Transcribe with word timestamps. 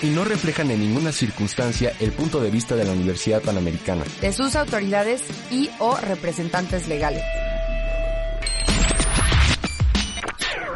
Y 0.00 0.10
no 0.10 0.24
reflejan 0.24 0.70
en 0.70 0.80
ninguna 0.80 1.10
circunstancia 1.10 1.92
el 1.98 2.12
punto 2.12 2.40
de 2.40 2.50
vista 2.50 2.76
de 2.76 2.84
la 2.84 2.92
Universidad 2.92 3.42
Panamericana. 3.42 4.04
De 4.20 4.32
sus 4.32 4.54
autoridades 4.54 5.22
y 5.50 5.70
o 5.80 5.96
representantes 5.96 6.86
legales. 6.86 7.22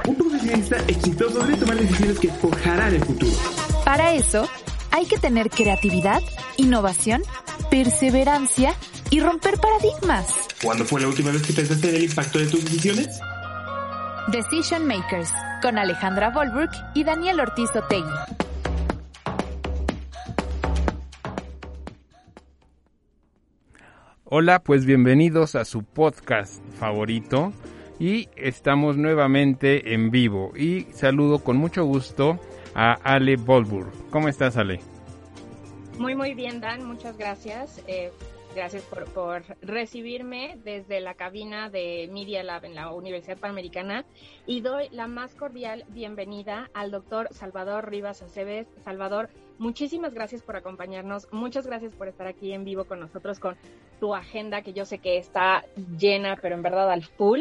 Un 0.09 0.17
profesionista 0.17 0.77
exitoso 0.89 1.39
debe 1.41 1.57
tomar 1.57 1.77
decisiones 1.77 2.19
que 2.19 2.29
forjarán 2.29 2.95
el 2.95 3.05
futuro. 3.05 3.33
Para 3.85 4.15
eso, 4.15 4.49
hay 4.91 5.07
que 5.07 5.19
tener 5.19 5.51
creatividad, 5.51 6.21
innovación, 6.57 7.23
perseverancia 7.71 8.75
y 9.11 9.21
romper 9.21 9.59
paradigmas. 9.59 10.27
¿Cuándo 10.63 10.85
fue 10.85 11.01
la 11.01 11.07
última 11.07 11.31
vez 11.31 11.43
que 11.43 11.53
pensaste 11.53 11.91
en 11.91 11.97
el 11.97 12.03
impacto 12.05 12.41
de 12.41 12.47
tus 12.47 12.65
decisiones? 12.65 13.21
Decision 14.29 14.87
Makers, 14.87 15.31
con 15.61 15.79
Alejandra 15.79 16.31
Volberg 16.31 16.71
y 16.95 17.05
Daniel 17.05 17.41
Ortiz 17.41 17.71
Otegui. 17.75 18.52
Hola, 24.35 24.63
pues 24.63 24.87
bienvenidos 24.87 25.57
a 25.57 25.67
su 25.67 25.85
podcast 25.85 26.65
favorito 26.79 27.53
y 28.01 28.31
estamos 28.35 28.97
nuevamente 28.97 29.93
en 29.93 30.11
vivo 30.11 30.53
y 30.57 30.85
saludo 30.95 31.45
con 31.45 31.59
mucho 31.59 31.85
gusto 31.85 32.41
a 32.75 32.95
Ale 32.95 33.37
Volburg. 33.37 33.93
¿Cómo 34.09 34.29
estás, 34.29 34.57
Ale? 34.57 34.81
Muy, 35.99 36.15
muy 36.15 36.33
bien, 36.33 36.63
Dan, 36.63 36.87
muchas 36.87 37.19
gracias. 37.19 37.85
Eh, 37.87 38.11
gracias 38.55 38.83
por, 38.85 39.05
por, 39.13 39.43
recibirme 39.61 40.59
desde 40.65 41.03
la 41.03 41.13
cabina 41.13 41.69
de 41.69 42.09
Media 42.11 42.43
Lab 42.43 42.65
en 42.65 42.75
la 42.75 42.91
Universidad 42.91 43.37
Panamericana 43.37 44.07
y 44.47 44.63
doy 44.63 44.89
la 44.93 45.09
más 45.09 45.35
cordial 45.35 45.85
bienvenida 45.89 46.71
al 46.73 46.91
doctor 46.91 47.29
Salvador 47.33 47.91
Rivas 47.91 48.23
Aceves. 48.23 48.67
Salvador, 48.83 49.29
muchísimas 49.63 50.13
gracias 50.13 50.43
por 50.43 50.57
acompañarnos, 50.57 51.29
muchas 51.33 51.67
gracias 51.67 51.95
por 51.95 52.09
estar 52.09 52.27
aquí 52.27 52.53
en 52.53 52.65
vivo 52.65 52.85
con 52.85 53.01
nosotros 53.01 53.39
con 53.39 53.57
tu 54.01 54.15
agenda 54.15 54.63
que 54.63 54.73
yo 54.73 54.85
sé 54.85 54.99
que 54.99 55.17
está 55.17 55.65
llena, 55.99 56.37
pero 56.43 56.57
en 56.57 56.63
verdad 56.63 56.91
al 56.91 57.05
full. 57.05 57.41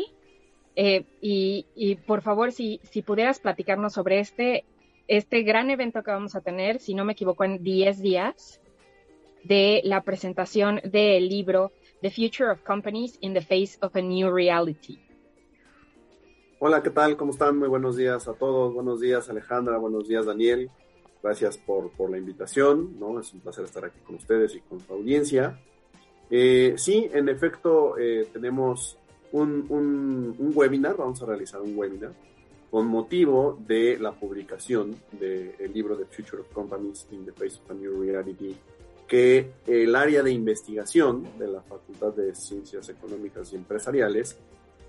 Eh, 0.75 1.03
y, 1.19 1.65
y, 1.75 1.95
por 1.95 2.21
favor, 2.21 2.53
si, 2.53 2.79
si 2.83 3.01
pudieras 3.01 3.39
platicarnos 3.39 3.91
sobre 3.91 4.19
este, 4.19 4.63
este 5.07 5.41
gran 5.41 5.69
evento 5.69 6.01
que 6.01 6.11
vamos 6.11 6.35
a 6.35 6.41
tener, 6.41 6.79
si 6.79 6.93
no 6.93 7.03
me 7.03 7.11
equivoco, 7.11 7.43
en 7.43 7.61
10 7.61 7.99
días, 8.01 8.61
de 9.43 9.81
la 9.83 10.03
presentación 10.03 10.79
del 10.83 11.27
libro 11.27 11.71
The 12.01 12.11
Future 12.11 12.51
of 12.51 12.61
Companies 12.61 13.17
in 13.21 13.33
the 13.33 13.41
Face 13.41 13.77
of 13.81 13.95
a 13.95 14.01
New 14.01 14.31
Reality. 14.31 14.99
Hola, 16.59 16.83
¿qué 16.83 16.91
tal? 16.91 17.17
¿Cómo 17.17 17.31
están? 17.31 17.57
Muy 17.57 17.67
buenos 17.67 17.97
días 17.97 18.27
a 18.27 18.33
todos. 18.33 18.73
Buenos 18.73 19.01
días, 19.01 19.29
Alejandra. 19.29 19.77
Buenos 19.77 20.07
días, 20.07 20.27
Daniel. 20.27 20.69
Gracias 21.23 21.57
por, 21.57 21.91
por 21.91 22.09
la 22.09 22.17
invitación. 22.17 22.99
¿no? 22.99 23.19
Es 23.19 23.33
un 23.33 23.41
placer 23.41 23.65
estar 23.65 23.85
aquí 23.85 23.99
con 23.99 24.15
ustedes 24.15 24.55
y 24.55 24.61
con 24.61 24.79
su 24.79 24.93
audiencia. 24.93 25.59
Eh, 26.29 26.75
sí, 26.77 27.09
en 27.13 27.29
efecto, 27.29 27.97
eh, 27.97 28.27
tenemos 28.31 28.97
un, 29.33 29.65
un, 29.69 30.35
un, 30.37 30.51
webinar, 30.55 30.95
vamos 30.95 31.21
a 31.21 31.25
realizar 31.25 31.61
un 31.61 31.77
webinar 31.77 32.13
con 32.69 32.87
motivo 32.87 33.59
de 33.67 33.97
la 33.99 34.13
publicación 34.13 34.95
del 35.11 35.73
libro 35.73 35.97
The 35.97 36.05
Future 36.05 36.41
of 36.41 36.47
Companies 36.53 37.05
in 37.11 37.25
the 37.25 37.33
Face 37.33 37.59
of 37.61 37.69
a 37.69 37.73
New 37.73 38.01
Reality, 38.01 38.55
que 39.05 39.51
el 39.67 39.93
área 39.93 40.23
de 40.23 40.31
investigación 40.31 41.27
de 41.37 41.49
la 41.49 41.61
Facultad 41.61 42.13
de 42.13 42.33
Ciencias 42.33 42.87
Económicas 42.87 43.51
y 43.51 43.57
Empresariales 43.57 44.37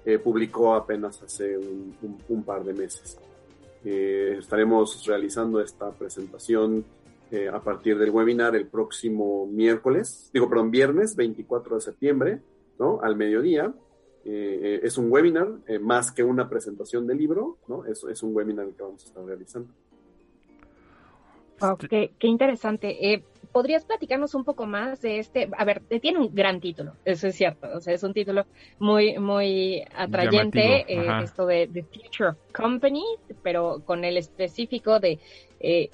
eh, 0.04 0.19
publicó 0.19 0.75
apenas 0.75 1.21
hace 1.22 1.59
un, 1.59 1.97
un 2.28 2.42
par 2.44 2.62
de 2.62 2.72
meses. 2.72 3.19
Eh, 3.84 4.37
estaremos 4.38 5.04
realizando 5.06 5.60
esta 5.60 5.91
presentación 5.93 6.84
eh, 7.32 7.48
a 7.48 7.60
partir 7.60 7.98
del 7.98 8.10
webinar 8.10 8.54
el 8.54 8.66
próximo 8.66 9.47
miércoles, 9.47 10.28
digo, 10.34 10.50
perdón, 10.50 10.70
viernes 10.70 11.16
24 11.16 11.76
de 11.76 11.81
septiembre, 11.81 12.42
¿no? 12.78 13.00
Al 13.03 13.16
mediodía. 13.16 13.72
Eh, 14.25 14.81
es 14.82 14.98
un 14.98 15.10
webinar 15.10 15.48
eh, 15.66 15.78
más 15.78 16.12
que 16.12 16.22
una 16.22 16.48
presentación 16.48 17.06
del 17.06 17.16
libro, 17.16 17.56
¿no? 17.69 17.87
Es, 17.87 18.04
es, 18.04 18.22
un 18.22 18.37
webinar 18.37 18.69
que 18.69 18.82
vamos 18.82 19.03
a 19.03 19.06
estar 19.06 19.25
realizando. 19.25 19.72
Wow, 21.59 21.78
qué, 21.78 22.12
qué 22.19 22.26
interesante. 22.26 23.25
Eh, 23.53 23.53
¿Podrías 23.53 23.85
platicarnos 23.85 24.35
un 24.35 24.45
poco 24.45 24.67
más 24.67 25.01
de 25.01 25.19
este? 25.19 25.49
A 25.57 25.65
ver, 25.65 25.83
tiene 26.01 26.19
un 26.19 26.35
gran 26.35 26.61
título, 26.61 26.95
eso 27.05 27.29
es 27.29 27.37
cierto. 27.37 27.69
O 27.75 27.81
sea, 27.81 27.95
es 27.95 28.03
un 28.03 28.13
título 28.13 28.47
muy, 28.79 29.19
muy 29.19 29.85
atrayente, 29.97 30.85
esto 31.23 31.47
de 31.47 31.69
The 31.73 31.83
Future 31.83 32.31
of 32.31 32.37
Company, 32.53 33.05
pero 33.43 33.83
con 33.85 34.05
el 34.05 34.17
específico 34.17 35.01
de 35.01 35.19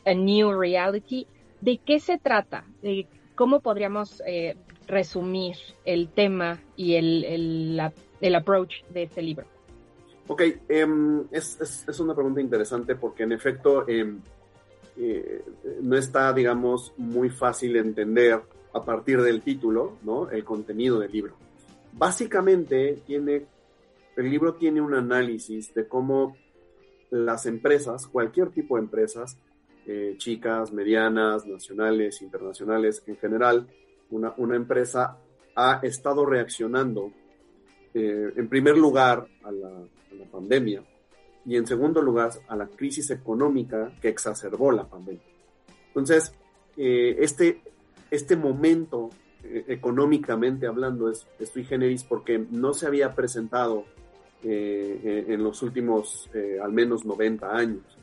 A 0.05 0.15
New 0.15 0.53
Reality. 0.59 1.27
¿De 1.61 1.79
qué 1.79 1.99
se 1.99 2.19
trata? 2.19 2.65
¿De 2.83 3.07
¿Cómo 3.39 3.61
podríamos 3.61 4.21
eh, 4.27 4.57
resumir 4.89 5.55
el 5.85 6.09
tema 6.09 6.59
y 6.75 6.97
el, 6.97 7.25
el, 7.25 7.77
la, 7.77 7.93
el, 8.21 8.35
approach 8.35 8.83
de 8.93 9.05
este 9.05 9.23
libro? 9.23 9.47
Ok, 10.27 10.43
um, 10.85 11.21
es, 11.31 11.57
es, 11.61 11.89
es, 11.89 12.01
una 12.01 12.15
pregunta 12.15 12.41
interesante 12.41 12.97
porque 12.97 13.23
en 13.23 13.31
efecto 13.31 13.85
um, 13.87 14.21
eh, 15.01 15.45
no 15.81 15.97
está, 15.97 16.33
digamos, 16.33 16.93
muy 16.97 17.31
fácil 17.31 17.77
entender 17.77 18.43
a 18.73 18.85
partir 18.85 19.23
del 19.23 19.43
título, 19.43 19.97
¿no? 20.03 20.31
El 20.31 20.45
contenido 20.45 20.99
del 20.99 21.13
libro. 21.13 21.35
Básicamente 21.93 23.03
tiene, 23.07 23.47
el 24.17 24.31
libro 24.31 24.55
tiene 24.55 24.81
un 24.81 24.95
análisis 24.95 25.73
de 25.73 25.87
cómo 25.87 26.37
las 27.11 27.47
empresas, 27.47 28.07
cualquier 28.07 28.51
tipo 28.51 28.77
de 28.77 28.83
empresas, 28.83 29.39
eh, 29.87 30.17
chicas, 30.19 30.73
medianas, 30.73 31.47
nacionales, 31.47 32.21
internacionales 32.21 33.03
en 33.07 33.17
general, 33.17 33.67
una, 34.11 34.35
una 34.37 34.57
empresa 34.57 35.17
ha 35.55 35.81
estado 35.83 36.27
reaccionando 36.27 37.13
eh, 37.95 38.33
en 38.37 38.49
primer 38.49 38.77
lugar 38.77 39.27
a 39.43 39.51
la, 39.51 39.69
a 39.69 40.15
la, 40.15 40.25
pandemia 40.31 40.83
y 41.45 41.57
en 41.57 41.67
segundo 41.67 42.03
lugar 42.03 42.31
a 42.49 42.57
la 42.57 42.67
crisis 42.67 43.11
económica 43.11 43.93
que 44.01 44.09
exacerbó 44.09 44.73
la 44.73 44.89
pandemia. 44.89 45.23
Entonces, 45.89 46.33
eh, 46.77 47.17
este, 47.21 47.63
este 48.11 48.37
momento 48.37 49.11
eh, 49.45 49.65
económicamente 49.69 50.67
hablando 50.67 51.11
es, 51.11 51.27
es 51.39 51.49
sui 51.51 51.65
generis 51.65 52.05
porque 52.05 52.45
no 52.51 52.75
se 52.75 52.87
había 52.87 53.15
presentado 53.15 53.85
en 54.41 55.43
los 55.43 55.63
últimos 55.65 56.31
al 56.63 56.73
menos 56.73 57.05
90 57.05 57.57
años. 57.57 57.99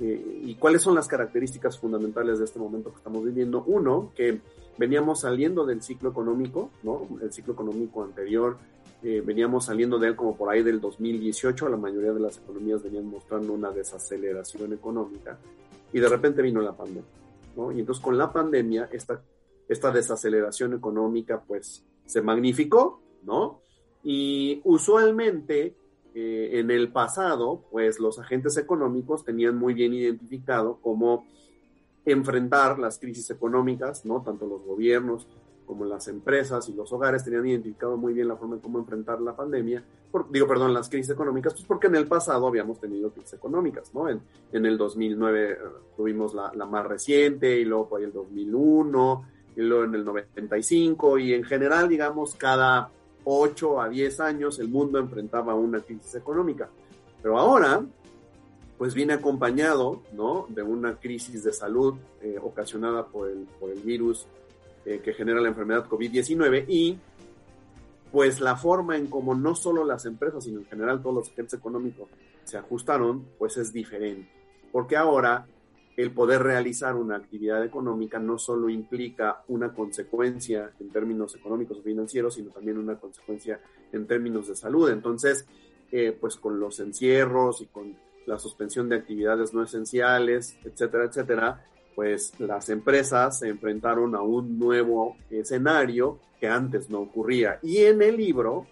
Eh, 0.00 0.40
¿Y 0.44 0.54
cuáles 0.56 0.82
son 0.82 0.94
las 0.94 1.06
características 1.06 1.78
fundamentales 1.78 2.38
de 2.38 2.44
este 2.44 2.58
momento 2.58 2.90
que 2.90 2.98
estamos 2.98 3.24
viviendo? 3.24 3.62
Uno, 3.66 4.12
que 4.16 4.40
veníamos 4.76 5.20
saliendo 5.20 5.64
del 5.64 5.82
ciclo 5.82 6.10
económico, 6.10 6.70
¿no? 6.82 7.06
El 7.22 7.32
ciclo 7.32 7.52
económico 7.52 8.02
anterior, 8.02 8.58
eh, 9.06 9.20
veníamos 9.20 9.66
saliendo 9.66 9.98
de 9.98 10.08
él 10.08 10.16
como 10.16 10.34
por 10.34 10.48
ahí 10.48 10.62
del 10.62 10.80
2018, 10.80 11.68
la 11.68 11.76
mayoría 11.76 12.14
de 12.14 12.20
las 12.20 12.38
economías 12.38 12.82
venían 12.82 13.04
mostrando 13.04 13.52
una 13.52 13.70
desaceleración 13.70 14.72
económica 14.72 15.38
y 15.92 16.00
de 16.00 16.08
repente 16.08 16.40
vino 16.40 16.62
la 16.62 16.72
pandemia, 16.72 17.04
¿no? 17.54 17.70
Y 17.70 17.80
entonces 17.80 18.02
con 18.02 18.16
la 18.16 18.32
pandemia 18.32 18.88
esta, 18.90 19.20
esta 19.68 19.90
desaceleración 19.90 20.72
económica 20.72 21.42
pues 21.46 21.84
se 22.06 22.22
magnificó, 22.22 23.02
¿no? 23.24 23.60
Y 24.02 24.62
usualmente 24.64 25.76
eh, 26.14 26.60
en 26.60 26.70
el 26.70 26.90
pasado, 26.90 27.62
pues 27.70 28.00
los 28.00 28.18
agentes 28.18 28.56
económicos 28.56 29.22
tenían 29.22 29.54
muy 29.54 29.74
bien 29.74 29.92
identificado 29.92 30.78
cómo 30.80 31.26
enfrentar 32.06 32.78
las 32.78 32.98
crisis 32.98 33.28
económicas, 33.28 34.06
¿no? 34.06 34.22
Tanto 34.22 34.46
los 34.46 34.62
gobiernos 34.64 35.28
como 35.66 35.84
las 35.84 36.08
empresas 36.08 36.68
y 36.68 36.74
los 36.74 36.92
hogares 36.92 37.24
tenían 37.24 37.46
identificado 37.46 37.96
muy 37.96 38.12
bien 38.12 38.28
la 38.28 38.36
forma 38.36 38.56
en 38.56 38.60
cómo 38.60 38.78
enfrentar 38.78 39.20
la 39.20 39.34
pandemia, 39.34 39.82
digo, 40.30 40.46
perdón, 40.46 40.72
las 40.72 40.88
crisis 40.88 41.10
económicas, 41.10 41.54
pues 41.54 41.64
porque 41.66 41.88
en 41.88 41.96
el 41.96 42.06
pasado 42.06 42.46
habíamos 42.46 42.80
tenido 42.80 43.10
crisis 43.10 43.34
económicas, 43.34 43.92
¿no? 43.94 44.08
En, 44.08 44.20
en 44.52 44.66
el 44.66 44.78
2009 44.78 45.58
tuvimos 45.96 46.34
la, 46.34 46.52
más 46.66 46.86
reciente 46.86 47.58
y 47.58 47.64
luego 47.64 47.88
por 47.88 48.00
ahí 48.00 48.06
el 48.06 48.12
2001 48.12 49.24
y 49.56 49.60
luego 49.62 49.84
en 49.84 49.94
el 49.94 50.04
95 50.04 51.18
y 51.18 51.34
en 51.34 51.44
general, 51.44 51.88
digamos, 51.88 52.34
cada 52.36 52.90
8 53.24 53.80
a 53.80 53.88
10 53.88 54.20
años 54.20 54.58
el 54.58 54.68
mundo 54.68 54.98
enfrentaba 54.98 55.54
una 55.54 55.80
crisis 55.80 56.14
económica. 56.14 56.68
Pero 57.22 57.38
ahora, 57.38 57.82
pues 58.76 58.94
viene 58.94 59.14
acompañado, 59.14 60.02
¿no? 60.12 60.46
De 60.48 60.62
una 60.62 60.96
crisis 60.96 61.42
de 61.42 61.52
salud 61.52 61.94
eh, 62.20 62.38
ocasionada 62.40 63.06
por 63.06 63.28
el 63.30 63.80
virus 63.82 64.26
eh, 64.84 65.00
que 65.02 65.14
genera 65.14 65.40
la 65.40 65.48
enfermedad 65.48 65.86
COVID-19 65.86 66.64
y 66.68 66.98
pues 68.12 68.40
la 68.40 68.56
forma 68.56 68.96
en 68.96 69.08
como 69.08 69.34
no 69.34 69.54
solo 69.54 69.84
las 69.84 70.06
empresas, 70.06 70.44
sino 70.44 70.60
en 70.60 70.66
general 70.66 71.02
todos 71.02 71.16
los 71.16 71.30
agentes 71.30 71.54
económicos 71.54 72.08
se 72.44 72.58
ajustaron, 72.58 73.24
pues 73.38 73.56
es 73.56 73.72
diferente. 73.72 74.30
Porque 74.70 74.96
ahora 74.96 75.46
el 75.96 76.10
poder 76.12 76.42
realizar 76.42 76.94
una 76.96 77.16
actividad 77.16 77.64
económica 77.64 78.18
no 78.18 78.38
solo 78.38 78.68
implica 78.68 79.42
una 79.48 79.72
consecuencia 79.72 80.72
en 80.80 80.90
términos 80.90 81.34
económicos 81.34 81.78
o 81.78 81.82
financieros, 81.82 82.34
sino 82.34 82.50
también 82.50 82.78
una 82.78 82.96
consecuencia 82.96 83.60
en 83.92 84.06
términos 84.06 84.48
de 84.48 84.56
salud. 84.56 84.90
Entonces, 84.90 85.46
eh, 85.92 86.16
pues 86.20 86.36
con 86.36 86.58
los 86.58 86.80
encierros 86.80 87.60
y 87.60 87.66
con 87.66 87.96
la 88.26 88.38
suspensión 88.38 88.88
de 88.88 88.96
actividades 88.96 89.54
no 89.54 89.62
esenciales, 89.62 90.58
etcétera, 90.64 91.04
etcétera, 91.04 91.64
pues 91.94 92.32
las 92.38 92.68
empresas 92.68 93.38
se 93.38 93.48
enfrentaron 93.48 94.14
a 94.14 94.22
un 94.22 94.58
nuevo 94.58 95.16
escenario 95.30 96.18
que 96.40 96.48
antes 96.48 96.90
no 96.90 97.00
ocurría. 97.00 97.58
Y 97.62 97.78
en 97.78 98.02
el 98.02 98.16
libro 98.16 98.66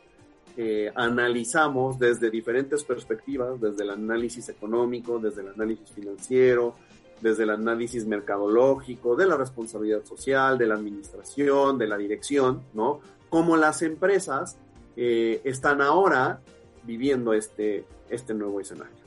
eh, 0.56 0.92
analizamos 0.94 1.98
desde 1.98 2.30
diferentes 2.30 2.84
perspectivas, 2.84 3.60
desde 3.60 3.84
el 3.84 3.90
análisis 3.90 4.48
económico, 4.48 5.18
desde 5.18 5.42
el 5.42 5.48
análisis 5.48 5.90
financiero, 5.90 6.74
desde 7.20 7.44
el 7.44 7.50
análisis 7.50 8.04
mercadológico, 8.04 9.16
de 9.16 9.26
la 9.26 9.36
responsabilidad 9.36 10.04
social, 10.04 10.58
de 10.58 10.66
la 10.66 10.74
administración, 10.74 11.78
de 11.78 11.86
la 11.86 11.96
dirección, 11.96 12.62
¿no? 12.74 13.00
Cómo 13.30 13.56
las 13.56 13.80
empresas 13.82 14.58
eh, 14.96 15.40
están 15.44 15.80
ahora 15.80 16.40
viviendo 16.82 17.32
este, 17.32 17.84
este 18.10 18.34
nuevo 18.34 18.60
escenario. 18.60 19.01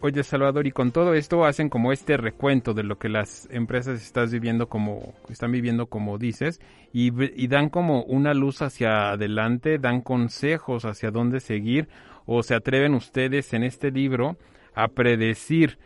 Oye, 0.00 0.22
Salvador, 0.24 0.66
y 0.66 0.72
con 0.72 0.92
todo 0.92 1.12
esto 1.12 1.44
hacen 1.44 1.68
como 1.68 1.92
este 1.92 2.16
recuento 2.16 2.72
de 2.72 2.84
lo 2.84 2.98
que 2.98 3.10
las 3.10 3.46
empresas 3.50 4.02
están 4.02 4.30
viviendo 4.30 4.68
como, 4.68 5.14
están 5.28 5.52
viviendo 5.52 5.86
como 5.86 6.16
dices, 6.16 6.60
y, 6.92 7.10
dan 7.48 7.68
como 7.68 8.02
una 8.04 8.32
luz 8.32 8.62
hacia 8.62 9.10
adelante, 9.10 9.78
dan 9.78 10.00
consejos 10.00 10.86
hacia 10.86 11.10
dónde 11.10 11.40
seguir, 11.40 11.88
o 12.24 12.42
se 12.42 12.54
atreven 12.54 12.94
ustedes 12.94 13.52
en 13.52 13.62
este 13.62 13.90
libro 13.90 14.38
a 14.74 14.88
predecir 14.88 15.78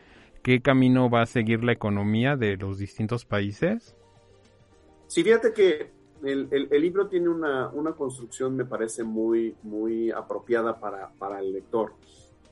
qué 0.42 0.62
camino 0.62 1.10
va 1.10 1.22
a 1.22 1.26
seguir 1.26 1.64
la 1.64 1.72
economía 1.72 2.36
de 2.36 2.56
los 2.56 2.78
distintos 2.78 3.24
países? 3.24 3.96
Sí, 5.08 5.24
fíjate 5.24 5.52
que 5.52 5.90
el, 6.22 6.68
libro 6.70 7.08
tiene 7.08 7.28
una, 7.28 7.72
construcción, 7.96 8.54
me 8.56 8.64
parece, 8.64 9.02
muy, 9.02 9.56
muy 9.62 10.10
apropiada 10.10 10.78
para, 10.78 11.40
el 11.40 11.52
lector. 11.52 11.94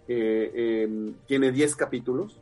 Eh, 0.09 0.85
em, 0.85 1.15
tiene 1.27 1.51
10 1.51 1.75
capítulos 1.77 2.41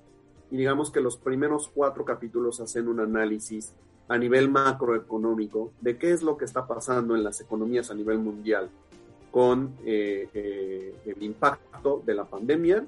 y 0.50 0.56
digamos 0.56 0.90
que 0.90 1.00
los 1.00 1.16
primeros 1.16 1.70
cuatro 1.74 2.04
capítulos 2.04 2.60
hacen 2.60 2.88
un 2.88 3.00
análisis 3.00 3.72
a 4.08 4.18
nivel 4.18 4.50
macroeconómico 4.50 5.72
de 5.80 5.96
qué 5.96 6.12
es 6.12 6.22
lo 6.22 6.36
que 6.36 6.44
está 6.44 6.66
pasando 6.66 7.14
en 7.14 7.24
las 7.24 7.40
economías 7.40 7.90
a 7.90 7.94
nivel 7.94 8.18
mundial 8.18 8.68
con 9.30 9.74
eh, 9.84 10.28
eh, 10.34 10.94
el 11.06 11.22
impacto 11.22 12.02
de 12.04 12.14
la 12.14 12.24
pandemia 12.24 12.84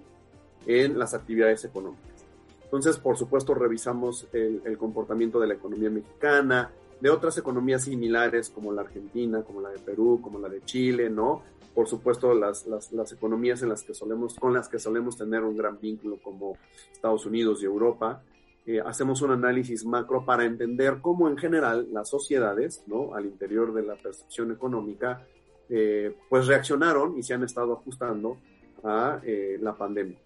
en 0.67 0.99
las 0.99 1.15
actividades 1.15 1.65
económicas. 1.65 2.25
Entonces, 2.63 2.99
por 2.99 3.17
supuesto, 3.17 3.55
revisamos 3.55 4.27
el, 4.33 4.77
comportamiento 4.77 5.41
de 5.41 5.47
la 5.47 5.55
economía 5.55 5.89
mexicana, 5.91 6.71
de 7.01 7.11
otras 7.11 7.39
economías 7.39 7.85
similares 7.85 8.51
como 8.51 8.73
la 8.73 8.83
Argentina, 8.83 9.43
como 9.43 9.61
la 9.61 9.71
de 9.71 9.79
Perú, 9.79 10.21
como 10.23 10.39
la 10.39 10.49
de 10.49 10.63
Chile, 10.65 11.09
¿no? 11.09 11.43
Por 11.77 11.89
supuesto, 11.89 12.33
las, 12.33 12.67
las, 12.67 13.13
economías 13.13 13.61
en 13.61 13.69
las 13.69 13.83
que 13.83 13.93
solemos, 13.93 14.37
con 14.37 14.55
las 14.55 14.67
que 14.67 14.79
solemos 14.79 15.19
tener 15.19 15.43
un 15.45 15.59
gran 15.59 15.79
vínculo 15.79 16.19
como 16.23 16.57
Estados 16.91 17.27
Unidos 17.27 17.63
y 17.63 17.67
Europa. 17.67 18.23
Eh, 18.65 18.81
hacemos 18.81 19.21
un 19.21 19.33
análisis 19.33 19.85
macro 19.85 20.25
para 20.25 20.47
entender 20.47 21.01
cómo 21.03 21.29
en 21.29 21.37
general 21.37 21.87
las 21.93 22.09
sociedades, 22.09 22.83
¿no? 22.87 23.15
Al 23.15 23.27
interior 23.27 23.75
de 23.75 23.83
la 23.83 23.95
percepción 23.95 24.51
económica, 24.53 25.27
eh, 25.69 26.17
pues 26.31 26.47
reaccionaron 26.47 27.19
y 27.19 27.23
se 27.23 27.35
han 27.35 27.45
estado 27.45 27.75
ajustando 27.75 28.39
a 28.83 29.21
eh, 29.23 29.59
la 29.61 29.77
pandemia. 29.77 30.19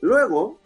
Luego, 0.00 0.60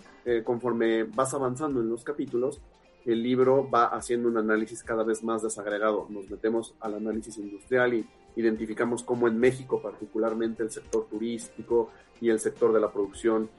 conforme 0.45 1.05
vas 1.05 1.33
avanzando 1.33 1.81
en 1.81 1.89
los 1.89 2.05
capítulos, 2.05 2.61
el 3.07 3.23
libro 3.23 3.71
va 3.71 3.87
haciendo 3.87 4.29
un 4.29 4.37
análisis 4.37 4.83
cada 4.83 5.05
vez 5.05 5.25
más 5.25 5.43
desagregado. 5.43 6.07
Nos 6.11 6.29
metemos 6.29 6.75
al 6.81 6.97
análisis 6.97 7.39
industrial 7.39 7.95
y 7.95 8.07
identificamos 8.39 9.03
cómo 9.03 9.29
en 9.29 9.39
México 9.39 9.83
particularmente 9.83 10.63
el 10.63 10.71
sector 10.71 11.07
turístico 11.11 11.91
y 12.21 12.31
el 12.31 12.39
sector 12.41 12.73
de 12.73 12.81
la 12.81 12.91
producción 12.91 13.51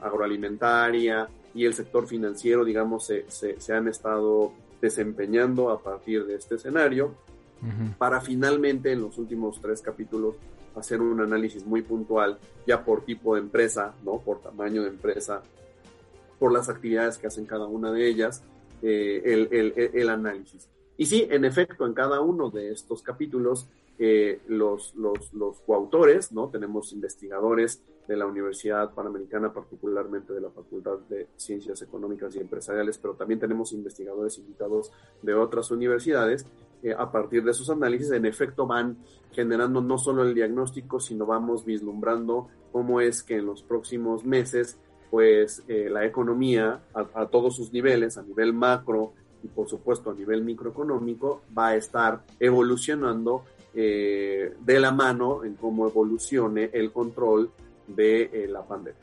agroalimentaria 0.00 1.28
y 1.54 1.64
el 1.64 1.74
sector 1.74 2.06
financiero, 2.06 2.64
digamos, 2.64 3.06
se, 3.06 3.24
se, 3.28 3.72
han 3.72 3.88
estado 3.88 4.52
desempeñando 4.80 5.70
a 5.70 5.82
partir 5.82 6.24
de 6.26 6.36
este 6.36 6.56
escenario 6.56 7.14
para 7.96 8.20
finalmente 8.20 8.92
en 8.92 9.02
los 9.02 9.18
últimos 9.18 9.60
tres 9.60 9.82
capítulos 9.82 10.36
hacer 10.76 11.00
un 11.00 11.20
análisis 11.20 11.66
muy 11.66 11.82
puntual, 11.82 12.38
ya 12.66 12.84
por 12.84 13.04
tipo 13.04 13.34
de 13.34 13.40
empresa, 13.40 13.94
¿no? 14.04 14.18
Por 14.18 14.40
tamaño 14.40 14.82
de 14.82 14.90
empresa, 14.90 15.42
por 16.38 16.52
las 16.52 16.68
actividades 16.68 17.18
que 17.18 17.26
hacen 17.26 17.46
cada 17.46 17.66
una 17.66 17.90
de 17.90 18.06
ellas, 18.06 18.42
eh, 18.82 19.22
el, 19.24 19.90
el, 19.92 20.08
análisis. 20.08 20.68
Y 20.98 21.06
sí, 21.06 21.26
en 21.30 21.46
efecto, 21.46 21.86
en 21.86 21.94
cada 21.94 22.20
uno 22.20 22.50
de 22.50 22.72
estos 22.72 23.02
capítulos, 23.02 23.68
eh, 23.98 24.40
los, 24.48 24.94
los, 24.96 25.32
los, 25.32 25.60
coautores, 25.60 26.32
¿no? 26.32 26.48
Tenemos 26.48 26.92
investigadores 26.92 27.82
de 28.06 28.16
la 28.16 28.26
Universidad 28.26 28.92
Panamericana, 28.92 29.52
particularmente 29.52 30.32
de 30.32 30.40
la 30.40 30.50
Facultad 30.50 30.98
de 31.08 31.28
Ciencias 31.36 31.80
Económicas 31.82 32.34
y 32.34 32.40
Empresariales, 32.40 32.98
pero 32.98 33.14
también 33.14 33.40
tenemos 33.40 33.72
investigadores 33.72 34.38
invitados 34.38 34.92
de 35.22 35.34
otras 35.34 35.70
universidades 35.70 36.46
eh, 36.82 36.94
a 36.96 37.10
partir 37.10 37.42
de 37.42 37.54
sus 37.54 37.70
análisis, 37.70 38.10
en 38.12 38.24
efecto 38.24 38.66
van 38.66 38.98
generando 39.32 39.80
no 39.80 39.98
solo 39.98 40.22
el 40.22 40.34
diagnóstico, 40.34 41.00
sino 41.00 41.26
vamos 41.26 41.64
vislumbrando 41.64 42.48
cómo 42.70 43.00
es 43.00 43.22
que 43.22 43.36
en 43.36 43.46
los 43.46 43.62
próximos 43.62 44.24
meses, 44.24 44.78
pues 45.10 45.64
eh, 45.66 45.88
la 45.90 46.04
economía 46.04 46.82
a, 46.94 47.26
todos 47.26 47.56
sus 47.56 47.72
niveles, 47.72 48.16
a 48.16 48.22
nivel 48.22 48.52
macro 48.52 49.12
y 49.42 49.48
por 49.48 49.68
supuesto 49.68 50.10
a 50.10 50.14
nivel 50.14 50.42
microeconómico, 50.42 51.42
va 51.56 51.68
a 51.68 51.76
estar 51.76 52.22
evolucionando 52.40 53.44
eh, 53.74 54.54
de 54.60 54.80
la 54.80 54.92
mano 54.92 55.44
en 55.44 55.54
cómo 55.54 55.86
evolucione 55.86 56.70
el 56.72 56.90
control 56.90 57.50
de 57.86 58.46
la 58.50 58.62
pandemia. 58.62 59.00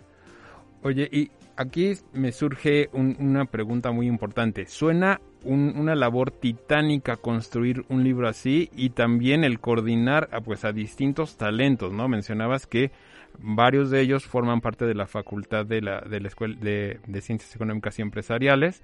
Oye, 0.83 1.09
y 1.11 1.31
aquí 1.55 1.93
me 2.13 2.31
surge 2.31 2.89
una 2.93 3.45
pregunta 3.45 3.91
muy 3.91 4.07
importante. 4.07 4.67
Suena 4.67 5.19
una 5.43 5.95
labor 5.95 6.31
titánica 6.31 7.17
construir 7.17 7.85
un 7.89 8.03
libro 8.03 8.27
así 8.27 8.69
y 8.75 8.89
también 8.91 9.43
el 9.43 9.59
coordinar 9.59 10.27
a, 10.31 10.41
pues, 10.41 10.65
a 10.65 10.71
distintos 10.71 11.37
talentos, 11.37 11.93
¿no? 11.93 12.07
Mencionabas 12.07 12.65
que 12.65 12.91
varios 13.39 13.89
de 13.89 14.01
ellos 14.01 14.25
forman 14.25 14.61
parte 14.61 14.85
de 14.85 14.95
la 14.95 15.07
facultad 15.07 15.65
de 15.65 15.81
la, 15.81 16.01
de 16.01 16.19
la 16.19 16.27
Escuela 16.27 16.55
de, 16.59 16.99
Ciencias 17.21 17.55
Económicas 17.55 17.99
y 17.99 18.01
Empresariales, 18.01 18.81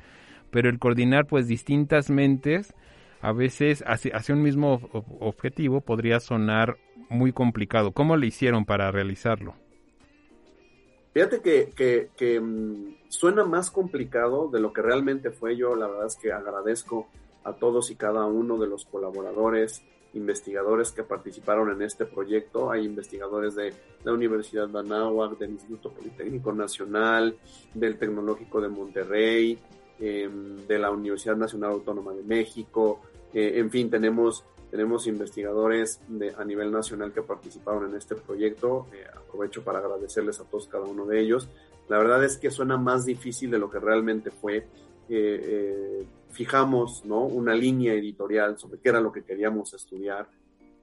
pero 0.51 0.69
el 0.69 0.79
coordinar 0.79 1.25
pues 1.25 1.47
distintas 1.47 2.09
mentes 2.09 2.73
a 3.21 3.31
veces 3.31 3.83
hacia, 3.87 4.15
hacia 4.15 4.35
un 4.35 4.41
mismo 4.41 4.81
objetivo 5.19 5.81
podría 5.81 6.19
sonar 6.19 6.77
muy 7.09 7.33
complicado. 7.33 7.91
¿Cómo 7.91 8.15
le 8.17 8.27
hicieron 8.27 8.65
para 8.65 8.91
realizarlo? 8.91 9.55
Fíjate 11.13 11.41
que, 11.41 12.09
que, 12.15 12.39
mm, 12.39 13.09
suena 13.09 13.43
más 13.43 13.69
complicado 13.69 14.49
de 14.49 14.61
lo 14.61 14.71
que 14.71 14.81
realmente 14.81 15.31
fue. 15.31 15.57
Yo 15.57 15.75
la 15.75 15.87
verdad 15.87 16.07
es 16.07 16.15
que 16.15 16.31
agradezco 16.31 17.09
a 17.43 17.53
todos 17.53 17.91
y 17.91 17.95
cada 17.95 18.25
uno 18.25 18.57
de 18.57 18.67
los 18.67 18.85
colaboradores, 18.85 19.83
investigadores 20.13 20.91
que 20.91 21.03
participaron 21.03 21.69
en 21.69 21.81
este 21.81 22.05
proyecto. 22.05 22.71
Hay 22.71 22.85
investigadores 22.85 23.55
de 23.55 23.73
la 24.05 24.13
Universidad 24.13 24.69
de 24.69 24.79
Anáhuac, 24.79 25.37
del 25.37 25.51
Instituto 25.51 25.91
Politécnico 25.91 26.53
Nacional, 26.53 27.35
del 27.73 27.97
Tecnológico 27.97 28.61
de 28.61 28.69
Monterrey, 28.69 29.59
em, 30.01 30.67
de 30.67 30.79
la 30.79 30.91
Universidad 30.91 31.37
Nacional 31.37 31.71
Autónoma 31.71 32.13
de 32.13 32.23
México. 32.23 33.01
Eh, 33.33 33.53
en 33.55 33.69
fin, 33.69 33.89
tenemos 33.89 34.43
tenemos 34.71 35.05
investigadores 35.05 35.99
de, 36.07 36.33
a 36.37 36.45
nivel 36.45 36.71
nacional 36.71 37.11
que 37.11 37.21
participaron 37.21 37.89
en 37.89 37.97
este 37.97 38.15
proyecto. 38.15 38.87
Eh, 38.93 39.05
aprovecho 39.13 39.63
para 39.65 39.79
agradecerles 39.79 40.39
a 40.39 40.45
todos 40.45 40.67
cada 40.67 40.85
uno 40.85 41.05
de 41.05 41.19
ellos. 41.19 41.49
La 41.89 41.97
verdad 41.97 42.23
es 42.23 42.37
que 42.37 42.49
suena 42.49 42.77
más 42.77 43.05
difícil 43.05 43.51
de 43.51 43.59
lo 43.59 43.69
que 43.69 43.79
realmente 43.79 44.31
fue. 44.31 44.57
Eh, 44.57 44.65
eh, 45.09 46.05
fijamos 46.29 47.03
¿no? 47.03 47.25
una 47.25 47.53
línea 47.53 47.93
editorial 47.93 48.57
sobre 48.57 48.79
qué 48.79 48.87
era 48.87 49.01
lo 49.01 49.11
que 49.11 49.23
queríamos 49.23 49.73
estudiar 49.73 50.29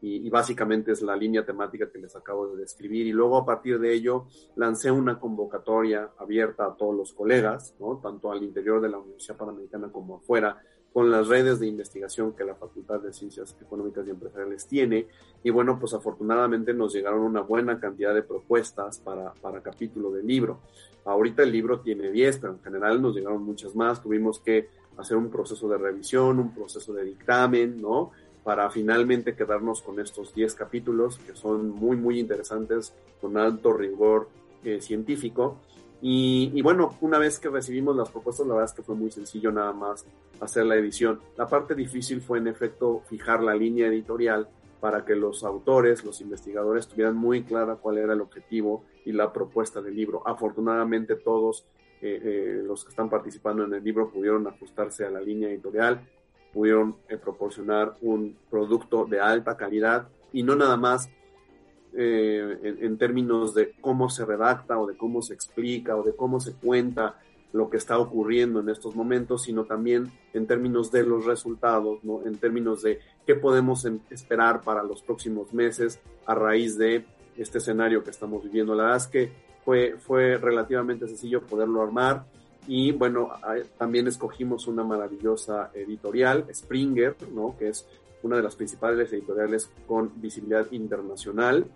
y, 0.00 0.26
y, 0.26 0.31
básicamente 0.31 0.93
es 0.93 1.02
la 1.02 1.17
línea 1.17 1.45
temática 1.45 1.90
que 1.90 1.99
les 1.99 2.14
acabo 2.14 2.49
de 2.49 2.57
describir 2.57 3.07
y 3.07 3.12
luego 3.12 3.37
a 3.37 3.45
partir 3.45 3.78
de 3.78 3.93
ello 3.93 4.26
lancé 4.57 4.90
una 4.90 5.19
convocatoria 5.19 6.11
abierta 6.19 6.67
a 6.67 6.75
todos 6.76 6.95
los 6.95 7.12
colegas, 7.12 7.75
¿no? 7.81 7.99
tanto 7.99 8.31
al 8.31 8.43
interior 8.43 8.81
de 8.81 8.88
la 8.88 8.99
Universidad 8.99 9.37
Panamericana 9.37 9.90
como 9.90 10.17
afuera, 10.17 10.62
con 10.93 11.11
las 11.11 11.28
redes 11.28 11.61
de 11.61 11.67
investigación 11.67 12.33
que 12.33 12.45
la 12.45 12.55
Facultad 12.55 13.00
de 13.00 13.12
Ciencias 13.12 13.57
Económicas 13.61 14.07
y 14.07 14.11
Empresariales 14.11 14.67
tiene. 14.67 15.07
Y 15.43 15.50
bueno, 15.50 15.78
pues 15.78 15.95
afortunadamente 15.95 16.73
nos 16.75 16.93
llegaron 16.93 17.21
una 17.21 17.43
buena 17.43 17.78
cantidad 17.78 18.14
de 18.14 18.23
propuestas 18.23 18.99
para, 18.99 19.33
para 19.35 19.62
capítulo 19.62 20.11
del 20.11 20.26
libro. 20.26 20.61
Ahorita 21.05 21.43
el 21.43 21.52
libro 21.52 21.81
tiene 21.81 22.11
10, 22.11 22.38
pero 22.38 22.52
en 22.55 22.62
general 22.62 23.00
nos 23.00 23.14
llegaron 23.14 23.45
muchas 23.45 23.75
más. 23.76 24.02
Tuvimos 24.02 24.40
que 24.40 24.69
hacer 24.97 25.17
un 25.17 25.31
proceso 25.31 25.69
de 25.69 25.78
revisión, 25.78 26.38
un 26.38 26.52
proceso 26.52 26.93
de 26.93 27.05
dictamen, 27.05 27.81
¿no? 27.81 28.11
Para 28.49 28.71
finalmente 28.71 29.37
quedarnos 29.37 29.83
con 29.83 30.00
estos 30.00 30.35
10 30.35 30.55
capítulos 30.55 31.19
que 31.19 31.37
son 31.37 31.69
muy, 31.69 31.99
muy 31.99 32.19
interesantes, 32.19 32.95
con 33.21 33.37
alto 33.37 33.75
rigor 33.75 34.31
eh, 34.64 34.81
científico. 34.81 35.59
Y, 36.00 36.62
bueno, 36.62 36.97
una 37.02 37.19
vez 37.19 37.38
que 37.38 37.50
recibimos 37.50 37.95
las 37.95 38.09
propuestas, 38.09 38.47
la 38.47 38.55
verdad 38.55 38.71
es 38.71 38.75
que 38.75 38.83
fue 38.83 38.95
muy 38.95 39.11
sencillo 39.11 39.52
nada 39.52 39.75
más 39.75 40.07
hacer 40.40 40.64
la 40.64 40.76
edición. 40.76 41.21
La 41.37 41.47
parte 41.47 41.75
difícil 41.75 42.23
fue 42.23 42.38
en 42.38 42.47
efecto 42.47 43.02
fijar 43.11 43.43
la 43.43 43.55
línea 43.55 43.88
editorial 43.88 44.49
para 44.81 45.05
que 45.05 45.14
los 45.14 45.45
autores, 45.45 46.02
los 46.02 46.23
investigadores 46.23 46.88
tuvieran 46.88 47.17
muy 47.17 47.43
clara 47.43 47.76
cuál 47.76 47.99
era 47.99 48.14
el 48.14 48.23
objetivo 48.23 48.83
y 49.05 49.12
la 49.12 49.31
propuesta 49.31 49.83
del 49.83 49.95
libro. 49.95 50.23
Afortunadamente 50.26 51.17
todos 51.17 51.67
eh, 52.00 52.19
eh, 52.25 52.62
los 52.64 52.85
que 52.85 52.88
están 52.88 53.11
participando 53.11 53.64
en 53.64 53.75
el 53.75 53.85
libro 53.85 54.09
pudieron 54.09 54.47
ajustarse 54.47 55.05
a 55.05 55.11
la 55.11 55.21
línea 55.21 55.50
editorial, 55.50 56.00
pudieron 56.52 56.97
eh, 57.09 57.17
proporcionar 57.17 57.97
un 58.00 58.37
producto 58.50 59.05
de 59.05 59.21
alta 59.21 59.57
calidad 59.57 60.09
y 60.33 60.43
no 60.43 60.57
nada 60.57 60.76
más 60.76 61.11
en, 61.95 62.85
en, 62.85 62.99
términos 62.99 63.55
de 63.55 63.73
cómo 63.81 64.11
se 64.11 64.25
redacta 64.25 64.78
o 64.78 64.87
de 64.87 64.97
cómo 64.97 65.23
se 65.23 65.35
explica 65.35 65.97
o 65.97 66.02
de 66.02 66.14
cómo 66.14 66.38
se 66.38 66.52
cuenta 66.52 67.17
lo 67.52 67.71
que 67.71 67.78
está 67.78 67.99
ocurriendo 67.99 68.61
en 68.61 68.69
estos 68.69 68.95
momentos, 68.95 69.45
sino 69.45 69.64
también 69.64 70.12
en 70.35 70.47
términos 70.47 70.93
de 70.93 71.02
los 71.02 71.25
resultados, 71.25 72.02
¿no? 72.05 72.25
en 72.26 72.37
términos 72.37 72.83
de 72.83 73.00
qué 73.26 73.35
podemos 73.35 73.85
em, 73.85 74.00
esperar 74.11 74.61
para 74.61 74.83
los 74.83 75.02
próximos 75.02 75.52
meses 75.55 75.99
a 76.26 76.35
raíz 76.35 76.76
de 76.76 77.07
este 77.37 77.59
escenario 77.59 78.05
que 78.05 78.11
estamos 78.11 78.43
viviendo. 78.45 78.75
La 78.75 78.85
verdad 78.85 78.99
es 78.99 79.07
que 79.07 79.33
fue, 79.64 79.97
fue 79.99 80.37
relativamente 80.37 81.07
sencillo 81.07 81.43
poderlo 81.43 81.83
armar 81.83 82.26
y 82.69 82.93
bueno, 82.93 83.31
también 83.77 84.07
escogimos 84.07 84.69
una 84.69 84.85
maravillosa 84.85 85.71
editorial, 85.75 86.47
Springer, 86.55 87.17
¿no? 87.33 87.57
que 87.59 87.71
es 87.71 87.87
una 88.23 88.37
de 88.37 88.43
las 88.43 88.55
principales 88.55 89.13
editoriales 89.13 89.71
con 89.87 90.13
visibilidad 90.21 90.71
internacional. 90.71 91.67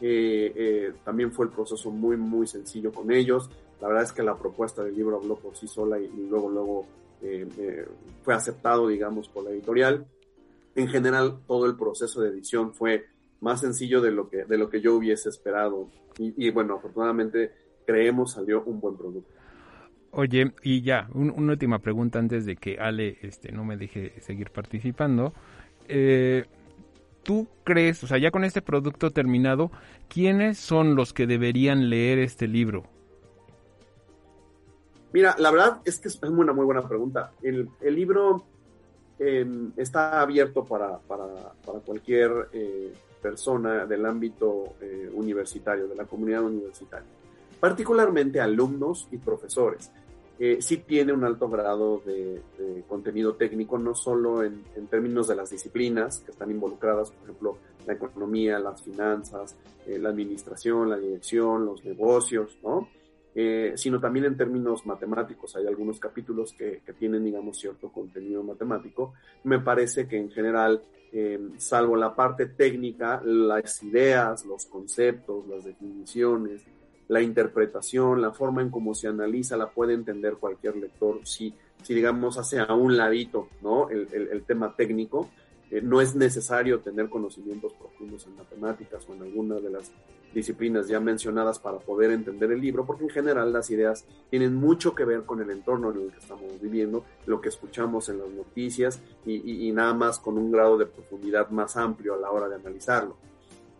Eh, 0.00 0.52
eh, 0.56 0.92
también 1.04 1.32
fue 1.32 1.46
el 1.46 1.52
proceso 1.52 1.90
muy, 1.90 2.16
muy 2.16 2.46
sencillo 2.46 2.92
con 2.92 3.12
ellos. 3.12 3.48
La 3.80 3.88
verdad 3.88 4.04
es 4.04 4.12
que 4.12 4.22
la 4.22 4.36
propuesta 4.36 4.84
del 4.84 4.94
libro 4.96 5.16
habló 5.16 5.36
por 5.36 5.56
sí 5.56 5.66
sola 5.66 5.98
y, 5.98 6.08
luego, 6.28 6.50
luego 6.50 6.86
eh, 7.20 7.48
eh, 7.58 7.86
fue 8.22 8.34
aceptado, 8.34 8.88
digamos, 8.88 9.28
por 9.28 9.44
la 9.44 9.50
editorial. 9.50 10.06
En 10.74 10.88
general, 10.88 11.38
todo 11.46 11.66
el 11.66 11.76
proceso 11.76 12.20
de 12.20 12.30
edición 12.30 12.74
fue 12.74 13.06
más 13.40 13.60
sencillo 13.60 14.00
de 14.00 14.12
lo 14.12 14.28
que, 14.28 14.44
de 14.44 14.56
lo 14.56 14.70
que 14.70 14.80
yo 14.80 14.94
hubiese 14.94 15.28
esperado. 15.28 15.88
Y, 16.18 16.50
bueno, 16.50 16.76
afortunadamente 16.76 17.52
creemos 17.86 18.32
salió 18.32 18.62
un 18.64 18.80
buen 18.80 18.96
producto. 18.96 19.32
Oye, 20.14 20.52
y 20.62 20.82
ya, 20.82 21.08
una 21.14 21.52
última 21.52 21.78
pregunta 21.78 22.18
antes 22.18 22.44
de 22.44 22.56
que 22.56 22.78
Ale 22.78 23.16
este, 23.22 23.50
no 23.50 23.64
me 23.64 23.78
deje 23.78 24.12
seguir 24.20 24.50
participando. 24.50 25.32
Eh, 25.88 26.44
¿Tú 27.22 27.48
crees, 27.64 28.04
o 28.04 28.06
sea, 28.06 28.18
ya 28.18 28.30
con 28.30 28.44
este 28.44 28.60
producto 28.60 29.10
terminado, 29.10 29.70
quiénes 30.08 30.58
son 30.58 30.96
los 30.96 31.14
que 31.14 31.26
deberían 31.26 31.88
leer 31.88 32.18
este 32.18 32.46
libro? 32.46 32.84
Mira, 35.14 35.34
la 35.38 35.50
verdad 35.50 35.80
es 35.86 35.98
que 35.98 36.08
es 36.08 36.20
una 36.22 36.52
muy 36.52 36.66
buena 36.66 36.86
pregunta. 36.86 37.32
El, 37.42 37.70
el 37.80 37.94
libro 37.94 38.44
em, 39.18 39.72
está 39.78 40.20
abierto 40.20 40.62
para, 40.62 40.98
para, 40.98 41.54
para 41.64 41.78
cualquier 41.80 42.48
eh, 42.52 42.92
persona 43.22 43.86
del 43.86 44.04
ámbito 44.04 44.74
eh, 44.82 45.10
universitario, 45.14 45.88
de 45.88 45.94
la 45.94 46.04
comunidad 46.04 46.42
universitaria, 46.42 47.08
particularmente 47.60 48.42
alumnos 48.42 49.08
y 49.10 49.16
profesores. 49.16 49.90
Eh, 50.38 50.58
sí 50.60 50.78
tiene 50.78 51.12
un 51.12 51.24
alto 51.24 51.48
grado 51.48 52.02
de, 52.04 52.42
contenido 52.88 53.34
técnico, 53.34 53.78
no 53.78 53.94
solo 53.94 54.42
en, 54.42 54.64
términos 54.90 55.28
de 55.28 55.36
las 55.36 55.50
disciplinas 55.50 56.20
que 56.20 56.32
están 56.32 56.50
involucradas, 56.50 57.10
por 57.10 57.22
ejemplo, 57.24 57.58
la 57.86 57.94
economía, 57.94 58.58
las 58.58 58.82
finanzas, 58.82 59.56
la 59.86 60.08
administración, 60.08 60.90
la 60.90 60.96
dirección, 60.96 61.66
los 61.66 61.84
negocios, 61.84 62.58
¿no? 62.62 62.88
Eh, 63.34 63.72
sino 63.76 63.98
también 63.98 64.26
en 64.26 64.36
términos 64.36 64.84
matemáticos. 64.84 65.56
Hay 65.56 65.66
algunos 65.66 65.98
capítulos 65.98 66.52
que, 66.52 66.82
que, 66.84 66.92
tienen, 66.92 67.24
digamos, 67.24 67.58
cierto 67.58 67.90
contenido 67.90 68.42
matemático. 68.42 69.14
Me 69.44 69.58
parece 69.58 70.06
que 70.06 70.18
en 70.18 70.30
general, 70.30 70.82
eh, 71.12 71.40
salvo 71.56 71.96
la 71.96 72.14
parte 72.14 72.46
técnica, 72.46 73.22
las 73.24 73.82
ideas, 73.82 74.44
los 74.44 74.66
conceptos, 74.66 75.46
las 75.48 75.64
definiciones, 75.64 76.62
la 77.12 77.20
interpretación, 77.20 78.22
la 78.22 78.32
forma 78.32 78.62
en 78.62 78.70
cómo 78.70 78.94
se 78.94 79.06
analiza, 79.06 79.58
la 79.58 79.68
puede 79.68 79.92
entender 79.92 80.36
cualquier 80.36 80.76
lector 80.76 81.20
si, 81.24 81.54
si 81.82 81.92
digamos, 81.92 82.38
hace 82.38 82.58
a 82.58 82.72
un 82.72 82.96
ladito, 82.96 83.48
¿no? 83.60 83.90
El, 83.90 84.42
tema 84.44 84.74
técnico. 84.74 85.28
Eh, 85.70 85.82
no 85.82 86.00
es 86.00 86.14
necesario 86.14 86.80
tener 86.80 87.10
conocimientos 87.10 87.74
profundos 87.74 88.26
en 88.26 88.36
matemáticas 88.36 89.06
o 89.08 89.14
en 89.14 89.22
alguna 89.22 89.56
de 89.56 89.68
las 89.68 89.92
disciplinas 90.32 90.88
ya 90.88 91.00
mencionadas 91.00 91.58
para 91.58 91.78
poder 91.80 92.12
entender 92.12 92.50
el 92.50 92.62
libro, 92.62 92.86
porque 92.86 93.04
en 93.04 93.10
general 93.10 93.52
las 93.52 93.70
ideas 93.70 94.06
tienen 94.30 94.54
mucho 94.54 94.94
que 94.94 95.04
ver 95.04 95.24
con 95.24 95.42
el 95.42 95.50
entorno 95.50 95.90
en 95.90 96.00
el 96.00 96.12
que 96.12 96.18
estamos 96.18 96.58
viviendo, 96.62 97.04
lo 97.26 97.42
que 97.42 97.50
escuchamos 97.50 98.08
en 98.08 98.20
las 98.20 98.30
noticias 98.30 99.02
y, 99.26 99.66
y, 99.68 99.70
nada 99.72 99.92
más 99.92 100.18
con 100.18 100.38
un 100.38 100.50
grado 100.50 100.78
de 100.78 100.86
profundidad 100.86 101.50
más 101.50 101.76
amplio 101.76 102.14
a 102.14 102.18
la 102.18 102.30
hora 102.30 102.48
de 102.48 102.54
analizarlo. 102.54 103.16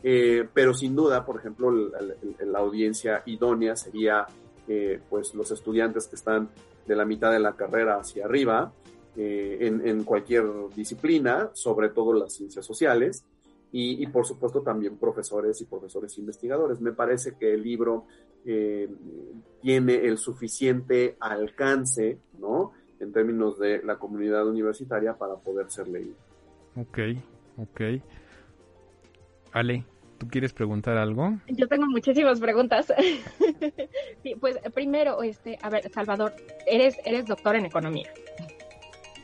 Eh, 0.02 0.48
pero 0.52 0.74
sin 0.74 0.96
duda, 0.96 1.24
por 1.24 1.38
ejemplo, 1.38 1.70
la, 1.70 2.58
audiencia 2.58 3.22
idónea 3.26 3.76
sería 3.76 4.26
eh, 4.66 5.00
pues 5.08 5.34
los 5.34 5.50
estudiantes 5.50 6.08
que 6.08 6.16
están 6.16 6.48
de 6.86 6.96
la 6.96 7.04
mitad 7.04 7.30
de 7.30 7.38
la 7.38 7.54
carrera 7.54 7.98
hacia 7.98 8.24
arriba, 8.24 8.72
eh, 9.16 9.58
en, 9.60 9.86
en, 9.86 10.04
cualquier 10.04 10.44
disciplina, 10.74 11.50
sobre 11.52 11.90
todo 11.90 12.14
las 12.14 12.32
ciencias 12.32 12.64
sociales, 12.64 13.24
y, 13.70 14.02
y, 14.02 14.06
por 14.06 14.26
supuesto 14.26 14.62
también 14.62 14.96
profesores 14.96 15.60
y 15.60 15.66
profesores 15.66 16.18
investigadores. 16.18 16.80
Me 16.80 16.92
parece 16.92 17.36
que 17.36 17.54
el 17.54 17.62
libro 17.62 18.06
eh, 18.44 18.88
tiene 19.60 19.94
el 19.94 20.18
suficiente 20.18 21.16
alcance, 21.20 22.18
¿no? 22.38 22.72
En 22.98 23.12
términos 23.12 23.58
de 23.58 23.82
la 23.82 23.98
comunidad 23.98 24.48
universitaria 24.48 25.14
para 25.14 25.36
poder 25.36 25.70
ser 25.70 25.88
leído. 25.88 26.16
Ok, 26.76 26.98
ok. 27.58 27.80
Ale, 29.52 29.84
¿tú 30.22 30.28
quieres 30.28 30.52
preguntar 30.52 30.98
algo? 30.98 31.36
Yo 31.48 31.66
tengo 31.66 31.86
muchísimas 31.86 32.38
preguntas. 32.38 32.92
pues 34.40 34.56
primero, 34.72 35.20
este, 35.24 35.58
a 35.60 35.68
ver, 35.68 35.90
Salvador, 35.90 36.32
eres, 36.64 36.96
eres 37.04 37.26
doctor 37.26 37.56
en 37.56 37.66
economía. 37.66 38.08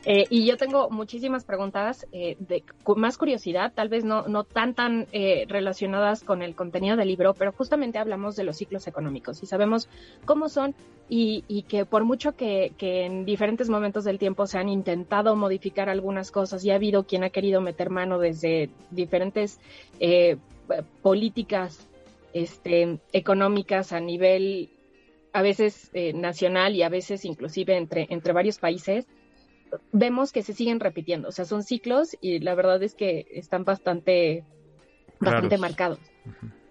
Eh, 0.05 0.25
y 0.29 0.45
yo 0.45 0.57
tengo 0.57 0.89
muchísimas 0.89 1.45
preguntas 1.45 2.05
eh, 2.11 2.35
de 2.39 2.65
más 2.97 3.17
curiosidad, 3.17 3.71
tal 3.73 3.87
vez 3.87 4.03
no, 4.03 4.27
no 4.27 4.43
tan 4.43 4.73
tan 4.73 5.07
eh, 5.13 5.45
relacionadas 5.47 6.21
con 6.25 6.41
el 6.41 6.53
contenido 6.53 6.97
del 6.97 7.07
libro, 7.07 7.33
pero 7.33 7.53
justamente 7.53 7.97
hablamos 7.97 8.35
de 8.35 8.43
los 8.43 8.57
ciclos 8.57 8.85
económicos 8.87 9.41
y 9.41 9.45
sabemos 9.45 9.87
cómo 10.25 10.49
son 10.49 10.75
y, 11.09 11.43
y 11.47 11.63
que 11.63 11.85
por 11.85 12.03
mucho 12.03 12.35
que, 12.35 12.73
que, 12.77 13.05
en 13.05 13.25
diferentes 13.25 13.69
momentos 13.69 14.03
del 14.03 14.19
tiempo 14.19 14.47
se 14.47 14.57
han 14.57 14.67
intentado 14.67 15.35
modificar 15.35 15.89
algunas 15.89 16.31
cosas 16.31 16.63
y 16.65 16.71
ha 16.71 16.75
habido 16.75 17.03
quien 17.03 17.23
ha 17.23 17.29
querido 17.29 17.61
meter 17.61 17.89
mano 17.89 18.19
desde 18.19 18.69
diferentes 18.91 19.59
eh, 19.99 20.37
políticas 21.01 21.87
este, 22.33 22.99
económicas 23.11 23.91
a 23.91 23.99
nivel 23.99 24.69
a 25.31 25.41
veces 25.41 25.91
eh, 25.93 26.13
nacional 26.13 26.75
y 26.75 26.83
a 26.83 26.89
veces 26.89 27.25
inclusive 27.25 27.77
entre, 27.77 28.07
entre 28.09 28.33
varios 28.33 28.57
países, 28.57 29.07
vemos 29.91 30.31
que 30.31 30.41
se 30.41 30.53
siguen 30.53 30.79
repitiendo. 30.79 31.29
O 31.29 31.31
sea, 31.31 31.45
son 31.45 31.63
ciclos 31.63 32.17
y 32.21 32.39
la 32.39 32.55
verdad 32.55 32.81
es 32.81 32.95
que 32.95 33.27
están 33.31 33.63
bastante, 33.63 34.43
bastante 35.19 35.57
marcados. 35.57 35.99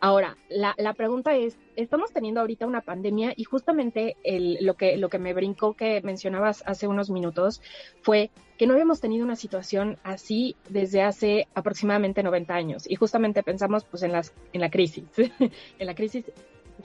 Ahora, 0.00 0.36
la, 0.48 0.74
la, 0.78 0.94
pregunta 0.94 1.36
es, 1.36 1.56
estamos 1.82 2.12
teniendo 2.12 2.40
ahorita 2.40 2.66
una 2.66 2.80
pandemia 2.80 3.32
y 3.36 3.44
justamente 3.44 4.16
el, 4.24 4.58
lo, 4.62 4.74
que, 4.74 4.96
lo 4.96 5.08
que 5.08 5.18
me 5.18 5.32
brincó 5.32 5.74
que 5.74 6.00
mencionabas 6.02 6.64
hace 6.66 6.88
unos 6.88 7.08
minutos 7.08 7.62
fue 8.02 8.30
que 8.58 8.66
no 8.66 8.72
habíamos 8.72 9.00
tenido 9.00 9.24
una 9.24 9.36
situación 9.36 9.96
así 10.02 10.56
desde 10.68 11.02
hace 11.02 11.46
aproximadamente 11.54 12.24
90 12.24 12.52
años. 12.52 12.90
Y 12.90 12.96
justamente 12.96 13.44
pensamos 13.44 13.84
pues 13.84 14.02
en, 14.02 14.10
las, 14.10 14.34
en 14.52 14.60
la 14.60 14.70
crisis, 14.70 15.04
en 15.78 15.86
la 15.86 15.94
crisis 15.94 16.24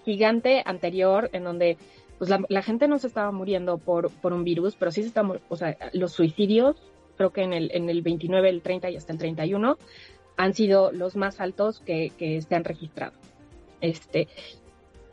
gigante 0.05 0.62
anterior 0.63 1.29
en 1.33 1.43
donde 1.43 1.77
pues 2.19 2.29
la, 2.29 2.62
gente 2.62 2.88
no 2.88 3.00
se 3.00 3.07
estaba 3.07 3.31
muriendo 3.31 3.79
por, 3.79 4.12
por 4.12 4.31
un 4.31 4.43
virus, 4.43 4.75
pero 4.75 4.91
sí 4.91 5.01
se 5.01 5.07
está, 5.07 5.27
o 5.50 5.55
sea, 5.57 5.75
los 5.93 6.13
suicidios, 6.13 6.77
creo 7.17 7.33
que 7.33 7.41
en 7.41 7.51
el, 7.51 7.71
en 7.73 7.89
el 7.89 8.03
29, 8.03 8.47
el 8.47 8.62
30 8.62 8.91
y 8.91 8.95
hasta 8.95 9.12
el 9.12 9.17
31, 9.17 9.77
han 10.38 10.53
sido 10.53 10.91
los 10.91 11.15
más 11.15 11.41
altos 11.41 11.79
que, 11.79 12.12
que 12.17 12.41
se 12.41 12.55
han 12.55 12.63
registrado. 12.63 13.13
Este, 13.81 14.29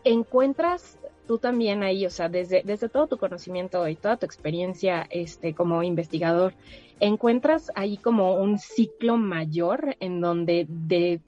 encuentras 0.04 0.98
tú 1.26 1.38
también 1.38 1.82
ahí, 1.82 2.06
o 2.06 2.10
sea, 2.10 2.28
desde, 2.28 2.62
desde 2.64 2.88
todo 2.88 3.06
tu 3.06 3.16
conocimiento 3.16 3.86
y 3.86 3.94
toda 3.94 4.16
tu 4.16 4.26
experiencia 4.26 5.06
este, 5.10 5.54
como 5.54 5.82
investigador, 5.82 6.54
encuentras 6.98 7.70
ahí 7.76 7.96
como 7.96 8.34
un 8.34 8.58
ciclo 8.58 9.16
mayor 9.16 9.96
en 10.00 10.20
donde 10.20 10.66
de 10.68 11.20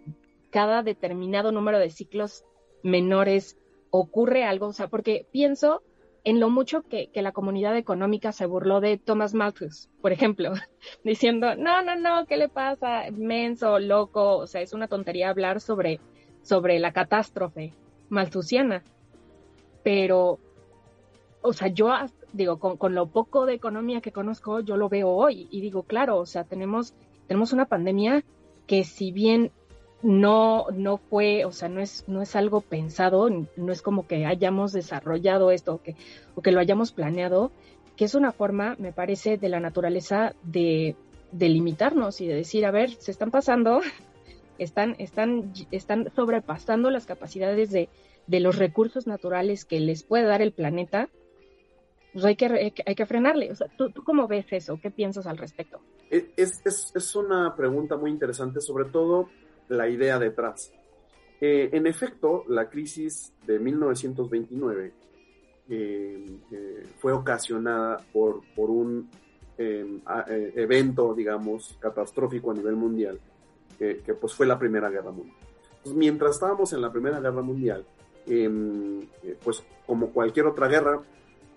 cada 0.50 0.82
determinado 0.82 1.52
número 1.52 1.78
de 1.78 1.90
ciclos 1.90 2.44
menores 2.82 3.56
ocurre 3.90 4.44
algo, 4.44 4.66
o 4.66 4.72
sea, 4.72 4.88
porque 4.88 5.26
pienso 5.30 5.82
en 6.24 6.40
lo 6.40 6.50
mucho 6.50 6.82
que, 6.82 7.08
que, 7.10 7.22
la 7.22 7.32
comunidad 7.32 7.76
económica 7.76 8.32
se 8.32 8.46
burló 8.46 8.80
de 8.80 8.96
Thomas 8.96 9.34
Malthus, 9.34 9.88
por 10.00 10.10
ejemplo, 10.12 10.52
diciendo, 11.04 11.54
no, 11.56 11.82
no, 11.82 11.94
no, 11.94 12.26
¿qué 12.26 12.36
le 12.36 12.48
pasa? 12.48 13.04
Menso, 13.12 13.78
loco, 13.78 14.38
o 14.38 14.46
sea, 14.46 14.62
es 14.62 14.72
una 14.72 14.88
tontería 14.88 15.30
hablar 15.30 15.60
sobre, 15.60 16.00
sobre 16.42 16.78
la 16.78 16.92
catástrofe 16.92 17.72
malthusiana. 18.12 18.82
Pero, 19.82 20.38
o 21.40 21.52
sea, 21.52 21.68
yo 21.68 21.90
digo, 22.32 22.58
con, 22.58 22.76
con, 22.76 22.94
lo 22.94 23.06
poco 23.06 23.46
de 23.46 23.54
economía 23.54 24.00
que 24.00 24.12
conozco, 24.12 24.60
yo 24.60 24.76
lo 24.76 24.88
veo 24.88 25.08
hoy 25.08 25.48
y 25.50 25.60
digo, 25.60 25.82
claro, 25.82 26.18
o 26.18 26.26
sea, 26.26 26.44
tenemos, 26.44 26.94
tenemos 27.26 27.52
una 27.52 27.66
pandemia 27.66 28.22
que 28.66 28.84
si 28.84 29.10
bien 29.10 29.50
no, 30.02 30.66
no 30.72 30.98
fue, 30.98 31.44
o 31.44 31.52
sea, 31.52 31.68
no 31.68 31.80
es, 31.80 32.04
no 32.06 32.22
es 32.22 32.36
algo 32.36 32.60
pensado, 32.60 33.28
no 33.28 33.72
es 33.72 33.82
como 33.82 34.06
que 34.06 34.26
hayamos 34.26 34.72
desarrollado 34.72 35.50
esto 35.50 35.74
o 35.74 35.82
que, 35.82 35.96
o 36.34 36.42
que 36.42 36.52
lo 36.52 36.60
hayamos 36.60 36.92
planeado, 36.92 37.50
que 37.96 38.04
es 38.04 38.14
una 38.14 38.32
forma, 38.32 38.76
me 38.78 38.92
parece, 38.92 39.36
de 39.36 39.48
la 39.48 39.60
naturaleza 39.60 40.34
de, 40.42 40.96
de 41.30 41.48
limitarnos 41.48 42.20
y 42.20 42.26
de 42.26 42.34
decir, 42.34 42.66
a 42.66 42.70
ver, 42.70 42.90
se 42.90 43.10
están 43.10 43.30
pasando, 43.30 43.80
están, 44.62 44.96
están, 44.98 45.52
están 45.70 46.10
sobrepasando 46.14 46.90
las 46.90 47.06
capacidades 47.06 47.70
de, 47.70 47.88
de 48.26 48.40
los 48.40 48.58
recursos 48.58 49.06
naturales 49.06 49.64
que 49.64 49.80
les 49.80 50.02
puede 50.02 50.24
dar 50.24 50.42
el 50.42 50.52
planeta, 50.52 51.08
pues 52.12 52.24
hay 52.24 52.36
que, 52.36 52.72
hay 52.84 52.94
que 52.94 53.06
frenarle. 53.06 53.50
O 53.50 53.54
sea, 53.54 53.68
¿tú, 53.76 53.90
¿tú, 53.90 54.04
cómo 54.04 54.28
ves 54.28 54.46
eso? 54.50 54.78
¿Qué 54.80 54.90
piensas 54.90 55.26
al 55.26 55.38
respecto? 55.38 55.80
Es, 56.10 56.60
es, 56.64 56.92
es 56.94 57.16
una 57.16 57.54
pregunta 57.56 57.96
muy 57.96 58.10
interesante, 58.10 58.60
sobre 58.60 58.86
todo 58.86 59.28
la 59.68 59.88
idea 59.88 60.18
detrás. 60.18 60.72
Eh, 61.40 61.70
en 61.72 61.86
efecto, 61.86 62.44
la 62.48 62.68
crisis 62.68 63.32
de 63.46 63.58
1929 63.58 64.92
eh, 65.68 66.38
eh, 66.50 66.82
fue 66.98 67.12
ocasionada 67.12 67.96
por, 68.12 68.42
por 68.54 68.68
un 68.68 69.08
em, 69.56 70.00
eh, 70.28 70.52
evento, 70.56 71.14
digamos, 71.14 71.76
catastrófico 71.80 72.50
a 72.50 72.54
nivel 72.54 72.76
mundial, 72.76 73.18
que, 73.78 74.14
pues 74.20 74.34
fue 74.34 74.46
la 74.46 74.58
Primera 74.58 74.88
Guerra 74.90 75.10
Mundial. 75.10 75.36
Mientras 75.94 76.32
estábamos 76.32 76.72
en 76.72 76.80
la 76.80 76.92
Primera 76.92 77.20
Guerra 77.20 77.42
Mundial, 77.42 77.84
em, 78.26 79.06
pues 79.42 79.62
como 79.86 80.10
cualquier 80.10 80.46
otra 80.46 80.68
guerra, 80.68 81.00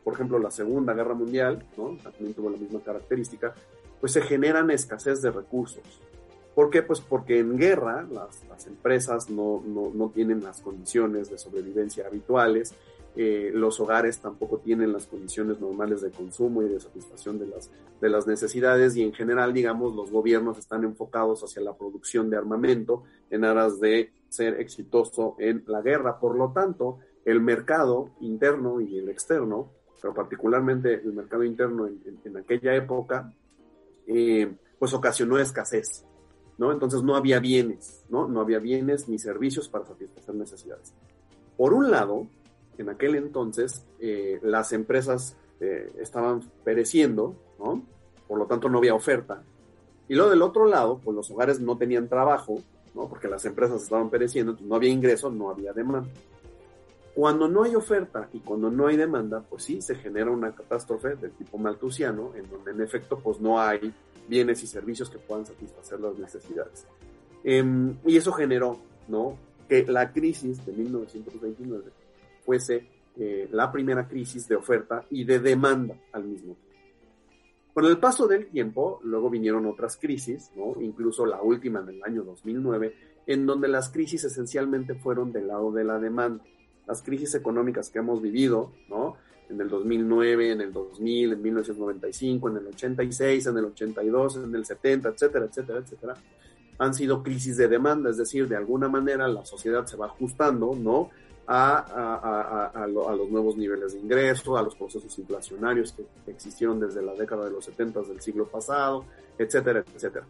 por 0.03 0.13
ejemplo 0.13 0.39
la 0.39 0.51
Segunda 0.51 0.93
Guerra 0.93 1.13
Mundial, 1.13 1.65
¿no? 1.77 1.97
también 2.01 2.33
tuvo 2.33 2.49
la 2.49 2.57
misma 2.57 2.79
característica, 2.79 3.53
pues 3.99 4.13
se 4.13 4.21
generan 4.21 4.71
escasez 4.71 5.21
de 5.21 5.31
recursos. 5.31 5.83
¿Por 6.55 6.69
qué? 6.69 6.81
Pues 6.81 7.01
porque 7.01 7.39
en 7.39 7.57
guerra 7.57 8.07
las, 8.09 8.45
las 8.47 8.65
empresas 8.65 9.29
no, 9.29 9.61
no, 9.65 9.91
no, 9.93 10.09
tienen 10.09 10.41
las 10.41 10.61
condiciones 10.61 11.29
de 11.29 11.37
sobrevivencia 11.37 12.07
habituales, 12.07 12.73
eh, 13.17 13.51
los 13.53 13.79
hogares 13.79 14.19
tampoco 14.19 14.57
tienen 14.59 14.91
las 14.91 15.07
condiciones 15.07 15.61
normales 15.61 16.01
de 16.01 16.11
consumo 16.11 16.61
y 16.63 16.67
de 16.67 16.79
satisfacción 16.79 17.39
de 17.39 17.47
las, 17.47 17.71
de 18.01 18.09
las 18.09 18.27
necesidades 18.27 18.95
y 18.97 19.03
en 19.03 19.13
general, 19.13 19.53
digamos, 19.53 19.95
los 19.95 20.11
gobiernos 20.11 20.57
están 20.57 20.83
enfocados 20.83 21.41
hacia 21.41 21.61
la 21.61 21.73
producción 21.73 22.29
de 22.29 22.37
armamento 22.37 23.03
en 23.29 23.45
aras 23.45 23.79
de 23.79 24.11
ser 24.27 24.59
exitoso 24.59 25.35
en 25.39 25.63
la 25.67 25.81
guerra. 25.81 26.19
Por 26.19 26.37
lo 26.37 26.51
tanto, 26.51 26.99
el 27.23 27.39
mercado 27.39 28.09
interno 28.19 28.81
y 28.81 28.97
el 28.97 29.07
externo, 29.07 29.71
pero 30.01 30.13
particularmente 30.13 30.95
el 30.95 31.13
mercado 31.13 31.43
interno 31.43 31.87
en, 31.87 32.37
aquella 32.37 32.75
época, 32.75 33.33
eh, 34.07 34.53
pues 34.77 34.93
ocasionó 34.93 35.39
escasez. 35.39 36.05
¿no? 36.57 36.71
Entonces 36.71 37.01
no 37.03 37.15
había 37.15 37.39
bienes, 37.39 38.05
¿no? 38.09 38.27
No 38.27 38.41
había 38.41 38.59
bienes 38.59 39.09
ni 39.09 39.19
servicios 39.19 39.67
para 39.67 39.85
satisfacer 39.85 40.35
necesidades. 40.35 40.93
Por 41.57 41.73
un 41.73 41.91
lado, 41.91 42.27
en 42.81 42.89
aquel 42.89 43.15
entonces, 43.15 43.85
eh, 43.99 44.39
las 44.43 44.73
empresas 44.73 45.37
eh, 45.59 45.91
estaban 45.99 46.41
pereciendo. 46.63 47.35
Por 48.27 48.39
lo 48.39 48.45
tanto, 48.45 48.69
no 48.69 48.79
había 48.79 48.93
oferta. 48.93 49.43
Y 50.07 50.15
luego 50.15 50.29
del 50.29 50.41
otro 50.41 50.65
lado, 50.65 50.99
pues 51.03 51.15
los 51.15 51.29
hogares 51.31 51.59
no 51.59 51.77
tenían 51.77 52.07
trabajo. 52.07 52.59
Porque 52.93 53.27
las 53.27 53.43
empresas 53.43 53.83
estaban 53.83 54.09
pereciendo, 54.09 54.55
no 54.61 54.75
había 54.75 54.89
ingreso, 54.89 55.29
no 55.29 55.49
había 55.49 55.73
demanda. 55.73 56.07
Cuando 57.13 57.47
no 57.47 57.63
hay 57.63 57.75
oferta 57.75 58.29
y 58.31 58.39
cuando 58.39 58.69
no 58.69 58.87
hay 58.87 58.95
demanda, 58.95 59.41
pues 59.49 59.63
sí, 59.63 59.81
se 59.81 59.95
genera 59.95 60.31
una 60.31 60.53
catástrofe 60.55 61.15
del 61.15 61.31
tipo 61.31 61.57
maltusiano, 61.57 62.31
en 62.35 62.49
donde 62.49 62.71
en 62.71 62.81
efecto, 62.81 63.19
pues 63.19 63.39
no 63.41 63.59
hay 63.59 63.93
bienes 64.27 64.63
y 64.63 64.67
servicios 64.67 65.09
que 65.09 65.17
puedan 65.17 65.45
satisfacer 65.45 65.99
las 65.99 66.17
necesidades. 66.17 66.85
Eh, 67.43 67.63
y 68.05 68.17
eso 68.17 68.31
generó, 68.31 68.79
¿no? 69.07 69.37
Que 69.67 69.85
la 69.85 70.11
crisis 70.11 70.65
de 70.65 70.71
1929 70.73 72.04
fuese 72.45 72.87
eh, 73.17 73.49
la 73.51 73.71
primera 73.71 74.07
crisis 74.07 74.47
de 74.47 74.55
oferta 74.55 75.05
y 75.09 75.23
de 75.23 75.39
demanda 75.39 75.95
al 76.11 76.25
mismo 76.25 76.55
tiempo. 76.55 76.65
Con 77.73 77.85
el 77.85 77.97
paso 77.97 78.27
del 78.27 78.47
tiempo, 78.47 79.01
luego 79.03 79.29
vinieron 79.29 79.65
otras 79.65 79.97
crisis, 79.97 80.51
¿no? 80.55 80.81
Incluso 80.81 81.25
la 81.25 81.41
última 81.41 81.81
en 81.81 81.89
el 81.89 82.03
año 82.03 82.23
2009, 82.23 82.95
en 83.27 83.45
donde 83.45 83.67
las 83.67 83.89
crisis 83.89 84.23
esencialmente 84.23 84.95
fueron 84.95 85.31
del 85.33 85.47
lado 85.47 85.71
de 85.71 85.83
la 85.83 85.99
demanda. 85.99 86.43
Las 86.87 87.01
crisis 87.01 87.35
económicas 87.35 87.89
que 87.89 87.99
hemos 87.99 88.21
vivido, 88.21 88.71
¿no? 88.89 89.17
en 89.49 89.61
el 89.61 89.69
2009, 89.69 90.51
en 90.51 90.61
el 90.61 90.73
2000, 90.73 91.33
en 91.33 91.41
1995, 91.41 92.49
en 92.49 92.57
el 92.57 92.67
86, 92.67 93.45
en 93.47 93.57
el 93.57 93.65
82, 93.65 94.37
en 94.37 94.55
el 94.55 94.65
70, 94.65 95.09
etcétera, 95.09 95.45
etcétera, 95.45 95.79
etcétera, 95.79 96.13
han 96.77 96.93
sido 96.93 97.23
crisis 97.23 97.57
de 97.57 97.67
demanda, 97.67 98.09
es 98.09 98.17
decir, 98.17 98.47
de 98.47 98.55
alguna 98.55 98.89
manera 98.89 99.27
la 99.27 99.45
sociedad 99.45 99.85
se 99.85 99.97
va 99.97 100.07
ajustando, 100.07 100.75
¿no? 100.75 101.09
A, 101.47 101.77
a, 101.77 102.67
a, 102.69 102.87
lo, 102.87 103.07
a 103.07 103.15
los 103.15 103.29
nuevos 103.29 103.55
niveles 103.55 103.93
de 103.93 103.99
ingreso, 103.99 104.57
a 104.57 104.63
los 104.63 104.75
procesos 104.75 105.19
inflacionarios 105.19 105.91
que 105.93 106.31
existieron 106.31 106.79
desde 106.79 107.03
la 107.03 107.13
década 107.13 107.45
de 107.45 107.51
los 107.51 107.65
70 107.65 108.01
del 108.01 108.19
siglo 108.19 108.47
pasado, 108.47 109.05
etcétera, 109.37 109.83
etcétera. 109.93 110.25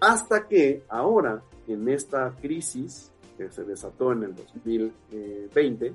Hasta 0.00 0.48
que 0.48 0.82
ahora, 0.88 1.42
en 1.68 1.88
esta 1.88 2.34
crisis 2.40 3.12
que 3.36 3.50
se 3.50 3.64
desató 3.64 4.12
en 4.12 4.22
el 4.22 4.34
2020, 4.34 5.94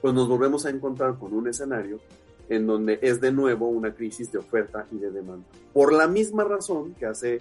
pues 0.00 0.14
nos 0.14 0.28
volvemos 0.28 0.66
a 0.66 0.70
encontrar 0.70 1.18
con 1.18 1.32
un 1.32 1.48
escenario 1.48 1.98
en 2.48 2.66
donde 2.66 2.98
es 3.00 3.20
de 3.20 3.32
nuevo 3.32 3.68
una 3.68 3.94
crisis 3.94 4.30
de 4.32 4.38
oferta 4.38 4.86
y 4.90 4.98
de 4.98 5.10
demanda. 5.10 5.46
Por 5.72 5.92
la 5.92 6.08
misma 6.08 6.44
razón 6.44 6.94
que 6.94 7.06
hace 7.06 7.40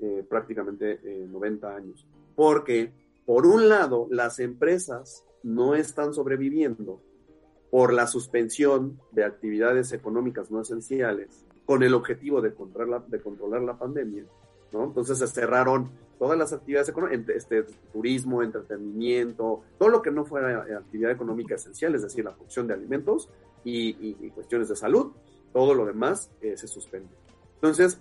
eh, 0.00 0.24
prácticamente 0.28 0.98
eh, 1.04 1.26
90 1.30 1.76
años. 1.76 2.06
Porque, 2.34 2.90
por 3.26 3.46
un 3.46 3.68
lado, 3.68 4.06
las 4.10 4.38
empresas 4.38 5.24
no 5.42 5.74
están 5.74 6.14
sobreviviendo 6.14 7.00
por 7.70 7.92
la 7.92 8.06
suspensión 8.06 9.00
de 9.12 9.24
actividades 9.24 9.92
económicas 9.92 10.50
no 10.50 10.60
esenciales 10.60 11.44
con 11.64 11.82
el 11.82 11.94
objetivo 11.94 12.40
de 12.40 12.52
controlar 12.52 12.88
la, 12.88 13.06
de 13.06 13.22
controlar 13.22 13.62
la 13.62 13.78
pandemia. 13.78 14.24
¿no? 14.72 14.84
Entonces 14.84 15.18
se 15.18 15.26
cerraron 15.28 15.90
todas 16.18 16.36
las 16.36 16.52
actividades 16.52 16.88
económicas, 16.88 17.36
este, 17.36 17.64
turismo, 17.92 18.42
entretenimiento, 18.42 19.62
todo 19.78 19.88
lo 19.88 20.02
que 20.02 20.10
no 20.10 20.24
fuera 20.24 20.66
actividad 20.76 21.12
económica 21.12 21.54
esencial, 21.54 21.94
es 21.94 22.02
decir, 22.02 22.24
la 22.24 22.34
producción 22.34 22.66
de 22.66 22.74
alimentos 22.74 23.28
y, 23.64 23.90
y, 23.90 24.16
y 24.20 24.30
cuestiones 24.30 24.68
de 24.68 24.76
salud, 24.76 25.12
todo 25.52 25.74
lo 25.74 25.86
demás 25.86 26.30
eh, 26.40 26.56
se 26.56 26.68
suspende. 26.68 27.08
Entonces, 27.54 28.00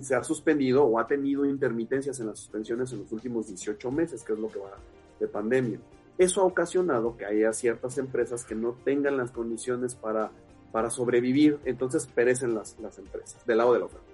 se 0.00 0.14
ha 0.14 0.22
suspendido 0.22 0.84
o 0.84 0.98
ha 0.98 1.06
tenido 1.06 1.44
intermitencias 1.44 2.20
en 2.20 2.28
las 2.28 2.38
suspensiones 2.38 2.92
en 2.92 3.00
los 3.00 3.12
últimos 3.12 3.48
18 3.48 3.90
meses, 3.90 4.22
que 4.22 4.32
es 4.32 4.38
lo 4.38 4.48
que 4.48 4.58
va 4.58 4.76
de 5.18 5.26
pandemia. 5.26 5.80
Eso 6.20 6.42
ha 6.42 6.44
ocasionado 6.44 7.16
que 7.16 7.24
haya 7.24 7.50
ciertas 7.54 7.96
empresas 7.96 8.44
que 8.44 8.54
no 8.54 8.76
tengan 8.84 9.16
las 9.16 9.30
condiciones 9.30 9.94
para, 9.94 10.30
para 10.70 10.90
sobrevivir, 10.90 11.58
entonces 11.64 12.06
perecen 12.06 12.54
las, 12.54 12.78
las 12.78 12.98
empresas, 12.98 13.46
del 13.46 13.56
lado 13.56 13.72
de 13.72 13.78
la 13.78 13.84
oferta. 13.86 14.06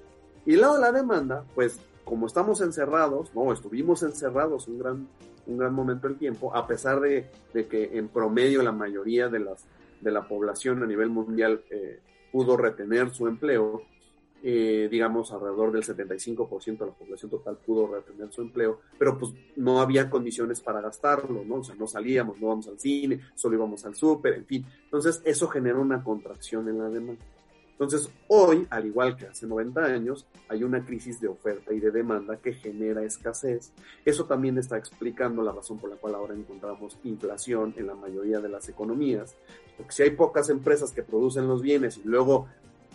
Y 0.45 0.53
del 0.53 0.61
lado 0.61 0.75
de 0.77 0.83
la 0.83 0.93
demanda, 0.93 1.45
pues 1.57 1.81
como 2.05 2.29
estamos 2.29 2.61
encerrados, 2.61 3.35
no, 3.35 3.53
estuvimos 3.53 4.05
encerrados 4.05 4.69
un 4.69 4.79
gran, 4.79 5.09
un 5.49 5.59
gran 5.59 5.75
momento 5.75 6.07
del 6.07 6.17
tiempo, 6.17 6.55
a 6.55 6.69
pesar 6.69 7.01
de, 7.01 7.29
de 7.53 7.67
que 7.67 7.99
en 7.99 8.07
promedio 8.07 8.63
la 8.63 8.71
mayoría 8.71 9.29
de, 9.29 9.41
las, 9.41 9.65
de 10.01 10.13
la 10.13 10.29
población 10.29 10.85
a 10.85 10.87
nivel 10.87 11.11
mundial 11.11 11.65
eh, 11.71 11.99
pudo 12.31 12.57
retener 12.57 13.13
su 13.13 13.27
empleo, 13.27 13.83
eh, 14.49 14.87
digamos 14.89 15.33
alrededor 15.33 15.73
del 15.73 15.83
75% 15.83 16.79
de 16.79 16.87
la 16.87 16.93
población 16.93 17.29
total 17.29 17.57
pudo 17.57 17.89
retener 17.89 18.33
su 18.33 18.43
empleo, 18.43 18.79
pero 18.97 19.19
pues 19.19 19.33
no 19.57 19.81
había 19.81 20.09
condiciones 20.09 20.61
para 20.61 20.81
gastarlo, 20.81 21.45
¿no? 21.45 21.57
O 21.57 21.65
sea, 21.65 21.75
no 21.75 21.89
salíamos, 21.89 22.41
no 22.41 22.47
vamos 22.47 22.69
al 22.69 22.79
cine, 22.79 23.23
solo 23.35 23.57
íbamos 23.57 23.85
al 23.85 23.97
súper, 23.97 24.35
en 24.35 24.47
fin. 24.47 24.65
Entonces 24.85 25.21
eso 25.25 25.49
generó 25.49 25.81
una 25.81 26.01
contracción 26.01 26.69
en 26.69 26.79
la 26.79 26.89
demanda. 26.89 27.25
Entonces, 27.73 28.09
hoy, 28.29 28.69
al 28.71 28.87
igual 28.87 29.17
que 29.17 29.27
hace 29.27 29.49
90 29.49 29.85
años, 29.85 30.27
hay 30.49 30.63
una 30.63 30.85
crisis 30.85 31.21
de 31.21 31.27
oferta 31.27 31.75
y 31.75 31.81
de 31.81 31.91
demanda 31.91 32.37
que 32.37 32.55
genera 32.55 33.03
escasez. 33.03 33.73
Eso 34.05 34.27
también 34.27 34.57
está 34.59 34.79
explicando 34.79 35.43
la 35.43 35.51
razón 35.51 35.79
por 35.79 35.91
la 35.91 35.97
cual 35.97 36.15
ahora 36.15 36.35
encontramos 36.35 36.97
inflación 37.03 37.75
en 37.77 37.89
la 37.89 37.97
mayoría 37.97 38.39
de 38.39 38.49
las 38.49 38.69
economías. 38.69 39.35
Porque 39.77 39.93
si 39.93 40.05
hay 40.05 40.11
pocas 40.11 40.51
empresas 40.51 40.93
que 40.93 41.03
producen 41.03 41.49
los 41.49 41.61
bienes 41.61 41.99
y 41.99 42.05
luego, 42.05 42.47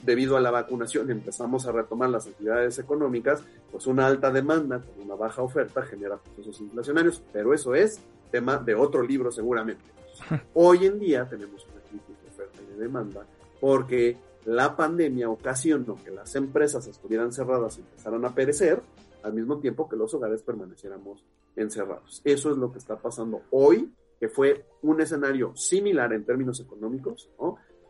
debido 0.03 0.37
a 0.37 0.41
la 0.41 0.51
vacunación, 0.51 1.09
empezamos 1.09 1.65
a 1.65 1.71
retomar 1.71 2.09
las 2.09 2.27
actividades 2.27 2.79
económicas, 2.79 3.43
pues 3.71 3.87
una 3.87 4.07
alta 4.07 4.31
demanda 4.31 4.79
con 4.79 5.05
una 5.05 5.15
baja 5.15 5.41
oferta 5.41 5.83
genera 5.83 6.17
procesos 6.17 6.59
inflacionarios. 6.61 7.21
Pero 7.31 7.53
eso 7.53 7.75
es 7.75 7.99
tema 8.31 8.57
de 8.57 8.75
otro 8.75 9.03
libro 9.03 9.31
seguramente. 9.31 9.83
Hoy 10.53 10.85
en 10.85 10.99
día 10.99 11.27
tenemos 11.29 11.65
una 11.65 11.81
crisis 11.81 12.21
de 12.21 12.29
oferta 12.29 12.59
y 12.61 12.73
de 12.73 12.81
demanda, 12.81 13.25
porque 13.59 14.17
la 14.45 14.75
pandemia 14.75 15.29
ocasionó 15.29 15.97
que 16.03 16.11
las 16.11 16.35
empresas 16.35 16.87
estuvieran 16.87 17.31
cerradas 17.31 17.77
y 17.77 17.81
empezaran 17.81 18.25
a 18.25 18.33
perecer, 18.33 18.81
al 19.23 19.33
mismo 19.33 19.59
tiempo 19.59 19.87
que 19.87 19.95
los 19.95 20.13
hogares 20.15 20.41
permaneciéramos 20.41 21.23
encerrados. 21.55 22.21
Eso 22.23 22.51
es 22.51 22.57
lo 22.57 22.71
que 22.71 22.79
está 22.79 22.97
pasando 22.97 23.43
hoy, 23.51 23.93
que 24.19 24.29
fue 24.29 24.65
un 24.81 24.99
escenario 25.01 25.55
similar 25.55 26.13
en 26.13 26.25
términos 26.25 26.59
económicos 26.59 27.29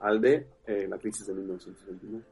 al 0.02 0.22
de 0.22 0.48
eh, 0.68 0.88
la 0.90 0.98
crisis 0.98 1.28
de 1.28 1.34
1929. 1.34 2.26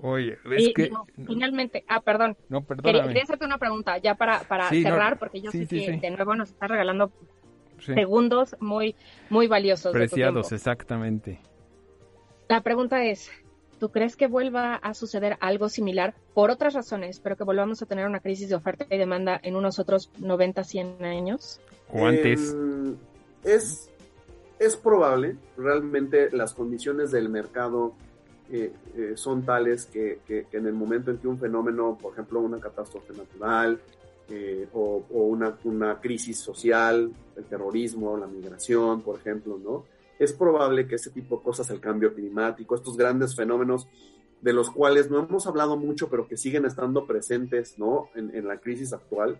Oye, 0.00 0.38
es 0.56 0.72
que... 0.74 0.90
finalmente, 1.26 1.84
ah, 1.88 2.00
perdón. 2.00 2.36
No, 2.48 2.64
Quería, 2.64 3.02
hacerte 3.04 3.44
una 3.44 3.58
pregunta 3.58 3.98
ya 3.98 4.14
para, 4.14 4.40
para 4.40 4.68
cerrar, 4.68 5.18
porque 5.18 5.40
yo 5.40 5.50
sé 5.50 5.66
que 5.66 5.98
de 6.00 6.10
nuevo 6.10 6.36
nos 6.36 6.50
está 6.50 6.68
regalando 6.68 7.10
segundos 7.80 8.56
muy, 8.60 8.94
muy 9.28 9.48
valiosos. 9.48 9.92
Preciados, 9.92 10.52
exactamente. 10.52 11.40
La 12.48 12.62
pregunta 12.62 13.04
es, 13.04 13.30
¿tú 13.80 13.90
crees 13.90 14.16
que 14.16 14.28
vuelva 14.28 14.76
a 14.76 14.94
suceder 14.94 15.36
algo 15.40 15.68
similar 15.68 16.14
por 16.32 16.50
otras 16.50 16.74
razones, 16.74 17.18
pero 17.18 17.36
que 17.36 17.44
volvamos 17.44 17.82
a 17.82 17.86
tener 17.86 18.06
una 18.06 18.20
crisis 18.20 18.48
de 18.48 18.54
oferta 18.54 18.86
y 18.88 18.98
demanda 18.98 19.40
en 19.42 19.56
unos 19.56 19.80
otros 19.80 20.10
90, 20.18 20.62
100 20.62 21.04
años? 21.04 21.60
¿O 21.92 22.06
antes? 22.06 22.52
Em, 22.52 22.96
es, 23.44 23.90
es 24.58 24.76
probable, 24.76 25.36
realmente 25.56 26.30
las 26.32 26.54
condiciones 26.54 27.10
del 27.10 27.28
mercado 27.28 27.94
eh, 28.50 28.72
eh, 28.96 29.12
son 29.14 29.44
tales 29.44 29.84
que, 29.86 30.20
en 30.28 30.66
el 30.66 30.72
momento 30.72 31.10
en 31.10 31.18
que 31.18 31.28
un 31.28 31.38
fenómeno, 31.38 31.98
por 32.00 32.14
ejemplo, 32.14 32.40
una 32.40 32.58
catástrofe 32.58 33.12
natural 33.12 33.78
eh, 34.30 34.66
o, 34.72 35.04
una, 35.10 35.58
una, 35.64 36.00
crisis 36.00 36.38
social, 36.38 37.12
el 37.36 37.44
terrorismo, 37.44 38.16
la 38.16 38.26
migración, 38.26 39.02
por 39.02 39.18
ejemplo, 39.18 39.58
¿no? 39.62 39.84
Es 40.18 40.32
probable 40.32 40.86
que 40.88 40.94
ese 40.94 41.10
tipo 41.10 41.36
de 41.36 41.42
cosas, 41.42 41.68
el 41.70 41.80
cambio 41.80 42.14
climático, 42.14 42.74
estos 42.74 42.96
grandes 42.96 43.36
fenómenos 43.36 43.86
de 44.40 44.52
los 44.52 44.70
cuales 44.70 45.10
no 45.10 45.20
hemos 45.20 45.46
hablado 45.46 45.76
mucho, 45.76 46.08
pero 46.08 46.26
que 46.26 46.36
siguen 46.36 46.64
estando 46.64 47.06
presentes, 47.06 47.78
¿no? 47.78 48.08
En, 48.14 48.46
la 48.46 48.58
crisis 48.58 48.92
actual. 48.92 49.38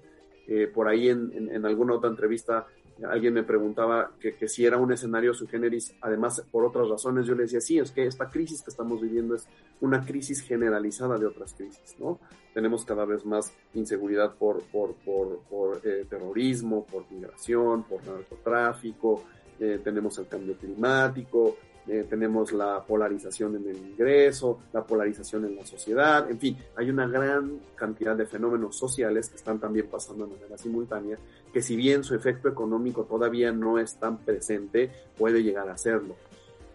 por 0.75 0.89
ahí 0.89 1.09
en, 1.09 1.65
alguna 1.65 1.95
otra 1.95 2.11
entrevista 2.11 2.67
alguien 3.05 3.35
me 3.35 3.43
preguntaba 3.43 4.11
que, 4.21 4.49
si 4.49 4.65
era 4.65 4.77
un 4.77 4.93
escenario 4.93 5.35
su 5.35 5.47
generis, 5.47 5.95
además 6.01 6.45
por 6.51 6.65
otras 6.65 6.89
razones, 6.89 7.27
yo 7.27 7.35
le 7.35 7.45
decía, 7.45 7.61
sí, 7.61 7.79
es 7.79 7.91
que 7.91 8.07
esta 8.07 8.29
crisis 8.31 8.63
que 8.63 8.71
estamos 8.71 9.01
viviendo 9.01 9.35
es 9.35 9.47
una 9.81 10.05
crisis 10.05 10.41
generalizada 10.41 11.19
de 11.19 11.27
otras 11.27 11.55
crisis, 11.55 11.97
¿no? 11.99 12.19
Tenemos 12.55 12.85
cada 12.85 13.05
vez 13.05 13.25
más 13.25 13.53
inseguridad 13.75 14.35
por, 14.35 14.63
por, 14.65 14.95
por, 14.95 15.81
eh, 15.85 16.07
terrorismo, 16.09 16.85
por 16.87 17.11
migración, 17.11 17.85
por 17.85 18.05
narcotráfico, 18.05 19.23
eh, 19.61 19.81
tenemos 19.83 20.19
el 20.19 20.27
cambio 20.27 20.57
climático, 20.57 21.57
eh, 21.89 22.05
tenemos 22.09 22.53
la 22.53 22.85
polarización 22.85 23.57
en 23.57 23.71
el 23.71 23.77
ingreso, 23.79 24.61
la 24.75 24.85
polarización 24.85 25.47
en 25.47 25.57
la 25.57 25.65
sociedad, 25.65 26.31
en 26.31 26.39
fin, 26.39 26.59
hay 26.77 26.91
una 26.91 27.07
gran 27.07 27.61
cantidad 27.75 28.15
de 28.15 28.27
fenómenos 28.27 28.77
sociales 28.77 29.31
que 29.31 29.37
están 29.37 29.59
también 29.59 29.87
pasando 29.87 30.27
de 30.27 30.35
manera 30.35 30.59
simultánea, 30.59 31.19
que 31.53 31.63
si 31.63 31.77
bien 31.77 32.05
su 32.05 32.15
efecto 32.15 32.49
económico 32.49 33.05
todavía 33.05 33.53
no 33.53 33.79
es 33.79 33.99
tan 33.99 34.19
presente, 34.19 34.91
puede 35.17 35.43
llegar 35.43 35.69
a 35.69 35.79
serlo. 35.79 36.17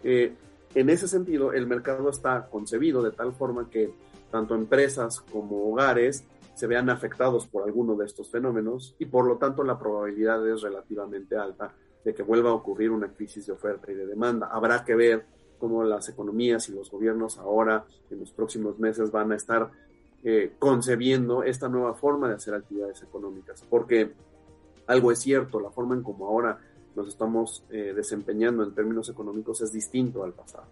Eh, 0.04 0.34
en 0.76 0.90
ese 0.90 1.08
sentido, 1.08 1.54
el 1.54 1.68
mercado 1.68 2.10
está 2.10 2.48
concebido 2.50 3.04
de 3.04 3.12
tal 3.12 3.34
forma 3.34 3.70
que 3.70 3.94
tanto 4.32 4.56
empresas 4.56 5.22
como 5.22 5.72
hogares 5.72 6.24
se 6.56 6.68
vean 6.68 6.90
afectados 6.90 7.48
por 7.48 7.64
alguno 7.64 7.96
de 7.96 8.06
estos 8.06 8.30
fenómenos 8.30 8.96
y 9.00 9.06
por 9.06 9.26
lo 9.26 9.38
tanto 9.38 9.64
la 9.64 9.78
probabilidad 9.78 10.48
es 10.48 10.62
relativamente 10.62 11.36
alta 11.36 11.74
de 12.04 12.14
que 12.14 12.24
vuelva 12.24 12.50
a 12.50 12.54
ocurrir 12.54 12.92
una 12.92 13.12
crisis 13.14 13.46
de 13.46 13.54
oferta 13.54 13.92
y 13.92 13.96
de 13.96 14.06
demanda. 14.06 14.50
Habrá 14.52 14.84
que 14.84 14.96
ver 14.96 15.26
cómo 15.58 15.84
las 15.84 16.10
economías 16.10 16.68
y 16.70 16.74
los 16.74 16.92
gobiernos 16.92 17.38
ahora, 17.38 17.86
en 18.10 18.20
los 18.20 18.32
próximos 18.32 18.80
meses, 18.80 19.12
van 19.12 19.32
a 19.32 19.36
estar 19.36 19.72
eh, 20.24 20.54
concebiendo 20.60 21.44
esta 21.44 21.70
nueva 21.70 21.94
forma 21.94 22.28
de 22.30 22.36
hacer 22.36 22.54
actividades 22.54 23.02
económicas, 23.04 23.64
porque 23.70 24.12
algo 24.88 25.12
es 25.12 25.20
cierto, 25.20 25.60
la 25.60 25.70
forma 25.70 25.96
en 25.96 26.04
como 26.04 26.28
ahora 26.28 26.60
nos 26.96 27.08
estamos 27.08 27.64
eh, 27.70 27.94
desempeñando 27.96 28.64
en 28.64 28.74
términos 28.74 29.10
económicos 29.10 29.62
es 29.62 29.72
distinto 29.72 30.24
al 30.24 30.34
pasado. 30.34 30.66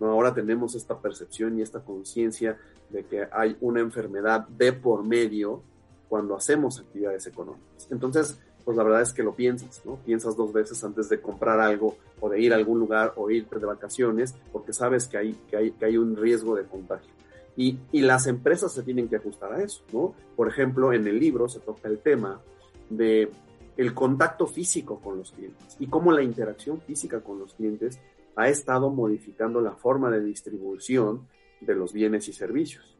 ¿no? 0.00 0.10
Ahora 0.10 0.34
tenemos 0.34 0.74
esta 0.74 0.98
percepción 0.98 1.58
y 1.58 1.62
esta 1.62 1.80
conciencia 1.80 2.58
de 2.90 3.04
que 3.04 3.28
hay 3.30 3.56
una 3.60 3.80
enfermedad 3.80 4.48
de 4.48 4.72
por 4.72 5.04
medio 5.04 5.62
cuando 6.08 6.34
hacemos 6.34 6.80
actividades 6.80 7.26
económicas. 7.26 7.86
Entonces, 7.90 8.40
pues 8.64 8.76
la 8.76 8.82
verdad 8.82 9.02
es 9.02 9.12
que 9.12 9.22
lo 9.22 9.34
piensas, 9.34 9.82
¿no? 9.84 9.96
Piensas 9.96 10.36
dos 10.36 10.52
veces 10.52 10.82
antes 10.84 11.08
de 11.08 11.20
comprar 11.20 11.60
algo 11.60 11.96
o 12.20 12.28
de 12.28 12.40
ir 12.40 12.52
a 12.52 12.56
algún 12.56 12.78
lugar 12.78 13.14
o 13.16 13.30
irte 13.30 13.58
de 13.58 13.66
vacaciones 13.66 14.34
porque 14.52 14.72
sabes 14.72 15.06
que 15.06 15.16
hay, 15.18 15.32
que 15.48 15.56
hay, 15.56 15.70
que 15.72 15.84
hay 15.84 15.96
un 15.96 16.16
riesgo 16.16 16.54
de 16.54 16.64
contagio. 16.64 17.10
Y, 17.56 17.78
y 17.92 18.02
las 18.02 18.26
empresas 18.26 18.72
se 18.72 18.82
tienen 18.82 19.08
que 19.08 19.16
ajustar 19.16 19.52
a 19.52 19.62
eso, 19.62 19.82
¿no? 19.92 20.14
Por 20.36 20.48
ejemplo, 20.48 20.92
en 20.92 21.06
el 21.06 21.18
libro 21.18 21.48
se 21.48 21.60
toca 21.60 21.88
el 21.88 21.98
tema 21.98 22.40
de 22.88 23.30
el 23.78 23.94
contacto 23.94 24.46
físico 24.48 25.00
con 25.00 25.18
los 25.18 25.30
clientes 25.30 25.76
y 25.78 25.86
cómo 25.86 26.10
la 26.10 26.22
interacción 26.22 26.80
física 26.80 27.20
con 27.20 27.38
los 27.38 27.54
clientes 27.54 28.00
ha 28.34 28.48
estado 28.48 28.90
modificando 28.90 29.60
la 29.60 29.70
forma 29.72 30.10
de 30.10 30.20
distribución 30.20 31.28
de 31.60 31.76
los 31.76 31.92
bienes 31.92 32.28
y 32.28 32.32
servicios. 32.32 32.96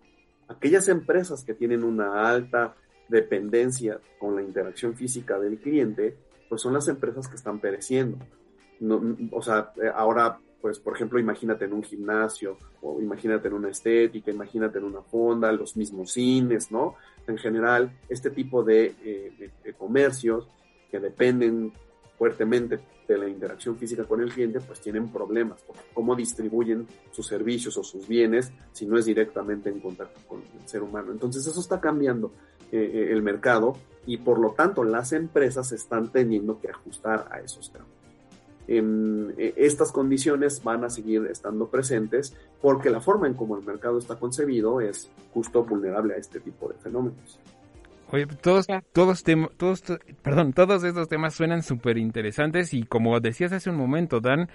Aquellas 0.47 0.89
empresas 0.89 1.45
que 1.45 1.55
tienen 1.55 1.83
una 1.83 2.31
alta 2.31 2.77
dependencia 3.09 4.01
con 4.21 4.37
la 4.37 4.43
interacción 4.43 4.95
física 4.95 5.39
del 5.41 5.59
cliente, 5.59 6.17
pues 6.49 6.63
son 6.63 6.75
las 6.75 6.87
empresas 6.87 7.27
que 7.27 7.37
están 7.37 7.59
pereciendo. 7.59 8.19
No, 8.79 9.03
o 9.33 9.43
sea, 9.43 9.73
eh, 9.83 9.91
ahora, 9.93 10.39
pues, 10.61 10.79
por 10.79 10.95
ejemplo, 10.95 11.19
imagínate 11.19 11.65
en 11.65 11.73
un 11.73 11.83
gimnasio, 11.83 12.57
o 12.83 13.01
imagínate 13.01 13.49
en 13.49 13.55
una 13.55 13.71
estética, 13.71 14.31
imagínate 14.31 14.79
en 14.79 14.85
una 14.85 15.03
fonda, 15.03 15.51
los 15.51 15.77
mismos 15.77 16.13
cines, 16.13 16.71
¿no? 16.71 16.95
En 17.27 17.37
general, 17.37 17.93
este 18.09 18.31
tipo 18.31 18.63
de, 18.63 18.95
eh, 19.03 19.51
de 19.65 19.73
comercios 19.75 20.49
que 20.91 21.01
dependen 21.01 21.73
fuertemente 22.17 22.81
de 23.07 23.17
la 23.17 23.29
interacción 23.29 23.77
física 23.77 24.05
con 24.05 24.21
el 24.21 24.33
cliente, 24.33 24.61
pues 24.61 24.81
tienen 24.81 25.09
problemas, 25.11 25.65
cómo 25.95 26.15
distribuyen 26.15 26.87
sus 27.11 27.27
servicios 27.27 27.77
o 27.79 27.83
sus 27.83 28.07
bienes 28.07 28.53
si 28.73 28.87
no 28.87 28.99
es 28.99 29.07
directamente 29.07 29.71
en 29.71 29.81
contacto 29.81 30.21
con 30.29 30.41
el 30.41 30.69
ser 30.69 30.83
humano. 30.83 31.13
Entonces 31.13 31.47
eso 31.47 31.61
está 31.61 31.81
cambiando. 31.81 32.33
Eh, 32.71 32.91
eh, 32.93 33.13
el 33.13 33.23
mercado 33.23 33.79
y 34.05 34.19
por 34.19 34.39
lo 34.39 34.51
tanto 34.51 34.85
las 34.85 35.15
empresas 35.15 35.73
están 35.73 36.13
teniendo 36.13 36.61
que 36.61 36.69
ajustar 36.69 37.27
a 37.31 37.41
esos 37.41 37.71
cambios. 37.71 37.97
Eh, 38.67 39.55
estas 39.57 39.91
condiciones 39.91 40.63
van 40.63 40.85
a 40.85 40.91
seguir 40.91 41.27
estando 41.31 41.69
presentes 41.69 42.35
porque 42.61 42.91
la 42.91 43.01
forma 43.01 43.27
en 43.27 43.33
cómo 43.33 43.57
el 43.57 43.65
mercado 43.65 43.99
está 43.99 44.17
concebido 44.17 44.83
es 44.83 45.11
justo 45.33 45.65
vulnerable 45.65 46.13
a 46.13 46.19
este 46.19 46.41
tipo 46.41 46.69
de 46.69 46.75
fenómenos. 46.75 47.39
Oye, 48.11 48.27
todos, 48.27 48.67
todos, 48.93 49.23
todos, 49.23 49.83
perdón, 50.23 50.55
todos 50.55 50.83
estos 50.83 51.09
temas 51.09 51.35
suenan 51.35 51.63
súper 51.63 51.99
interesantes 51.99 52.73
y 52.73 52.85
como 52.85 53.21
decías 53.21 53.53
hace 53.53 53.69
un 53.69 53.77
momento, 53.77 54.21
Dan, 54.21 54.49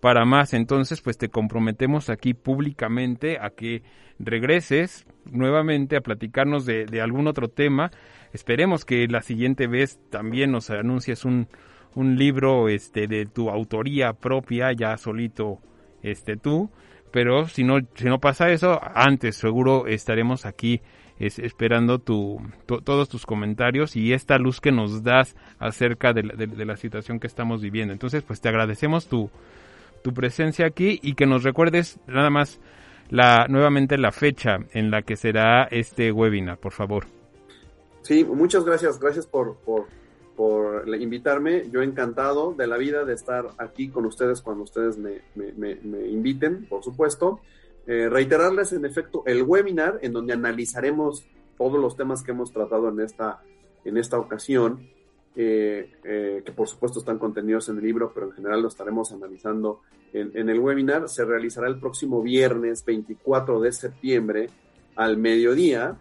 para 0.00 0.26
más. 0.26 0.52
Entonces, 0.52 1.00
pues 1.00 1.16
te 1.16 1.30
comprometemos 1.30 2.10
aquí 2.10 2.34
públicamente 2.34 3.38
a 3.40 3.50
que 3.50 3.82
regreses 4.18 5.06
nuevamente 5.24 5.96
a 5.96 6.02
platicarnos 6.02 6.66
de, 6.66 7.00
algún 7.00 7.28
otro 7.28 7.48
tema. 7.48 7.90
Esperemos 8.34 8.84
que 8.84 9.06
la 9.08 9.22
siguiente 9.22 9.66
vez 9.66 9.98
también 10.10 10.52
nos 10.52 10.68
anuncies 10.68 11.24
un, 11.24 11.48
un 11.94 12.16
libro 12.16 12.68
este 12.68 13.06
de 13.06 13.24
tu 13.24 13.48
autoría 13.48 14.12
propia, 14.12 14.72
ya 14.72 14.98
solito 14.98 15.60
este 16.02 16.36
tú, 16.36 16.70
pero 17.10 17.48
si 17.48 17.64
no 17.64 17.78
si 17.94 18.04
no 18.04 18.20
pasa 18.20 18.50
eso, 18.50 18.78
antes 18.94 19.36
seguro 19.36 19.86
estaremos 19.86 20.44
aquí 20.44 20.82
esperando 21.18 21.98
tu, 21.98 22.40
todos 22.84 23.08
tus 23.08 23.26
comentarios 23.26 23.96
y 23.96 24.12
esta 24.12 24.38
luz 24.38 24.60
que 24.60 24.72
nos 24.72 25.02
das 25.02 25.36
acerca 25.58 26.12
de 26.12 26.22
de 26.22 26.64
la 26.64 26.76
situación 26.76 27.20
que 27.20 27.26
estamos 27.26 27.60
viviendo. 27.60 27.92
Entonces, 27.92 28.22
pues 28.22 28.40
te 28.40 28.48
agradecemos 28.48 29.08
tu, 29.08 29.30
tu 30.02 30.14
presencia 30.14 30.66
aquí 30.66 30.98
y 31.02 31.14
que 31.14 31.26
nos 31.26 31.42
recuerdes 31.42 31.98
nada 32.06 32.30
más 32.30 32.60
la 33.10 33.46
nuevamente 33.48 33.98
la 33.98 34.12
fecha 34.12 34.58
en 34.72 34.90
la 34.90 35.02
que 35.02 35.16
será 35.16 35.64
este 35.64 36.12
webinar, 36.12 36.58
por 36.58 36.72
favor. 36.72 37.06
Sí, 38.02 38.24
muchas 38.24 38.64
gracias, 38.64 38.98
gracias 38.98 39.26
por, 39.26 39.56
por, 39.56 39.86
por 40.36 40.88
invitarme. 40.98 41.68
Yo 41.70 41.82
encantado 41.82 42.54
de 42.54 42.66
la 42.66 42.76
vida 42.76 43.04
de 43.04 43.14
estar 43.14 43.48
aquí 43.58 43.88
con 43.88 44.06
ustedes 44.06 44.40
cuando 44.40 44.64
ustedes 44.64 44.96
me, 44.96 45.22
me, 45.34 45.52
me, 45.52 46.08
inviten, 46.08 46.66
por 46.66 46.82
supuesto. 46.82 47.40
Eh, 47.88 48.06
reiterarles 48.10 48.74
en 48.74 48.84
efecto 48.84 49.22
el 49.24 49.44
webinar 49.44 49.98
en 50.02 50.12
donde 50.12 50.34
analizaremos 50.34 51.26
todos 51.56 51.80
los 51.80 51.96
temas 51.96 52.22
que 52.22 52.32
hemos 52.32 52.52
tratado 52.52 52.90
en 52.90 53.00
esta, 53.00 53.40
en 53.82 53.96
esta 53.96 54.18
ocasión 54.18 54.90
eh, 55.34 55.90
eh, 56.04 56.42
que 56.44 56.52
por 56.52 56.68
supuesto 56.68 56.98
están 56.98 57.18
contenidos 57.18 57.70
en 57.70 57.78
el 57.78 57.84
libro, 57.84 58.12
pero 58.12 58.26
en 58.26 58.32
general 58.32 58.60
lo 58.60 58.68
estaremos 58.68 59.10
analizando 59.12 59.80
en, 60.12 60.50
el 60.50 60.60
webinar. 60.60 61.08
Se 61.08 61.24
realizará 61.24 61.66
el 61.66 61.80
próximo 61.80 62.22
viernes 62.22 62.84
24 62.84 63.58
de 63.58 63.72
septiembre 63.72 64.50
al 64.94 65.16
mediodía. 65.16 65.96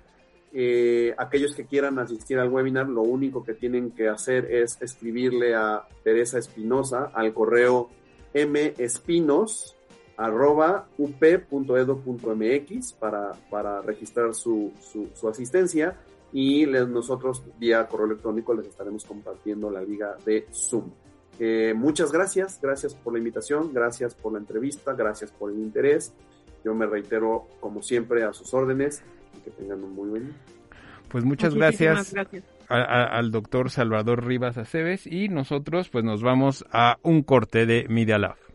Aquellos 1.18 1.56
que 1.56 1.66
quieran 1.66 2.00
asistir 2.00 2.38
al 2.40 2.50
webinar, 2.50 2.90
lo 2.90 3.04
único 3.04 3.46
que 3.46 3.54
tienen 3.54 3.92
que 3.92 4.10
hacer 4.10 4.52
es 4.52 4.82
escribirle 4.82 5.56
a 5.56 5.88
Teresa 6.04 6.38
Espinosa 6.38 7.12
al 7.14 7.34
correo 7.34 7.90
mespinos 8.34 9.77
arroba 10.18 10.88
up.edu.mx 10.98 11.34
para, 12.94 13.32
para 13.50 13.82
registrar 13.82 14.34
su, 14.34 14.74
su, 14.82 15.30
asistencia 15.30 15.96
y 16.34 16.66
nosotros 16.66 17.44
vía 17.58 17.88
correo 17.88 18.08
electrónico 18.08 18.54
les 18.54 18.68
estaremos 18.68 19.06
compartiendo 19.06 19.70
la 19.70 19.82
liga 19.82 20.18
de 20.26 20.48
Zoom. 20.52 20.90
Eh, 21.40 21.74
muchas 21.76 22.12
gracias, 22.12 22.60
gracias 22.62 22.96
por 22.96 23.14
la 23.14 23.20
invitación, 23.20 23.72
gracias 23.72 24.16
por 24.16 24.34
la 24.34 24.40
entrevista, 24.40 24.94
gracias 24.94 25.32
por 25.32 25.52
el 25.52 25.60
interés. 25.60 26.14
Yo 26.66 26.74
me 26.74 26.88
reitero, 26.88 27.48
como 27.60 27.84
siempre, 27.84 28.24
a 28.24 28.34
sus 28.34 28.54
órdenes 28.54 29.04
y 29.38 29.42
que 29.42 29.52
tengan 29.52 29.84
un 29.84 29.94
muy 29.94 30.10
buen 30.10 30.26
día. 30.26 30.36
Pues 31.10 31.24
muchas 31.24 31.54
gracias, 31.56 32.14
al 32.68 33.32
doctor 33.32 33.70
Salvador 33.70 34.26
Rivas 34.26 34.58
Aceves 34.58 35.08
y 35.08 35.30
nosotros 35.30 35.88
pues 35.90 36.04
nos 36.04 36.22
vamos 36.22 36.66
a 36.72 36.98
un 37.04 37.24
corte 37.24 37.66
de 37.66 37.86
Media 37.88 38.18
Lab. 38.18 38.47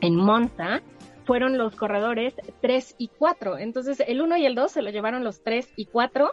en 0.00 0.16
Monza, 0.16 0.82
fueron 1.24 1.58
los 1.58 1.74
corredores 1.76 2.34
3 2.60 2.94
y 2.98 3.08
4. 3.08 3.58
Entonces, 3.58 4.02
el 4.06 4.20
1 4.20 4.36
y 4.38 4.46
el 4.46 4.54
2 4.54 4.72
se 4.72 4.82
lo 4.82 4.90
llevaron 4.90 5.24
los 5.24 5.42
3 5.42 5.72
y 5.76 5.86
4. 5.86 6.30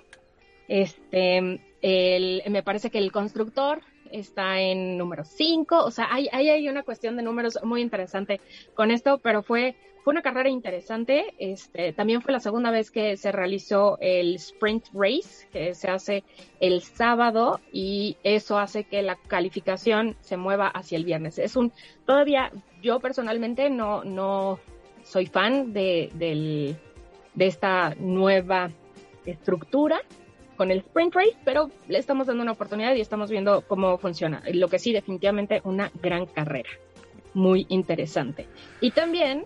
Este, 0.68 1.60
el, 1.82 2.44
me 2.50 2.64
parece 2.64 2.90
que 2.90 3.00
el 3.00 3.12
constructor 3.12 3.82
está 4.12 4.60
en 4.60 4.98
número 4.98 5.26
5. 5.26 5.84
O 5.84 5.92
sea, 5.92 6.08
hay, 6.12 6.30
hay, 6.32 6.50
hay 6.50 6.70
una 6.70 6.84
cuestión 6.84 7.18
de 7.18 7.24
números 7.24 7.60
muy 7.64 7.82
interesante 7.82 8.40
con 8.76 8.92
esto, 8.92 9.18
pero 9.18 9.44
fue 9.44 9.76
fue 10.04 10.12
una 10.12 10.22
carrera 10.22 10.50
interesante. 10.50 11.34
Este, 11.40 11.94
también 11.94 12.22
fue 12.22 12.34
la 12.34 12.40
segunda 12.40 12.72
vez 12.72 12.92
que 12.92 13.16
se 13.16 13.32
realizó 13.32 13.98
el 14.02 14.36
Sprint 14.36 14.88
Race, 14.94 15.48
que 15.52 15.74
se 15.74 15.90
hace 15.90 16.24
el 16.60 16.82
sábado 16.82 17.62
y 17.72 18.18
eso 18.24 18.60
hace 18.60 18.84
que 18.84 19.02
la 19.02 19.16
calificación 19.16 20.18
se 20.20 20.36
mueva 20.36 20.68
hacia 20.68 20.98
el 20.98 21.06
viernes. 21.06 21.40
Es 21.40 21.56
un, 21.56 21.72
todavía 22.06 22.52
yo 22.82 23.00
personalmente 23.00 23.70
no, 23.70 24.04
no 24.04 24.60
soy 25.04 25.26
fan 25.26 25.72
de, 25.72 26.10
del, 26.16 26.76
de 27.34 27.48
esta 27.48 27.96
nueva 27.98 28.72
estructura 29.26 30.02
con 30.58 30.70
el 30.70 30.80
Sprint 30.80 31.16
Race, 31.16 31.38
pero 31.46 31.72
le 31.88 31.98
estamos 31.98 32.28
dando 32.28 32.44
una 32.44 32.52
oportunidad 32.52 32.94
y 32.94 33.02
estamos 33.02 33.32
viendo 33.32 33.62
cómo 33.62 33.98
funciona. 33.98 34.44
Lo 34.52 34.68
que 34.68 34.80
sí, 34.80 34.92
definitivamente 34.92 35.62
una 35.64 35.92
gran 36.02 36.26
carrera. 36.26 36.70
Muy 37.34 37.66
interesante. 37.70 38.48
Y 38.80 38.92
también 38.92 39.46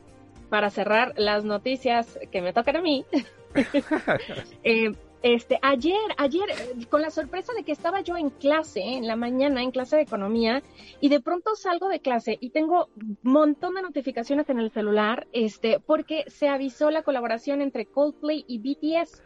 para 0.49 0.69
cerrar 0.69 1.13
las 1.17 1.43
noticias 1.43 2.19
que 2.31 2.41
me 2.41 2.53
tocan 2.53 2.77
a 2.77 2.81
mí, 2.81 3.05
eh, 4.63 4.91
este, 5.23 5.57
ayer, 5.61 5.97
ayer, 6.17 6.43
con 6.89 7.01
la 7.01 7.09
sorpresa 7.09 7.51
de 7.53 7.63
que 7.63 7.71
estaba 7.71 8.01
yo 8.01 8.15
en 8.17 8.29
clase, 8.29 8.81
en 8.81 9.07
la 9.07 9.15
mañana, 9.15 9.63
en 9.63 9.71
clase 9.71 9.95
de 9.95 10.03
economía, 10.03 10.61
y 11.01 11.09
de 11.09 11.19
pronto 11.19 11.55
salgo 11.55 11.89
de 11.89 11.99
clase 11.99 12.37
y 12.39 12.51
tengo 12.51 12.89
un 12.95 13.17
montón 13.23 13.73
de 13.73 13.81
notificaciones 13.81 14.47
en 14.49 14.59
el 14.59 14.71
celular, 14.71 15.27
este, 15.33 15.79
porque 15.79 16.23
se 16.27 16.49
avisó 16.49 16.91
la 16.91 17.01
colaboración 17.01 17.61
entre 17.61 17.87
Coldplay 17.87 18.45
y 18.47 18.59
BTS 18.59 19.23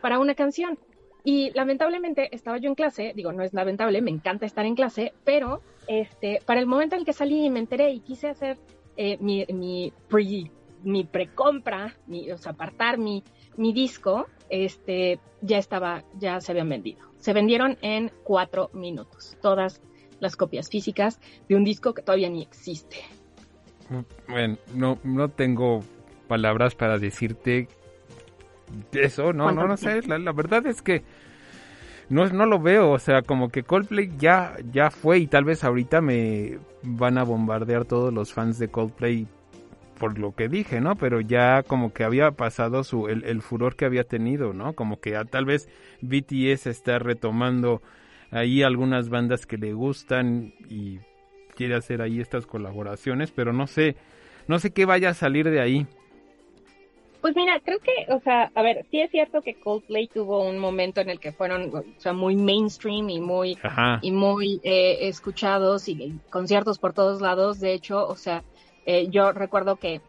para 0.00 0.18
una 0.18 0.34
canción. 0.34 0.78
Y 1.24 1.50
lamentablemente 1.52 2.34
estaba 2.34 2.58
yo 2.58 2.68
en 2.68 2.74
clase, 2.74 3.12
digo, 3.14 3.32
no 3.32 3.42
es 3.42 3.54
lamentable, 3.54 4.02
me 4.02 4.10
encanta 4.10 4.46
estar 4.46 4.66
en 4.66 4.74
clase, 4.74 5.12
pero 5.24 5.62
este, 5.88 6.40
para 6.44 6.60
el 6.60 6.66
momento 6.66 6.96
en 6.96 7.00
el 7.00 7.06
que 7.06 7.12
salí 7.12 7.44
y 7.44 7.50
me 7.50 7.60
enteré 7.60 7.90
y 7.90 8.00
quise 8.00 8.28
hacer 8.28 8.58
eh, 8.96 9.18
mi, 9.20 9.44
mi 9.46 9.92
pre 10.08 10.50
mi 10.84 11.04
precompra, 11.04 11.94
mi, 12.06 12.30
o 12.30 12.38
sea, 12.38 12.52
apartar 12.52 12.98
mi, 12.98 13.24
mi 13.56 13.72
disco, 13.72 14.26
este, 14.48 15.18
ya 15.40 15.58
estaba, 15.58 16.04
ya 16.18 16.40
se 16.40 16.52
habían 16.52 16.68
vendido. 16.68 17.00
Se 17.18 17.32
vendieron 17.32 17.78
en 17.82 18.12
cuatro 18.22 18.70
minutos, 18.72 19.36
todas 19.40 19.80
las 20.20 20.36
copias 20.36 20.68
físicas 20.68 21.20
de 21.48 21.56
un 21.56 21.64
disco 21.64 21.94
que 21.94 22.02
todavía 22.02 22.28
ni 22.28 22.42
existe. 22.42 22.98
Bueno, 24.28 24.56
no, 24.74 24.98
no 25.04 25.28
tengo 25.28 25.82
palabras 26.28 26.74
para 26.74 26.98
decirte 26.98 27.68
eso, 28.92 29.32
no, 29.32 29.52
no, 29.52 29.66
no 29.66 29.76
sé, 29.76 30.00
la, 30.02 30.18
la, 30.18 30.32
verdad 30.32 30.66
es 30.66 30.80
que 30.80 31.04
no, 32.08 32.26
no 32.28 32.46
lo 32.46 32.58
veo, 32.58 32.90
o 32.90 32.98
sea, 32.98 33.22
como 33.22 33.50
que 33.50 33.62
Coldplay 33.62 34.10
ya, 34.18 34.56
ya 34.72 34.90
fue 34.90 35.18
y 35.18 35.26
tal 35.26 35.44
vez 35.44 35.64
ahorita 35.64 36.00
me 36.00 36.58
van 36.82 37.18
a 37.18 37.24
bombardear 37.24 37.84
todos 37.84 38.12
los 38.12 38.32
fans 38.32 38.58
de 38.58 38.68
Coldplay 38.68 39.26
por 39.98 40.18
lo 40.18 40.34
que 40.34 40.48
dije, 40.48 40.80
¿no? 40.80 40.96
Pero 40.96 41.20
ya 41.20 41.62
como 41.62 41.92
que 41.92 42.04
había 42.04 42.32
pasado 42.32 42.84
su, 42.84 43.08
el, 43.08 43.42
furor 43.42 43.76
que 43.76 43.84
había 43.84 44.04
tenido, 44.04 44.52
¿no? 44.52 44.74
Como 44.74 45.00
que 45.00 45.12
tal 45.30 45.44
vez 45.44 45.68
BTS 46.02 46.66
está 46.66 46.98
retomando 46.98 47.82
ahí 48.30 48.62
algunas 48.62 49.08
bandas 49.08 49.46
que 49.46 49.56
le 49.56 49.72
gustan 49.72 50.52
y 50.68 50.98
quiere 51.54 51.74
hacer 51.76 52.02
ahí 52.02 52.20
estas 52.20 52.46
colaboraciones, 52.46 53.30
pero 53.30 53.52
no 53.52 53.66
sé, 53.66 53.96
no 54.48 54.58
sé 54.58 54.72
qué 54.72 54.84
vaya 54.84 55.10
a 55.10 55.14
salir 55.14 55.48
de 55.48 55.60
ahí. 55.60 55.86
Pues 57.20 57.34
mira, 57.36 57.58
creo 57.64 57.78
que, 57.78 58.12
o 58.12 58.20
sea, 58.20 58.50
a 58.54 58.62
ver, 58.62 58.84
sí 58.90 59.00
es 59.00 59.10
cierto 59.10 59.40
que 59.40 59.54
Coldplay 59.54 60.08
tuvo 60.08 60.46
un 60.46 60.58
momento 60.58 61.00
en 61.00 61.08
el 61.08 61.20
que 61.20 61.32
fueron, 61.32 61.74
o 61.74 61.82
sea, 61.96 62.12
muy 62.12 62.36
mainstream 62.36 63.08
y 63.08 63.18
muy 63.18 63.56
Ajá. 63.62 63.98
y 64.02 64.12
muy 64.12 64.60
eh, 64.62 65.08
escuchados 65.08 65.88
y 65.88 66.18
conciertos 66.28 66.78
por 66.78 66.92
todos 66.92 67.22
lados. 67.22 67.60
De 67.60 67.72
hecho, 67.72 68.06
o 68.06 68.14
sea, 68.14 68.44
eh, 68.86 69.08
yo 69.10 69.32
recuerdo 69.32 69.76
que 69.76 70.00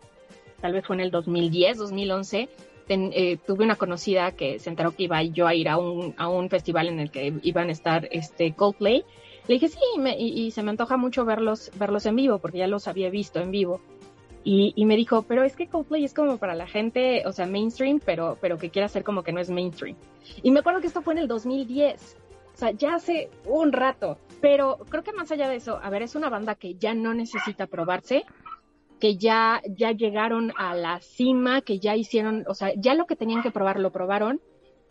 tal 0.62 0.74
vez 0.74 0.86
fue 0.86 0.96
en 0.96 1.02
el 1.02 1.12
2010, 1.12 1.78
2011, 1.78 2.50
ten- 2.88 3.12
eh, 3.14 3.38
tuve 3.46 3.64
una 3.66 3.76
conocida 3.76 4.32
que 4.32 4.60
se 4.60 4.70
enteró 4.70 4.92
que 4.96 5.04
iba 5.04 5.22
yo 5.24 5.48
a 5.48 5.54
ir 5.56 5.70
a 5.70 5.78
un, 5.78 6.14
a 6.18 6.28
un 6.28 6.50
festival 6.50 6.88
en 6.88 7.00
el 7.00 7.12
que 7.12 7.34
iban 7.44 7.70
a 7.70 7.72
estar 7.72 8.08
este 8.12 8.54
Coldplay. 8.54 9.04
Le 9.48 9.54
dije 9.56 9.68
sí, 9.70 9.80
me- 10.00 10.18
y, 10.18 10.46
y 10.46 10.52
se 10.52 10.64
me 10.64 10.72
antoja 10.72 10.98
mucho 10.98 11.26
verlos, 11.26 11.72
verlos 11.78 12.06
en 12.06 12.16
vivo, 12.16 12.40
porque 12.40 12.58
ya 12.60 12.68
los 12.68 12.88
había 12.88 13.10
visto 13.10 13.40
en 13.40 13.52
vivo. 13.52 13.80
Y, 14.44 14.74
y 14.76 14.86
me 14.86 14.96
dijo, 14.96 15.24
pero 15.24 15.44
es 15.44 15.56
que 15.56 15.68
Coldplay 15.68 16.06
es 16.06 16.14
como 16.14 16.38
para 16.38 16.54
la 16.54 16.68
gente, 16.68 17.24
o 17.26 17.32
sea, 17.32 17.48
mainstream, 17.48 18.00
pero, 18.06 18.38
pero 18.40 18.60
que 18.60 18.70
quiere 18.70 18.86
hacer 18.86 19.04
como 19.04 19.24
que 19.24 19.32
no 19.34 19.40
es 19.40 19.50
mainstream. 19.50 19.96
Y 20.44 20.52
me 20.52 20.60
acuerdo 20.60 20.82
que 20.82 20.88
esto 20.88 21.02
fue 21.02 21.14
en 21.16 21.20
el 21.22 21.28
2010. 21.28 22.18
O 22.54 22.58
sea, 22.58 22.72
ya 22.72 22.94
hace 22.96 23.30
un 23.46 23.72
rato. 23.74 24.18
Pero 24.42 24.78
creo 24.90 25.04
que 25.04 25.14
más 25.14 25.32
allá 25.32 25.50
de 25.50 25.56
eso, 25.56 25.80
a 25.82 25.90
ver, 25.90 26.04
es 26.04 26.14
una 26.14 26.30
banda 26.30 26.54
que 26.56 26.76
ya 26.76 26.94
no 26.94 27.14
necesita 27.16 27.66
probarse, 27.66 28.24
que 29.00 29.18
ya, 29.18 29.62
ya 29.68 29.92
llegaron 29.92 30.52
a 30.58 30.76
la 30.76 31.00
cima, 31.02 31.62
que 31.62 31.80
ya 31.80 31.96
hicieron, 31.96 32.46
o 32.48 32.54
sea, 32.54 32.74
ya 32.76 32.94
lo 32.94 33.06
que 33.06 33.16
tenían 33.16 33.44
que 33.44 33.52
probar 33.52 33.80
lo 33.80 33.92
probaron 33.92 34.42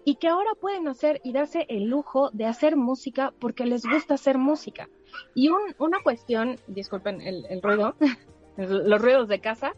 y 0.05 0.17
que 0.17 0.29
ahora 0.29 0.51
pueden 0.61 0.87
hacer 0.89 1.21
y 1.25 1.33
darse 1.33 1.67
el 1.69 1.85
lujo 1.85 2.31
de 2.33 2.45
hacer 2.45 2.77
música 2.77 3.33
porque 3.39 3.65
les 3.65 3.85
gusta 3.87 4.15
hacer 4.15 4.37
música. 4.39 4.89
Y 5.35 5.49
un, 5.49 5.61
una 5.79 6.03
cuestión, 6.03 6.57
disculpen 6.67 7.21
el, 7.23 7.47
el 7.49 7.63
ruido, 7.63 7.95
los 8.57 9.01
ruidos 9.01 9.29
de 9.29 9.41
casa, 9.41 9.73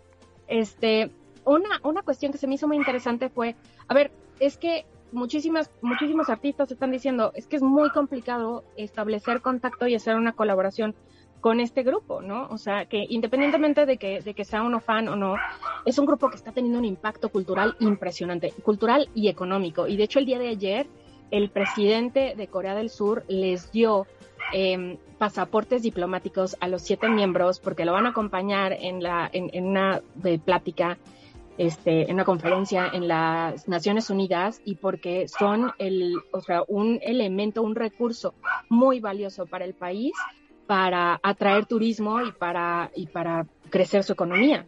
este, 0.48 1.12
una, 1.44 1.80
una 1.84 2.02
cuestión 2.02 2.32
que 2.32 2.38
se 2.38 2.46
me 2.46 2.54
hizo 2.54 2.66
muy 2.66 2.76
interesante 2.76 3.28
fue, 3.28 3.54
a 3.86 3.94
ver, 3.94 4.10
es 4.40 4.56
que 4.58 4.84
muchísimas, 5.12 5.70
muchísimos 5.80 6.28
artistas 6.28 6.70
están 6.70 6.90
diciendo, 6.90 7.32
es 7.34 7.46
que 7.46 7.56
es 7.56 7.62
muy 7.62 7.90
complicado 7.90 8.64
establecer 8.76 9.40
contacto 9.40 9.86
y 9.86 9.94
hacer 9.94 10.16
una 10.16 10.32
colaboración 10.32 10.94
con 11.40 11.61
este 11.61 11.83
grupo, 11.83 12.22
¿no? 12.22 12.49
O 12.49 12.59
sea, 12.59 12.87
que 12.87 13.05
independientemente 13.09 13.87
de 13.87 13.99
que, 13.99 14.20
de 14.20 14.35
que 14.35 14.44
sea 14.44 14.62
uno 14.62 14.81
fan 14.81 15.09
o 15.09 15.16
no, 15.16 15.37
es 15.85 15.99
un 15.99 16.07
grupo 16.07 16.31
que 16.31 16.37
está 16.37 16.53
teniendo 16.53 16.79
un 16.79 16.85
impacto 16.85 17.29
cultural 17.29 17.77
impresionante, 17.81 18.53
cultural 18.62 19.09
y 19.14 19.29
económico. 19.29 19.87
Y 19.87 19.96
de 19.96 20.05
hecho 20.05 20.18
el 20.18 20.27
día 20.27 20.38
de 20.38 20.49
ayer, 20.49 20.87
el 21.31 21.51
presidente 21.51 22.35
de 22.37 22.46
Corea 22.49 22.75
del 22.75 22.90
Sur 22.90 23.25
les 23.29 23.70
dio 23.72 24.07
eh, 24.53 24.99
pasaportes 25.18 25.83
diplomáticos 25.83 26.57
a 26.61 26.68
los 26.68 26.83
siete 26.83 27.09
miembros 27.09 27.59
porque 27.59 27.85
lo 27.85 27.92
van 27.92 28.07
a 28.07 28.11
acompañar 28.11 28.72
en, 28.72 29.03
la, 29.03 29.29
en, 29.33 29.51
en 29.53 29.66
una 29.66 30.03
de 30.14 30.38
plática, 30.38 30.99
este, 31.59 32.03
en 32.03 32.14
una 32.14 32.25
conferencia 32.25 32.88
en 32.92 33.09
las 33.09 33.66
Naciones 33.66 34.11
Unidas 34.11 34.61
y 34.64 34.77
porque 34.77 35.27
son 35.27 35.72
el, 35.79 36.14
o 36.33 36.40
sea, 36.40 36.62
un 36.68 37.01
elemento, 37.03 37.62
un 37.62 37.75
recurso 37.75 38.35
muy 38.68 39.01
valioso 39.01 39.46
para 39.46 39.64
el 39.64 39.75
país 39.75 40.12
para 40.66 41.20
atraer 41.22 41.66
turismo 41.66 42.20
y 42.22 42.33
para, 42.33 42.90
y 42.94 43.07
para 43.07 43.46
crecer 43.70 44.02
su 44.02 44.12
economía. 44.12 44.66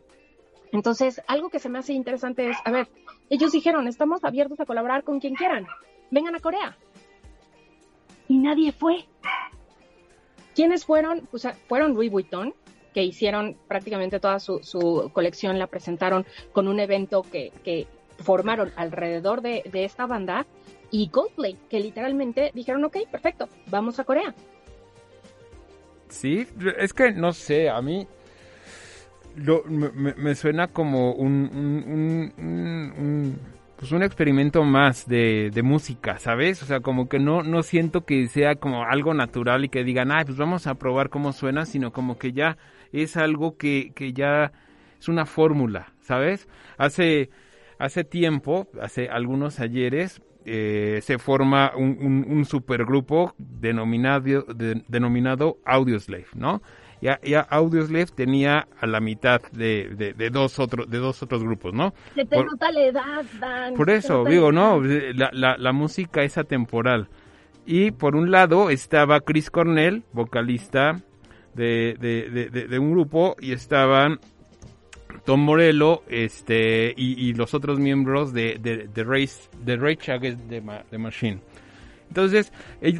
Entonces, 0.72 1.22
algo 1.26 1.48
que 1.48 1.58
se 1.58 1.68
me 1.68 1.78
hace 1.78 1.92
interesante 1.92 2.50
es, 2.50 2.56
a 2.64 2.70
ver, 2.70 2.88
ellos 3.30 3.52
dijeron, 3.52 3.88
estamos 3.88 4.24
abiertos 4.24 4.60
a 4.60 4.66
colaborar 4.66 5.02
con 5.02 5.18
quien 5.20 5.34
quieran, 5.34 5.66
vengan 6.10 6.34
a 6.34 6.40
Corea. 6.40 6.76
Y 8.28 8.38
nadie 8.38 8.72
fue. 8.72 9.06
¿Quiénes 10.54 10.84
fueron? 10.84 11.26
Pues 11.30 11.48
fueron 11.68 11.94
Louis 11.94 12.10
Vuitton, 12.10 12.54
que 12.92 13.02
hicieron 13.02 13.56
prácticamente 13.66 14.20
toda 14.20 14.38
su, 14.40 14.60
su 14.62 15.10
colección, 15.12 15.58
la 15.58 15.66
presentaron 15.66 16.26
con 16.52 16.68
un 16.68 16.80
evento 16.80 17.22
que, 17.22 17.52
que 17.64 17.86
formaron 18.18 18.72
alrededor 18.76 19.40
de, 19.40 19.62
de 19.70 19.84
esta 19.84 20.06
banda, 20.06 20.46
y 20.90 21.08
Coldplay, 21.08 21.56
que 21.68 21.80
literalmente 21.80 22.50
dijeron, 22.54 22.84
ok, 22.84 22.96
perfecto, 23.10 23.48
vamos 23.66 23.98
a 23.98 24.04
Corea. 24.04 24.34
Sí, 26.08 26.46
es 26.78 26.92
que 26.92 27.12
no 27.12 27.32
sé, 27.32 27.68
a 27.68 27.80
mí 27.82 28.06
me, 29.36 30.34
suena 30.34 30.68
como 30.68 31.12
un, 31.12 31.50
un, 31.54 32.32
un- 32.38 33.38
pues 33.78 33.92
un 33.92 34.02
experimento 34.02 34.64
más 34.64 35.06
de, 35.06 35.50
de 35.54 35.62
música, 35.62 36.18
¿sabes? 36.18 36.60
O 36.64 36.66
sea, 36.66 36.80
como 36.80 37.08
que 37.08 37.20
no, 37.20 37.44
no 37.44 37.62
siento 37.62 38.04
que 38.04 38.26
sea 38.26 38.56
como 38.56 38.82
algo 38.84 39.14
natural 39.14 39.64
y 39.64 39.68
que 39.68 39.84
digan, 39.84 40.10
ah, 40.10 40.22
pues 40.26 40.36
vamos 40.36 40.66
a 40.66 40.74
probar 40.74 41.10
cómo 41.10 41.32
suena, 41.32 41.64
sino 41.64 41.92
como 41.92 42.18
que 42.18 42.32
ya 42.32 42.58
es 42.92 43.16
algo 43.16 43.56
que, 43.56 43.92
que 43.94 44.12
ya 44.12 44.50
es 44.98 45.08
una 45.08 45.26
fórmula, 45.26 45.92
¿sabes? 46.00 46.48
Hace, 46.76 47.30
hace 47.78 48.02
tiempo, 48.02 48.66
hace 48.82 49.08
algunos 49.08 49.60
ayeres, 49.60 50.20
eh, 50.50 51.00
se 51.02 51.18
forma 51.18 51.72
un, 51.76 51.96
un, 52.00 52.26
un 52.28 52.44
supergrupo 52.44 53.34
denominado, 53.38 54.42
de- 54.42 54.82
denominado 54.88 55.58
Audioslave, 55.64 56.26
¿no? 56.34 56.62
Ya, 57.00 57.20
ya 57.22 57.40
Audioslave 57.42 58.06
tenía 58.06 58.66
a 58.80 58.86
la 58.86 58.98
mitad 59.00 59.40
de, 59.52 59.90
de, 59.96 60.14
de 60.14 60.30
dos 60.30 60.58
otros 60.58 60.90
de 60.90 60.98
dos 60.98 61.22
otros 61.22 61.44
grupos, 61.44 61.72
¿no? 61.72 61.94
Se 62.16 62.24
te 62.24 62.36
Por- 62.36 62.46
nota 62.46 62.72
la 62.72 62.80
edad, 62.82 63.24
Dan. 63.40 63.74
por 63.74 63.88
eso, 63.90 64.24
digo, 64.24 64.50
no, 64.50 64.84
edad. 64.84 65.14
la, 65.14 65.30
la, 65.32 65.56
la 65.58 65.72
música 65.72 66.22
es 66.24 66.36
atemporal. 66.38 67.08
Y 67.66 67.90
por 67.92 68.16
un 68.16 68.30
lado 68.32 68.70
estaba 68.70 69.20
Chris 69.20 69.50
Cornell, 69.50 70.02
vocalista 70.12 71.00
de, 71.54 71.96
de- 72.50 72.66
de 72.66 72.78
un 72.78 72.90
grupo, 72.92 73.36
y 73.40 73.52
estaban 73.52 74.18
Tom 75.24 75.40
Morello 75.40 76.02
este, 76.08 76.94
y, 76.96 77.32
los 77.34 77.54
otros 77.54 77.78
miembros 77.78 78.32
de, 78.32 78.58
de, 78.60 78.88
de, 78.88 79.04
Race, 79.04 79.48
de 79.64 79.76
Rage 79.76 80.12
Against 80.12 80.48
the, 80.48 80.60
Ma- 80.60 80.82
the 80.90 80.98
Machine. 80.98 81.40
Entonces, 82.08 82.52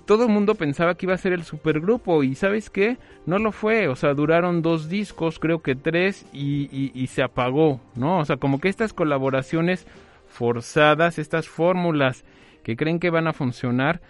todo 0.05 0.25
el 0.25 0.29
mundo 0.31 0.55
pensaba 0.55 0.95
que 0.95 1.07
iba 1.07 1.15
a 1.15 1.19
ser 1.19 1.33
el 1.33 1.43
supergrupo 1.45 2.23
y 2.23 2.35
¿sabes 2.35 2.69
qué? 2.69 2.99
No 3.25 3.39
lo 3.39 3.53
fue, 3.53 3.89
o 3.89 3.97
sea, 3.97 4.13
duraron 4.13 4.61
dos 4.61 4.91
discos, 4.91 5.39
creo 5.39 5.63
que 5.63 5.75
tres, 5.75 6.27
y, 6.33 6.69
y- 6.71 6.93
y 6.95 7.07
se 7.07 7.23
apagó, 7.23 7.81
¿no? 7.95 8.19
O 8.19 8.25
sea, 8.27 8.37
como 8.37 8.61
que 8.61 8.69
estas 8.69 8.93
colaboraciones 8.93 9.87
forzadas, 10.27 11.19
estas 11.19 11.49
fórmulas 11.49 12.25
que 12.63 12.77
creen 12.77 13.01
que 13.01 13.09
van 13.11 13.27
a 13.29 13.33
funcionar, 13.33 14.01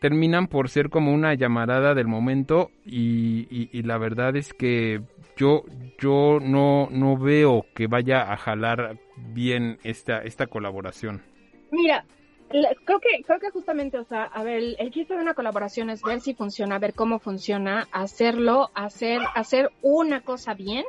terminan 0.00 0.46
por 0.48 0.68
ser 0.68 0.90
como 0.90 1.12
una 1.12 1.34
llamarada 1.34 1.94
del 1.94 2.06
momento 2.06 2.70
y, 2.84 3.46
y- 3.50 3.82
la 3.82 3.98
verdad 3.98 4.36
es 4.36 4.52
que 4.52 5.00
yo, 5.36 5.64
yo 5.98 6.38
no, 6.40 6.88
no 6.90 7.16
veo 7.16 7.66
que 7.74 7.86
vaya 7.86 8.32
a 8.32 8.36
jalar 8.36 8.98
bien 9.16 9.78
esta, 9.84 10.18
esta 10.22 10.46
colaboración. 10.46 11.22
Mira, 11.70 12.04
creo 12.48 13.00
que 13.00 13.22
creo 13.24 13.40
que 13.40 13.50
justamente, 13.50 13.98
o 13.98 14.04
sea, 14.04 14.24
a 14.24 14.42
ver, 14.42 14.58
el, 14.58 14.76
el 14.78 14.90
de 14.90 15.16
una 15.16 15.34
colaboración 15.34 15.90
es 15.90 16.02
ver 16.02 16.20
si 16.20 16.34
funciona, 16.34 16.78
ver 16.78 16.94
cómo 16.94 17.18
funciona, 17.18 17.86
hacerlo, 17.92 18.70
hacer 18.74 19.20
hacer 19.34 19.70
una 19.82 20.20
cosa 20.20 20.54
bien 20.54 20.84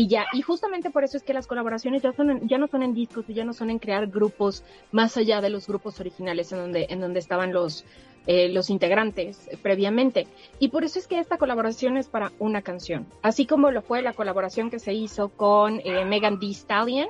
y 0.00 0.08
ya. 0.08 0.24
Y 0.32 0.40
justamente 0.40 0.88
por 0.88 1.04
eso 1.04 1.18
es 1.18 1.22
que 1.22 1.34
las 1.34 1.46
colaboraciones 1.46 2.00
ya 2.00 2.12
son 2.14 2.30
en- 2.30 2.48
ya 2.48 2.56
no 2.56 2.68
son 2.68 2.82
en 2.82 2.94
discos 2.94 3.26
y 3.28 3.34
ya 3.34 3.44
no 3.44 3.52
son 3.52 3.68
en 3.68 3.78
crear 3.78 4.06
grupos 4.06 4.64
más 4.92 5.18
allá 5.18 5.42
de 5.42 5.50
los 5.50 5.66
grupos 5.66 6.00
originales 6.00 6.50
en 6.52 6.58
donde 6.58 6.86
en 6.88 7.00
donde 7.00 7.18
estaban 7.20 7.52
los 7.52 7.84
eh, 8.26 8.48
los 8.48 8.70
integrantes 8.70 9.50
previamente. 9.62 10.26
Y 10.58 10.68
por 10.68 10.84
eso 10.84 10.98
es 10.98 11.06
que 11.06 11.18
esta 11.18 11.36
colaboración 11.36 11.98
es 11.98 12.08
para 12.08 12.32
una 12.38 12.62
canción. 12.62 13.06
Así 13.20 13.44
como 13.44 13.70
lo 13.70 13.82
fue 13.82 14.00
la 14.00 14.14
colaboración 14.14 14.70
que 14.70 14.78
se 14.78 14.94
hizo 14.94 15.28
con 15.28 15.80
eh, 15.84 16.04
Megan 16.06 16.38
Thee 16.38 16.52
Stallion, 16.54 17.08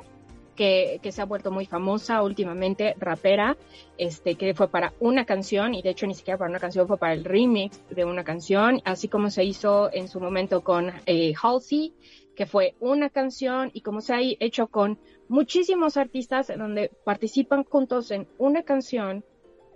que, 0.56 0.98
que 1.02 1.10
se 1.12 1.22
ha 1.22 1.26
vuelto 1.26 1.50
muy 1.50 1.66
famosa 1.66 2.22
últimamente, 2.22 2.94
rapera, 2.98 3.56
este, 3.98 4.34
que 4.34 4.52
fue 4.54 4.68
para 4.68 4.92
una 5.00 5.24
canción, 5.24 5.74
y 5.74 5.82
de 5.82 5.90
hecho 5.90 6.06
ni 6.06 6.14
siquiera 6.14 6.38
para 6.38 6.50
una 6.50 6.58
canción, 6.60 6.86
fue 6.86 6.96
para 6.98 7.12
el 7.14 7.24
remix 7.24 7.80
de 7.90 8.04
una 8.04 8.24
canción, 8.24 8.80
así 8.84 9.08
como 9.08 9.30
se 9.30 9.42
hizo 9.44 9.90
en 9.92 10.06
su 10.08 10.20
momento 10.20 10.62
con 10.62 10.92
eh, 11.06 11.32
Halsey, 11.40 11.92
que 12.40 12.46
fue 12.46 12.74
una 12.80 13.10
canción, 13.10 13.70
y 13.74 13.82
como 13.82 14.00
se 14.00 14.14
ha 14.14 14.20
hecho 14.22 14.68
con 14.68 14.98
muchísimos 15.28 15.98
artistas 15.98 16.48
en 16.48 16.60
donde 16.60 16.90
participan 17.04 17.64
juntos 17.64 18.10
en 18.10 18.26
una 18.38 18.62
canción 18.62 19.26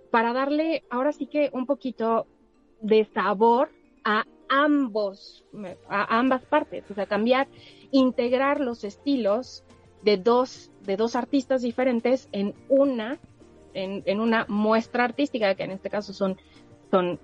para 0.09 0.33
darle 0.33 0.83
ahora 0.89 1.11
sí 1.11 1.27
que 1.27 1.51
un 1.53 1.67
poquito 1.67 2.25
de 2.81 3.05
sabor 3.13 3.69
a 4.03 4.25
ambos, 4.49 5.45
a 5.87 6.17
ambas 6.17 6.43
partes, 6.45 6.89
o 6.89 6.95
sea, 6.95 7.05
cambiar, 7.05 7.47
integrar 7.91 8.59
los 8.59 8.83
estilos 8.83 9.63
de 10.01 10.17
dos, 10.17 10.71
de 10.81 10.97
dos 10.97 11.15
artistas 11.15 11.61
diferentes 11.61 12.29
en 12.31 12.55
una, 12.67 13.19
en, 13.75 14.01
en 14.07 14.19
una 14.19 14.47
muestra 14.49 15.03
artística, 15.03 15.53
que 15.53 15.65
en 15.65 15.69
este 15.69 15.91
caso 15.91 16.13
son, 16.13 16.35
son 16.89 17.19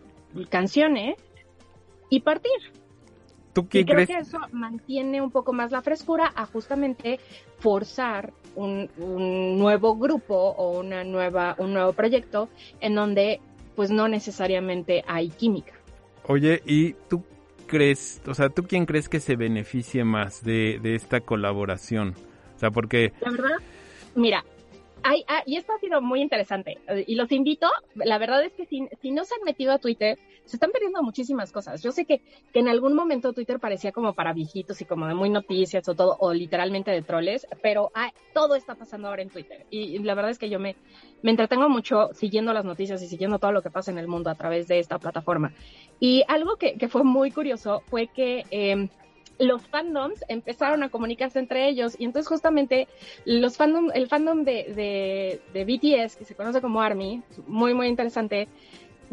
canciones, 0.52 1.16
y 2.12 2.20
partir. 2.20 2.81
¿Tú 3.54 3.68
qué 3.68 3.80
Y 3.80 3.86
creo 3.86 4.06
crees? 4.06 4.08
que 4.08 4.18
eso 4.18 4.40
mantiene 4.52 5.22
un 5.22 5.32
poco 5.32 5.54
más 5.54 5.72
la 5.72 5.82
frescura 5.82 6.32
a 6.36 6.46
justamente 6.46 7.20
forzar 7.60 8.34
un, 8.56 8.90
un 8.98 9.58
nuevo 9.60 9.96
grupo 9.98 10.36
o 10.36 10.80
una 10.80 11.04
nueva, 11.04 11.56
un 11.58 11.74
nuevo 11.74 11.94
proyecto 11.94 12.50
en 12.80 12.96
donde 12.96 13.42
pues 13.76 13.92
no 13.92 14.08
necesariamente 14.08 15.04
hay 15.08 15.30
química. 15.30 15.74
Oye, 16.24 16.62
¿y 16.66 16.94
tú 17.10 17.24
crees, 17.68 18.22
o 18.28 18.34
sea, 18.34 18.50
tú 18.50 18.64
quién 18.68 18.86
crees 18.86 19.10
que 19.10 19.20
se 19.20 19.36
beneficie 19.36 20.04
más 20.04 20.44
de, 20.44 20.80
de 20.82 20.96
esta 20.96 21.22
colaboración? 21.22 22.16
O 22.56 22.60
sea, 22.60 22.72
porque 22.72 23.14
La 23.20 23.32
verdad, 23.32 23.58
Mira, 24.16 24.44
hay, 25.04 25.24
ah, 25.28 25.44
y 25.46 25.58
esto 25.58 25.74
ha 25.74 25.80
sido 25.80 26.02
muy 26.02 26.22
interesante. 26.22 26.78
eh, 26.88 27.04
Y 27.08 27.16
los 27.16 27.32
invito, 27.32 27.68
la 27.96 28.18
verdad 28.18 28.44
es 28.44 28.54
que 28.54 28.66
si, 28.66 28.82
no 29.12 29.26
se 29.26 29.36
han 29.36 29.44
metido 29.46 29.72
a 29.72 29.80
Twitter, 29.80 30.18
se 30.46 30.56
están 30.56 30.72
perdiendo 30.72 31.02
muchísimas 31.04 31.52
cosas. 31.52 31.82
Yo 31.82 31.92
sé 31.92 32.06
que, 32.06 32.22
que 32.52 32.60
en 32.60 32.68
algún 32.68 32.94
momento 32.94 33.34
Twitter 33.34 33.60
parecía 33.60 33.92
como 33.92 34.14
para 34.14 34.34
viejitos 34.34 34.82
y 34.82 34.86
como 34.86 35.08
de 35.08 35.14
muy 35.14 35.30
noticias 35.30 35.88
o 35.88 35.96
todo, 35.96 36.18
o 36.20 36.34
literalmente 36.34 36.92
de 36.92 37.02
troles, 37.02 37.48
pero 37.62 37.92
ah, 37.96 38.12
todo 38.34 38.56
está 38.56 38.76
pasando 38.76 39.08
ahora 39.08 39.22
en 39.22 39.30
Twitter. 39.30 39.66
Y, 39.70 39.96
y 39.96 40.00
la 40.00 40.16
verdad 40.16 40.32
es 40.32 40.40
que 40.40 40.50
yo 40.50 40.60
me, 40.60 40.76
me 41.22 41.32
entretengo 41.32 41.70
mucho 41.70 42.10
siguiendo 42.14 42.54
las 42.54 42.66
noticias 42.66 43.02
y 43.02 43.08
siguiendo 43.08 43.40
todo 43.40 43.52
lo 43.52 43.62
que 43.62 43.70
pasa 43.72 43.92
en 43.92 43.98
el 43.98 44.08
mundo 44.08 44.30
a 44.30 44.36
través 44.36 44.68
de 44.68 44.80
esta 44.80 45.00
plataforma. 45.00 45.54
Y 46.00 46.24
algo 46.28 46.58
que, 46.58 46.78
que 46.78 46.88
fue 46.90 47.04
muy 47.04 47.32
curioso 47.32 47.84
fue 47.88 48.08
que 48.08 48.44
eh, 48.52 48.90
los 49.42 49.66
fandoms 49.68 50.24
empezaron 50.28 50.84
a 50.84 50.90
comunicarse 50.90 51.40
entre 51.40 51.68
ellos 51.68 51.96
y 51.98 52.06
entonces 52.06 52.28
justamente 52.28 52.88
los 53.26 53.58
fandom, 53.58 53.90
el 53.94 54.08
fandom 54.08 54.44
de, 54.44 55.40
de, 55.54 55.66
BTS, 55.66 56.16
que 56.16 56.26
se 56.26 56.36
conoce 56.36 56.62
como 56.62 56.82
ARMY, 56.82 57.24
muy 57.48 57.74
muy 57.74 57.88
interesante, 57.88 58.48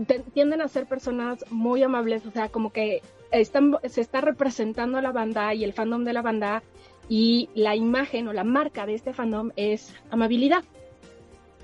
te- 0.06 0.20
tienden 0.20 0.60
a 0.60 0.68
ser 0.68 0.86
personas 0.86 1.44
muy 1.50 1.82
amables, 1.82 2.26
o 2.26 2.30
sea, 2.30 2.50
como 2.50 2.72
que 2.72 3.02
están, 3.30 3.76
se 3.88 4.02
está 4.02 4.20
representando 4.20 5.00
la 5.00 5.12
banda 5.12 5.54
y 5.54 5.64
el 5.64 5.72
fandom 5.72 6.04
de 6.04 6.12
la 6.12 6.22
banda 6.22 6.62
y 7.08 7.48
la 7.54 7.74
imagen 7.74 8.28
o 8.28 8.34
la 8.34 8.44
marca 8.44 8.84
de 8.84 8.94
este 8.94 9.14
fandom 9.14 9.50
es 9.56 9.94
amabilidad. 10.10 10.62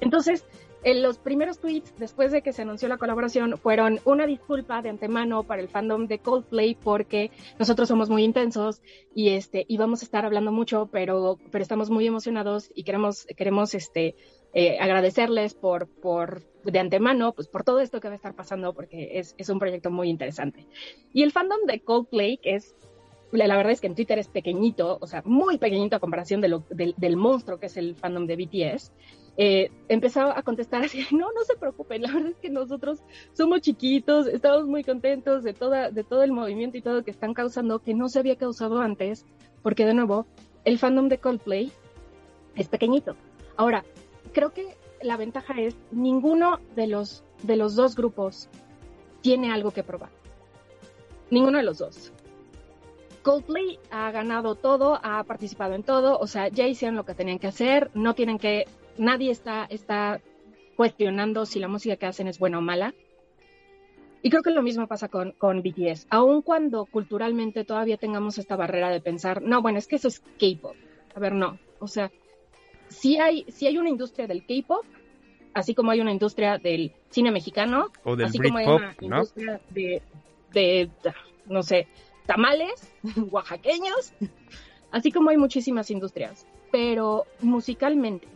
Entonces, 0.00 0.44
en 0.84 1.02
los 1.02 1.16
primeros 1.18 1.58
tweets 1.58 1.94
después 1.98 2.30
de 2.30 2.42
que 2.42 2.52
se 2.52 2.62
anunció 2.62 2.88
la 2.88 2.98
colaboración 2.98 3.56
fueron 3.56 4.00
una 4.04 4.26
disculpa 4.26 4.82
de 4.82 4.90
antemano 4.90 5.42
para 5.42 5.62
el 5.62 5.68
fandom 5.68 6.06
de 6.06 6.18
Coldplay 6.18 6.74
porque 6.74 7.30
nosotros 7.58 7.88
somos 7.88 8.10
muy 8.10 8.22
intensos 8.22 8.82
y 9.14 9.30
este 9.30 9.64
y 9.66 9.78
vamos 9.78 10.02
a 10.02 10.04
estar 10.04 10.26
hablando 10.26 10.52
mucho, 10.52 10.90
pero 10.92 11.38
pero 11.50 11.62
estamos 11.62 11.88
muy 11.88 12.06
emocionados 12.06 12.70
y 12.74 12.84
queremos 12.84 13.26
queremos 13.36 13.74
este 13.74 14.14
eh, 14.52 14.78
agradecerles 14.78 15.54
por 15.54 15.88
por 15.88 16.42
de 16.64 16.78
antemano 16.78 17.32
pues 17.32 17.48
por 17.48 17.64
todo 17.64 17.80
esto 17.80 18.00
que 18.00 18.08
va 18.08 18.14
a 18.14 18.16
estar 18.16 18.34
pasando 18.34 18.74
porque 18.74 19.18
es, 19.18 19.34
es 19.38 19.48
un 19.48 19.58
proyecto 19.58 19.90
muy 19.90 20.10
interesante. 20.10 20.66
Y 21.14 21.22
el 21.22 21.32
fandom 21.32 21.64
de 21.66 21.80
Coldplay 21.80 22.36
que 22.36 22.56
es 22.56 22.74
la 23.32 23.56
verdad 23.56 23.72
es 23.72 23.80
que 23.80 23.88
en 23.88 23.96
Twitter 23.96 24.18
es 24.18 24.28
pequeñito, 24.28 24.98
o 25.00 25.06
sea, 25.08 25.22
muy 25.24 25.58
pequeñito 25.58 25.96
a 25.96 25.98
comparación 25.98 26.40
del, 26.40 26.62
del 26.70 27.16
monstruo 27.16 27.58
que 27.58 27.66
es 27.66 27.76
el 27.76 27.96
fandom 27.96 28.26
de 28.26 28.36
BTS, 28.36 28.92
eh, 29.36 29.70
empezó 29.88 30.22
a 30.22 30.42
contestar 30.42 30.84
así, 30.84 31.04
no, 31.12 31.32
no 31.32 31.44
se 31.44 31.56
preocupen, 31.56 32.02
la 32.02 32.12
verdad 32.12 32.30
es 32.30 32.36
que 32.38 32.50
nosotros 32.50 33.02
somos 33.32 33.60
chiquitos, 33.60 34.26
estamos 34.26 34.66
muy 34.66 34.84
contentos 34.84 35.42
de, 35.42 35.54
toda, 35.54 35.90
de 35.90 36.04
todo 36.04 36.22
el 36.22 36.32
movimiento 36.32 36.76
y 36.76 36.82
todo 36.82 37.04
que 37.04 37.10
están 37.10 37.34
causando, 37.34 37.80
que 37.80 37.94
no 37.94 38.08
se 38.08 38.20
había 38.20 38.36
causado 38.36 38.80
antes, 38.80 39.26
porque 39.62 39.86
de 39.86 39.94
nuevo, 39.94 40.26
el 40.64 40.78
fandom 40.78 41.08
de 41.08 41.18
Coldplay 41.18 41.72
es 42.54 42.68
pequeñito. 42.68 43.16
Ahora, 43.56 43.84
creo 44.32 44.52
que 44.52 44.76
la 45.02 45.16
ventaja 45.16 45.60
es 45.60 45.76
ninguno 45.90 46.58
de 46.74 46.86
los, 46.86 47.24
de 47.42 47.56
los 47.56 47.74
dos 47.74 47.94
grupos 47.94 48.48
tiene 49.20 49.52
algo 49.52 49.70
que 49.70 49.82
probar. 49.82 50.10
Ninguno 51.30 51.58
de 51.58 51.64
los 51.64 51.78
dos. 51.78 52.12
Coldplay 53.22 53.78
ha 53.90 54.10
ganado 54.10 54.54
todo, 54.54 55.00
ha 55.02 55.24
participado 55.24 55.74
en 55.74 55.82
todo, 55.82 56.18
o 56.18 56.26
sea, 56.26 56.48
ya 56.48 56.66
hicieron 56.66 56.94
lo 56.94 57.06
que 57.06 57.14
tenían 57.14 57.38
que 57.38 57.46
hacer, 57.46 57.90
no 57.94 58.14
tienen 58.14 58.38
que, 58.38 58.66
nadie 58.98 59.30
está, 59.30 59.64
está 59.64 60.20
cuestionando 60.76 61.46
si 61.46 61.58
la 61.60 61.68
música 61.68 61.96
que 61.96 62.06
hacen 62.06 62.28
es 62.28 62.38
buena 62.38 62.58
o 62.58 62.60
mala. 62.60 62.94
Y 64.22 64.30
creo 64.30 64.42
que 64.42 64.50
lo 64.50 64.62
mismo 64.62 64.86
pasa 64.86 65.08
con, 65.08 65.32
con 65.32 65.62
BTS, 65.62 66.06
aun 66.08 66.40
cuando 66.40 66.86
culturalmente 66.86 67.64
todavía 67.64 67.98
tengamos 67.98 68.38
esta 68.38 68.56
barrera 68.56 68.88
de 68.88 69.00
pensar, 69.02 69.42
no, 69.42 69.60
bueno, 69.60 69.78
es 69.78 69.86
que 69.86 69.96
eso 69.96 70.08
es 70.08 70.20
K-pop. 70.20 70.74
A 71.14 71.20
ver, 71.20 71.34
no, 71.34 71.58
o 71.78 71.86
sea, 71.86 72.10
sí 72.88 73.18
hay, 73.18 73.44
sí 73.48 73.66
hay 73.66 73.76
una 73.76 73.90
industria 73.90 74.26
del 74.26 74.46
K-pop, 74.46 74.84
así 75.52 75.74
como 75.74 75.90
hay 75.90 76.00
una 76.00 76.10
industria 76.10 76.56
del 76.56 76.92
cine 77.10 77.30
mexicano, 77.30 77.90
O 78.02 78.16
del 78.16 78.26
así 78.26 78.38
como 78.38 78.58
hay 78.58 78.64
Britpop, 78.64 78.80
una 78.80 79.08
¿no? 79.10 79.16
industria 79.16 79.60
de, 79.70 80.02
de, 80.54 80.90
no 81.46 81.62
sé, 81.62 81.86
tamales 82.24 82.94
oaxaqueños, 83.30 84.14
así 84.90 85.12
como 85.12 85.28
hay 85.30 85.36
muchísimas 85.36 85.90
industrias, 85.90 86.46
pero 86.72 87.26
musicalmente 87.42 88.26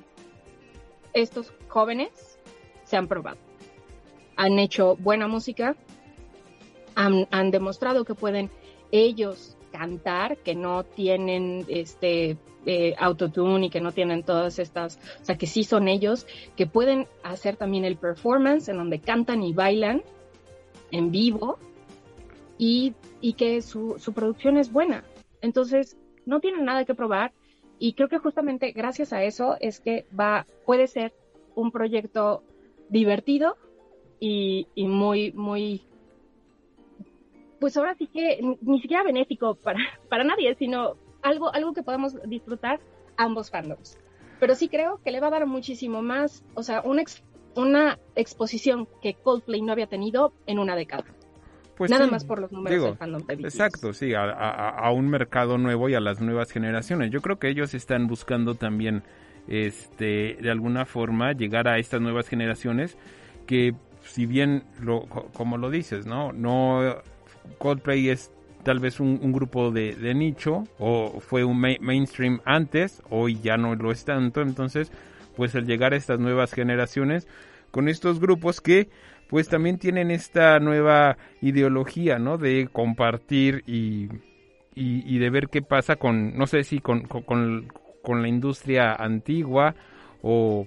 estos 1.12 1.52
jóvenes 1.68 2.38
se 2.84 2.96
han 2.96 3.08
probado, 3.08 3.38
han 4.36 4.58
hecho 4.58 4.96
buena 4.96 5.28
música, 5.28 5.76
han, 6.94 7.50
demostrado 7.50 8.04
que 8.04 8.14
pueden 8.14 8.50
ellos 8.90 9.56
cantar, 9.70 10.38
que 10.38 10.54
no 10.54 10.82
tienen 10.82 11.64
este 11.68 12.36
eh, 12.66 12.94
autotune 12.98 13.66
y 13.66 13.70
que 13.70 13.80
no 13.80 13.92
tienen 13.92 14.24
todas 14.24 14.58
estas, 14.58 14.98
o 15.20 15.24
sea, 15.24 15.38
que 15.38 15.46
sí 15.46 15.62
son 15.62 15.86
ellos, 15.86 16.26
que 16.56 16.66
pueden 16.66 17.06
hacer 17.22 17.56
también 17.56 17.84
el 17.84 17.96
performance 17.96 18.68
en 18.68 18.78
donde 18.78 18.98
cantan 18.98 19.44
y 19.44 19.52
bailan 19.52 20.02
en 20.90 21.12
vivo 21.12 21.58
y, 22.58 22.94
y 23.20 23.34
que 23.34 23.62
su, 23.62 23.96
su 23.98 24.12
producción 24.12 24.56
es 24.56 24.72
buena. 24.72 25.04
Entonces, 25.40 25.96
no 26.26 26.40
tienen 26.40 26.64
nada 26.64 26.84
que 26.84 26.94
probar 26.94 27.32
y 27.78 27.92
creo 27.94 28.08
que 28.08 28.18
justamente 28.18 28.72
gracias 28.72 29.12
a 29.12 29.22
eso 29.24 29.56
es 29.60 29.80
que 29.80 30.06
va, 30.18 30.46
puede 30.66 30.86
ser 30.86 31.12
un 31.54 31.70
proyecto 31.70 32.42
divertido 32.88 33.56
y, 34.20 34.66
y 34.74 34.86
muy, 34.86 35.32
muy, 35.32 35.82
pues 37.60 37.76
ahora 37.76 37.94
sí 37.96 38.06
que 38.06 38.40
ni, 38.62 38.80
siquiera 38.80 39.02
benéfico 39.02 39.54
para, 39.54 39.78
para 40.08 40.24
nadie, 40.24 40.54
sino 40.56 40.96
algo, 41.22 41.52
algo 41.52 41.72
que 41.72 41.82
podamos 41.82 42.16
disfrutar 42.28 42.80
ambos 43.16 43.50
fandoms. 43.50 43.98
Pero 44.40 44.54
sí 44.54 44.68
creo 44.68 45.00
que 45.04 45.10
le 45.10 45.20
va 45.20 45.26
a 45.28 45.30
dar 45.30 45.46
muchísimo 45.46 46.00
más, 46.02 46.44
o 46.54 46.62
sea, 46.62 46.82
una, 46.82 47.02
ex- 47.02 47.24
una 47.56 47.98
exposición 48.14 48.88
que 49.02 49.14
Coldplay 49.14 49.62
no 49.62 49.72
había 49.72 49.88
tenido 49.88 50.32
en 50.46 50.60
una 50.60 50.76
década. 50.76 51.04
Pues 51.78 51.90
Nada 51.90 52.04
sí, 52.06 52.10
más 52.10 52.24
por 52.24 52.40
los 52.40 52.52
números 52.52 52.74
digo, 52.74 52.86
del 52.88 52.96
fandom. 52.98 53.22
Exacto, 53.28 53.92
sí, 53.94 54.12
a, 54.14 54.24
a- 54.24 54.68
a 54.70 54.90
un 54.90 55.08
mercado 55.08 55.56
nuevo 55.58 55.88
y 55.88 55.94
a 55.94 56.00
las 56.00 56.20
nuevas 56.20 56.50
generaciones. 56.50 57.10
Yo 57.10 57.22
creo 57.22 57.38
que 57.38 57.48
ellos 57.48 57.72
están 57.72 58.08
buscando 58.08 58.56
también, 58.56 59.04
este, 59.46 60.36
de 60.40 60.50
alguna 60.50 60.84
forma, 60.84 61.32
llegar 61.32 61.68
a 61.68 61.78
estas 61.78 62.00
nuevas 62.00 62.28
generaciones 62.28 62.98
que, 63.46 63.74
si 64.02 64.26
bien, 64.26 64.64
lo, 64.80 65.02
co- 65.06 65.30
como 65.32 65.56
lo 65.56 65.70
dices, 65.70 66.04
¿no? 66.04 66.32
No, 66.32 66.96
Coldplay 67.58 68.08
es 68.10 68.30
tal 68.64 68.80
vez 68.80 69.00
un, 69.00 69.18
un 69.22 69.32
grupo 69.32 69.70
de, 69.70 69.94
de 69.94 70.14
nicho 70.14 70.64
o 70.78 71.20
fue 71.20 71.44
un 71.44 71.60
ma- 71.60 71.76
mainstream 71.80 72.40
antes, 72.44 73.02
hoy 73.08 73.38
ya 73.40 73.56
no 73.56 73.74
lo 73.74 73.92
es 73.92 74.04
tanto, 74.04 74.42
entonces, 74.42 74.90
pues 75.36 75.54
el 75.54 75.64
llegar 75.64 75.92
a 75.94 75.96
estas 75.96 76.18
nuevas 76.18 76.52
generaciones 76.52 77.26
con 77.70 77.88
estos 77.88 78.18
grupos 78.20 78.60
que 78.60 78.90
pues 79.28 79.48
también 79.48 79.78
tienen 79.78 80.10
esta 80.10 80.58
nueva 80.58 81.16
ideología, 81.40 82.18
¿no? 82.18 82.38
De 82.38 82.68
compartir 82.72 83.62
y, 83.66 84.08
y, 84.74 85.18
de 85.18 85.30
ver 85.30 85.48
qué 85.48 85.62
pasa 85.62 85.96
con, 85.96 86.36
no 86.36 86.46
sé 86.46 86.64
si 86.64 86.80
con, 86.80 87.02
con, 87.02 87.22
con- 87.22 88.22
la 88.22 88.28
industria 88.28 88.94
antigua 88.94 89.74
o 90.22 90.66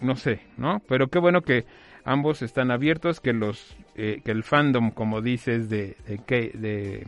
no 0.00 0.16
sé, 0.16 0.40
¿no? 0.58 0.82
Pero 0.88 1.08
qué 1.08 1.18
bueno 1.18 1.40
que 1.40 1.64
ambos 2.04 2.42
están 2.42 2.70
abiertos, 2.70 3.20
que 3.20 3.32
los 3.32 3.76
eh, 3.94 4.20
que 4.24 4.32
el 4.32 4.42
fandom, 4.42 4.90
como 4.90 5.22
dices, 5.22 5.70
de, 5.70 5.96
de, 6.06 6.18
de, 6.54 7.06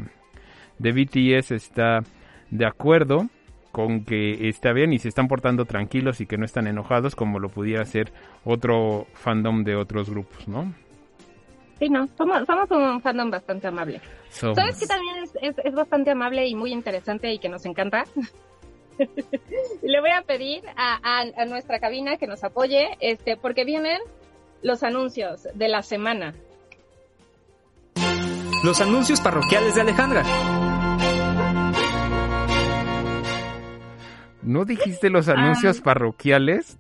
de 0.79 0.93
BTS 0.93 1.51
está 1.51 2.03
de 2.51 2.65
acuerdo 2.67 3.29
con 3.77 4.07
que 4.07 4.49
está 4.49 4.73
bien 4.73 4.95
y 4.95 4.99
se 4.99 5.11
están 5.11 5.29
portando 5.29 5.67
tranquilos 5.67 6.23
y 6.23 6.27
que 6.27 6.39
no 6.39 6.47
están 6.47 6.67
enojados 6.67 7.15
como 7.15 7.39
lo 7.39 7.51
pudiera 7.51 7.83
hacer 7.83 8.11
otro 8.43 9.07
fandom 9.13 9.65
de 9.65 9.77
otros 9.77 10.09
grupos, 10.09 10.49
¿no? 10.49 10.73
Sí, 11.79 11.91
no, 11.91 12.09
somos, 12.17 12.47
somos 12.47 12.71
un 12.71 13.03
fandom 13.03 13.31
bastante 13.31 13.67
amable. 13.67 14.01
Somos. 14.31 14.57
¿Sabes 14.57 14.81
que 14.81 14.87
también 14.87 15.17
es, 15.19 15.37
es, 15.43 15.57
es 15.63 15.75
bastante 15.75 16.11
amable 16.11 16.47
y 16.47 16.55
muy 16.55 16.73
interesante 16.73 17.31
y 17.31 17.39
que 17.39 17.51
nos 17.51 17.67
encanta? 17.67 18.05
Le 19.83 20.01
voy 20.01 20.11
a 20.11 20.23
pedir 20.23 20.63
a, 20.75 20.99
a, 21.03 21.27
a 21.37 21.45
nuestra 21.45 21.79
cabina 21.79 22.17
que 22.17 22.27
nos 22.27 22.45
apoye, 22.45 22.97
este, 23.01 23.37
porque 23.37 23.67
vienen 23.67 24.01
los 24.63 24.85
anuncios 24.85 25.49
de 25.53 25.69
la 25.69 25.83
semana. 25.83 26.35
Los 28.65 28.81
anuncios 28.81 29.21
parroquiales 29.21 29.75
de 29.75 29.83
Alejandra. 29.83 30.23
¿No 34.47 34.65
dijiste 34.65 35.11
los 35.11 35.29
anuncios 35.29 35.81
parroquiales? 35.81 36.79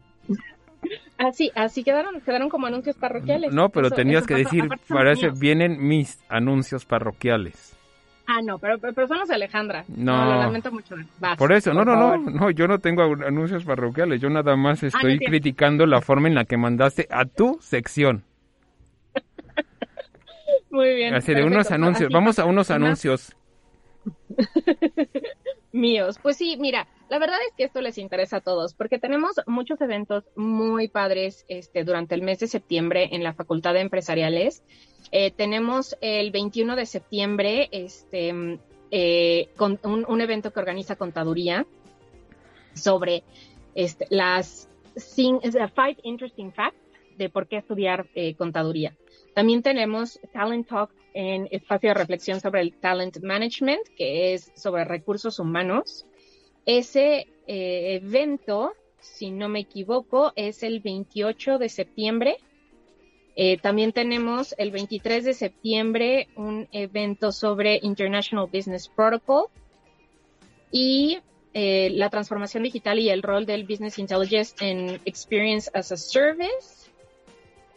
Así, 1.19 1.51
así 1.55 1.83
quedaron, 1.83 2.21
quedaron 2.21 2.49
como 2.49 2.67
anuncios 2.67 2.97
parroquiales. 2.97 3.53
No, 3.53 3.71
pero 3.71 3.89
Eso- 3.89 3.97
tenías 3.97 4.19
eso 4.23 4.27
que 4.29 4.43
pasa- 4.45 4.57
decir, 4.57 4.69
parece, 4.89 5.31
vienen 5.31 5.87
mis 5.87 6.19
anuncios 6.29 6.85
parroquiales. 6.85 7.77
Ah, 8.29 8.41
no, 8.43 8.59
pero, 8.59 8.79
pero, 8.79 9.07
son 9.07 9.19
los 9.19 9.29
de 9.29 9.35
Alejandra. 9.37 9.85
No. 9.89 10.25
lo 10.25 10.41
lamento 10.41 10.71
mucho. 10.73 10.97
Vas, 11.21 11.37
Por 11.39 11.53
eso, 11.53 11.73
no, 11.73 11.85
no, 11.85 11.95
no, 11.97 12.17
no, 12.19 12.51
yo 12.51 12.67
no 12.69 12.81
tengo 12.81 13.03
anuncios 13.03 13.65
parroquiales, 13.65 14.21
yo 14.21 14.29
nada 14.31 14.57
más 14.57 14.83
no 14.83 14.89
estoy 14.89 15.19
criticando 15.19 15.87
la 15.87 16.01
forma 16.01 16.29
en 16.29 16.35
la 16.35 16.45
que 16.45 16.57
mandaste 16.57 17.07
a 17.11 17.25
tu 17.25 17.57
sección. 17.61 18.25
Muy 20.71 20.95
bien. 20.95 21.15
Así 21.15 21.33
de 21.35 21.45
unos 21.45 21.71
anuncios, 21.71 22.07
Así 22.09 22.15
vamos 22.15 22.39
a 22.39 22.45
unos 22.45 22.71
anuncios. 22.71 23.35
Míos. 25.73 26.19
Pues 26.23 26.37
sí, 26.37 26.57
mira, 26.59 26.87
La 27.09 27.19
verdad 27.21 27.39
es 27.49 27.55
que 27.57 27.65
esto 27.65 27.81
les 27.81 27.99
interesa 27.99 28.39
a 28.39 28.41
todos 28.41 28.75
porque 28.75 28.99
tenemos 28.99 29.37
muchos 29.47 29.81
eventos 29.81 30.25
muy 30.35 30.89
padres 30.89 31.45
este, 31.49 31.85
durante 31.85 32.15
el 32.15 32.23
mes 32.23 32.41
de 32.41 32.49
septiembre 32.49 33.11
en 33.13 33.23
la 33.23 33.33
Facultad 33.33 33.75
de 33.75 33.81
Empresariales. 33.81 34.65
Eh, 35.13 35.31
tenemos 35.31 35.97
el 36.01 36.33
21 36.33 36.75
de 36.75 36.87
septiembre 36.87 37.69
este, 37.71 38.59
eh, 38.91 39.49
un, 39.61 40.21
evento 40.21 40.53
que 40.53 40.59
organiza 40.59 40.97
Contaduría 40.97 41.65
sobre 42.75 43.23
este, 43.75 44.07
las 44.11 44.69
five 44.97 45.97
interesting 46.03 46.51
facts 46.53 46.81
de 47.17 47.29
por 47.29 47.47
qué 47.47 47.59
estudiar 47.59 48.07
eh, 48.15 48.35
contaduría. 48.35 48.95
También 49.35 49.63
tenemos 49.63 50.19
Talent 50.33 50.69
Talk 50.69 50.91
en 51.15 51.49
espacio 51.51 51.91
de 51.91 51.95
reflexión 51.95 52.41
sobre 52.41 52.61
el 52.61 52.73
talent 52.75 53.19
management, 53.23 53.83
que 53.97 54.35
es 54.35 54.53
sobre 54.55 54.85
recursos 54.85 55.39
humanos. 55.39 56.07
Ese 56.67 57.29
eh, 57.47 58.01
evento, 58.03 58.75
si 58.99 59.31
no 59.31 59.49
me 59.49 59.61
equivoco, 59.61 60.33
es 60.35 60.65
el 60.65 60.81
28 60.81 61.59
de 61.59 61.69
septiembre. 61.69 62.39
Eh, 63.37 63.59
también 63.59 63.93
tenemos 63.93 64.55
el 64.59 64.73
23 64.73 65.25
de 65.25 65.35
septiembre 65.35 66.29
un 66.35 66.67
evento 66.73 67.31
sobre 67.31 67.79
International 67.83 68.49
Business 68.53 68.89
Protocol 68.89 69.47
y 70.73 71.19
eh, 71.55 71.91
la 71.91 72.11
transformación 72.11 72.65
digital 72.65 72.99
y 72.99 73.11
el 73.11 73.23
rol 73.23 73.47
del 73.47 73.65
Business 73.65 73.99
Intelligence 74.01 74.57
en 74.61 75.01
Experience 75.05 75.71
as 75.73 75.93
a 75.93 75.97
Service. 75.97 76.91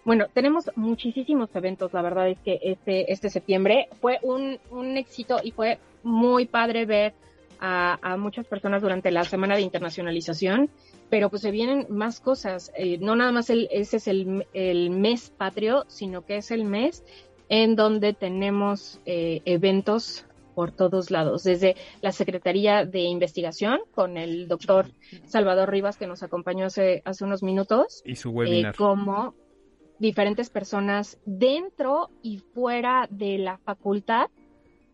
Bueno, 0.04 0.28
tenemos 0.34 0.72
muchísimos 0.76 1.50
eventos, 1.54 1.94
la 1.94 2.02
verdad 2.02 2.30
es 2.30 2.40
que 2.40 2.60
este, 2.64 3.12
este 3.12 3.30
septiembre 3.30 3.88
fue 4.02 4.18
un, 4.24 4.58
un 4.72 4.98
éxito 4.98 5.40
y 5.44 5.52
fue 5.52 5.78
muy 6.02 6.46
padre 6.46 6.86
ver 6.86 7.14
a, 7.60 8.18
muchas 8.18 8.48
personas 8.48 8.82
durante 8.82 9.12
la 9.12 9.24
semana 9.24 9.56
de 9.56 9.62
internacionalización, 9.62 10.70
pero 11.10 11.30
pues 11.30 11.42
se 11.42 11.52
vienen 11.52 11.88
más 11.90 12.20
cosas. 12.20 12.72
Eh, 12.76 12.98
no 13.00 13.16
nada 13.16 13.32
más 13.32 13.50
el, 13.50 13.68
ese 13.72 13.98
es 13.98 14.08
el, 14.08 14.48
el, 14.54 14.90
mes 14.92 15.30
patrio, 15.30 15.86
sino 15.88 16.26
que 16.26 16.38
es 16.38 16.52
el 16.52 16.66
mes 16.66 17.04
en 17.50 17.76
donde 17.76 18.14
tenemos 18.14 19.00
eh, 19.06 19.42
eventos 19.46 20.26
por 20.56 20.72
todos 20.72 21.10
lados, 21.10 21.44
desde 21.44 21.78
la 22.02 22.12
Secretaría 22.12 22.84
de 22.86 23.02
Investigación 23.04 23.80
con 23.96 24.18
el 24.18 24.50
doctor 24.50 24.88
Salvador 25.26 25.70
Rivas 25.70 25.96
que 25.96 26.06
nos 26.06 26.22
acompañó 26.22 26.66
hace, 26.66 27.02
hace 27.06 27.24
unos 27.24 27.44
minutos. 27.44 28.02
Y 28.04 28.16
su 28.16 28.32
webinar. 28.32 28.74
Eh, 28.74 28.78
como 28.78 29.36
diferentes 30.00 30.50
personas 30.50 31.18
dentro 31.26 32.10
y 32.22 32.40
fuera 32.40 33.08
de 33.10 33.38
la 33.38 33.58
facultad 33.60 34.30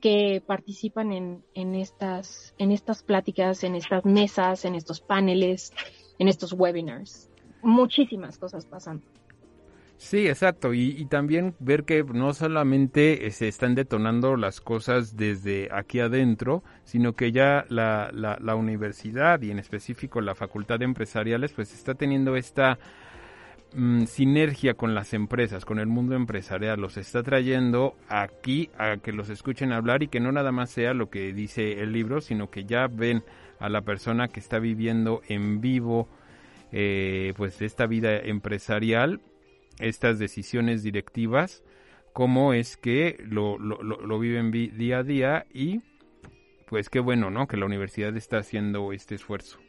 que 0.06 0.40
participan 0.46 1.12
en, 1.12 1.44
en, 1.56 1.74
estas, 1.74 2.54
en 2.60 2.72
estas 2.72 3.02
pláticas, 3.02 3.64
en 3.64 3.74
estas 3.74 4.06
mesas, 4.06 4.64
en 4.64 4.76
estos 4.76 5.02
paneles, 5.02 5.74
en 6.20 6.28
estos 6.28 6.54
webinars. 6.54 7.32
Muchísimas 7.64 8.38
cosas 8.38 8.68
pasan. 8.68 9.02
Sí, 9.98 10.28
exacto. 10.28 10.76
Y, 10.76 11.04
también 11.08 11.56
ver 11.58 11.86
que 11.86 12.04
no 12.04 12.36
solamente 12.36 13.26
eh, 13.26 13.32
se 13.32 13.48
están 13.48 13.74
detonando 13.74 14.36
las 14.36 14.62
cosas 14.62 15.18
desde 15.18 15.70
aquí 15.72 16.00
adentro, 16.00 16.62
sino 16.84 17.14
que 17.14 17.32
ya 17.32 17.66
la, 17.70 18.12
la, 18.14 18.38
la 18.40 18.54
universidad 18.54 19.42
y 19.42 19.50
en 19.50 19.58
específico 19.58 20.22
la 20.22 20.36
facultad 20.36 20.78
de 20.78 20.86
empresariales 20.86 21.52
pues 21.52 21.74
está 21.74 21.96
teniendo 21.96 22.36
esta 22.36 22.78
Mm, 23.78 24.06
sinergia 24.06 24.76
con 24.76 24.96
las 24.96 25.14
empresas, 25.14 25.66
con 25.66 25.80
el 25.80 25.88
mundo 25.88 26.16
empresarial, 26.16 26.80
los 26.80 26.96
está 26.96 27.24
trayendo 27.24 27.98
aquí 28.08 28.70
a 28.78 28.96
que 28.96 29.12
los 29.12 29.30
escuchen 29.30 29.74
hablar 29.74 30.02
y 30.02 30.08
que 30.08 30.22
no 30.22 30.32
nada 30.32 30.54
más 30.54 30.70
sea 30.70 30.94
lo 30.94 31.10
que 31.10 31.34
dice 31.34 31.82
el 31.82 31.92
libro, 31.92 32.22
sino 32.22 32.50
que 32.50 32.64
ya 32.64 32.88
ven 32.88 33.26
a 33.60 33.68
la 33.68 33.82
persona 33.82 34.30
que 34.30 34.40
está 34.40 34.60
viviendo 34.60 35.22
en 35.28 35.60
vivo 35.60 36.08
eh, 36.72 37.34
pues 37.36 37.62
esta 37.62 37.86
vida 37.86 38.18
empresarial, 38.18 39.20
estas 39.80 40.20
decisiones 40.20 40.82
directivas, 40.82 41.62
cómo 42.14 42.54
es 42.54 42.78
que 42.78 43.18
lo, 43.28 43.60
lo, 43.60 43.84
lo 43.84 44.20
viven 44.20 44.52
día 44.52 45.00
a 45.00 45.04
día 45.04 45.46
y 45.54 45.82
pues 46.70 46.90
qué 46.90 47.02
bueno, 47.02 47.30
¿no? 47.30 47.46
Que 47.46 47.58
la 47.58 47.66
universidad 47.66 48.16
está 48.16 48.38
haciendo 48.38 48.94
este 48.94 49.16
esfuerzo. 49.16 49.65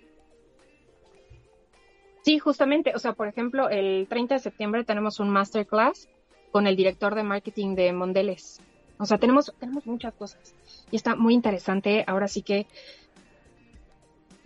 Sí, 2.27 2.41
justamente, 2.41 2.93
o 2.93 2.99
sea, 2.99 3.12
por 3.12 3.29
ejemplo, 3.29 3.68
el 3.68 4.09
30 4.09 4.35
de 4.35 4.41
septiembre 4.41 4.83
tenemos 4.83 5.20
un 5.20 5.31
masterclass 5.31 6.09
con 6.51 6.66
el 6.66 6.74
director 6.74 7.14
de 7.14 7.22
marketing 7.22 7.77
de 7.77 7.93
Mondeles. 7.93 8.61
O 8.99 9.07
sea, 9.07 9.18
tenemos, 9.18 9.55
tenemos 9.61 9.87
muchas 9.87 10.12
cosas 10.12 10.53
y 10.91 10.97
está 10.97 11.14
muy 11.14 11.35
interesante. 11.35 12.03
Ahora 12.05 12.27
sí 12.27 12.43
que, 12.43 12.66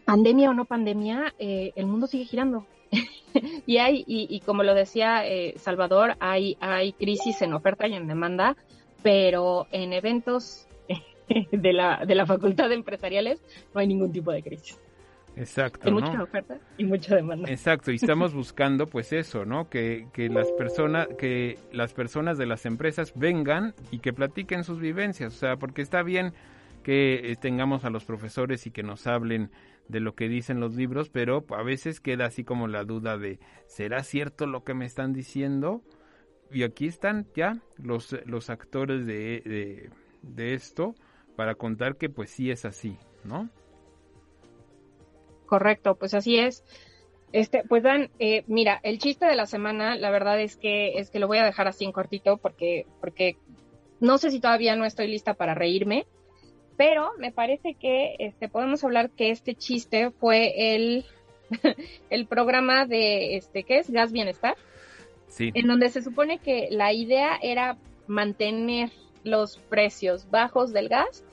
pandemia 0.04 0.50
o 0.50 0.52
no 0.52 0.66
pandemia, 0.66 1.32
eh, 1.38 1.72
el 1.74 1.86
mundo 1.86 2.06
sigue 2.06 2.26
girando. 2.26 2.66
y 3.66 3.78
hay, 3.78 4.04
y, 4.06 4.40
como 4.40 4.62
lo 4.62 4.74
decía 4.74 5.26
eh, 5.26 5.54
Salvador, 5.56 6.16
hay, 6.20 6.58
hay 6.60 6.92
crisis 6.92 7.40
en 7.40 7.54
oferta 7.54 7.88
y 7.88 7.94
en 7.94 8.06
demanda, 8.06 8.58
pero 9.02 9.68
en 9.72 9.94
eventos 9.94 10.66
de 11.50 11.72
la, 11.72 12.04
de 12.04 12.14
la 12.14 12.26
Facultad 12.26 12.68
de 12.68 12.74
Empresariales 12.74 13.40
no 13.72 13.80
hay 13.80 13.86
ningún 13.86 14.12
tipo 14.12 14.32
de 14.32 14.42
crisis. 14.42 14.78
Exacto. 15.36 15.88
Hay 15.88 15.92
mucha 15.92 16.22
oferta 16.22 16.58
y 16.76 16.84
mucha 16.84 17.16
demanda. 17.16 17.50
Exacto, 17.50 17.92
y 17.92 17.96
estamos 17.96 18.34
buscando 18.34 18.86
pues 18.86 19.12
eso, 19.12 19.44
¿no? 19.44 19.68
Que, 19.68 20.08
que, 20.12 20.28
las 20.28 20.50
personas, 20.52 21.08
que 21.18 21.58
las 21.72 21.92
personas 21.92 22.38
de 22.38 22.46
las 22.46 22.66
empresas 22.66 23.12
vengan 23.14 23.74
y 23.90 24.00
que 24.00 24.12
platiquen 24.12 24.64
sus 24.64 24.80
vivencias, 24.80 25.34
o 25.34 25.38
sea, 25.38 25.56
porque 25.56 25.82
está 25.82 26.02
bien 26.02 26.32
que 26.82 27.30
eh, 27.30 27.36
tengamos 27.36 27.84
a 27.84 27.90
los 27.90 28.04
profesores 28.04 28.66
y 28.66 28.70
que 28.70 28.82
nos 28.82 29.06
hablen 29.06 29.50
de 29.88 30.00
lo 30.00 30.14
que 30.14 30.28
dicen 30.28 30.60
los 30.60 30.74
libros, 30.74 31.08
pero 31.08 31.44
a 31.50 31.62
veces 31.62 32.00
queda 32.00 32.26
así 32.26 32.44
como 32.44 32.68
la 32.68 32.84
duda 32.84 33.18
de, 33.18 33.40
¿será 33.66 34.02
cierto 34.02 34.46
lo 34.46 34.62
que 34.64 34.74
me 34.74 34.86
están 34.86 35.12
diciendo? 35.12 35.82
Y 36.50 36.62
aquí 36.62 36.86
están 36.86 37.26
ya 37.34 37.58
los, 37.76 38.16
los 38.24 38.50
actores 38.50 39.06
de, 39.06 39.42
de, 39.44 39.90
de 40.22 40.54
esto 40.54 40.94
para 41.36 41.54
contar 41.54 41.96
que 41.96 42.08
pues 42.08 42.30
sí 42.30 42.50
es 42.50 42.64
así, 42.64 42.98
¿no? 43.24 43.50
Correcto, 45.50 45.96
pues 45.96 46.14
así 46.14 46.38
es. 46.38 46.62
Este, 47.32 47.64
pues 47.68 47.82
Dan, 47.82 48.08
eh, 48.20 48.44
mira, 48.46 48.78
el 48.84 49.00
chiste 49.00 49.26
de 49.26 49.34
la 49.34 49.46
semana, 49.46 49.96
la 49.96 50.10
verdad 50.10 50.40
es 50.40 50.56
que 50.56 50.92
es 51.00 51.10
que 51.10 51.18
lo 51.18 51.26
voy 51.26 51.38
a 51.38 51.44
dejar 51.44 51.66
así 51.66 51.84
en 51.84 51.90
cortito 51.90 52.36
porque, 52.36 52.86
porque 53.00 53.36
no 53.98 54.16
sé 54.18 54.30
si 54.30 54.38
todavía 54.38 54.76
no 54.76 54.84
estoy 54.84 55.08
lista 55.08 55.34
para 55.34 55.56
reírme, 55.56 56.06
pero 56.76 57.10
me 57.18 57.32
parece 57.32 57.74
que 57.74 58.14
este, 58.20 58.48
podemos 58.48 58.84
hablar 58.84 59.10
que 59.10 59.30
este 59.30 59.56
chiste 59.56 60.12
fue 60.12 60.76
el, 60.76 61.04
el 62.10 62.26
programa 62.26 62.86
de 62.86 63.34
este, 63.36 63.64
¿qué 63.64 63.78
es? 63.78 63.90
Gas 63.90 64.12
Bienestar. 64.12 64.54
Sí. 65.26 65.50
En 65.54 65.66
donde 65.66 65.88
se 65.88 66.00
supone 66.00 66.38
que 66.38 66.68
la 66.70 66.92
idea 66.92 67.36
era 67.42 67.76
mantener 68.06 68.92
los 69.24 69.58
precios 69.58 70.30
bajos 70.30 70.72
del 70.72 70.88
gas, 70.88 71.24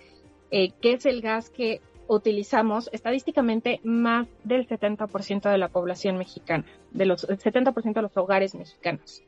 eh, 0.49 0.71
que 0.81 0.93
es 0.93 1.05
el 1.05 1.21
gas 1.21 1.51
que 1.51 1.81
utilizamos 2.07 2.89
estadísticamente 2.93 3.79
más 3.83 4.27
del 4.43 4.67
70% 4.67 5.51
de 5.51 5.57
la 5.57 5.69
población 5.69 6.17
mexicana, 6.17 6.65
de 6.91 7.05
los 7.05 7.27
70% 7.27 7.93
de 7.93 8.01
los 8.01 8.15
hogares 8.17 8.55
mexicanos 8.55 9.23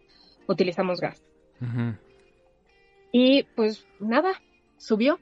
utilizamos 0.49 0.99
gas. 0.99 1.23
Y 3.11 3.43
pues 3.55 3.87
nada, 3.99 4.33
subió. 4.77 5.19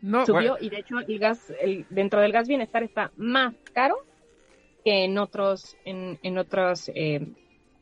No, 0.00 0.26
subió 0.26 0.56
y 0.60 0.68
de 0.68 0.78
hecho 0.78 0.98
el 0.98 1.18
gas, 1.20 1.52
el, 1.60 1.86
dentro 1.88 2.20
del 2.20 2.32
gas 2.32 2.48
bienestar 2.48 2.82
está 2.82 3.12
más 3.16 3.54
caro 3.72 3.96
que 4.84 5.04
en 5.04 5.16
otros, 5.16 5.76
en, 5.84 6.18
en 6.24 6.38
otros 6.38 6.90
eh, 6.92 7.28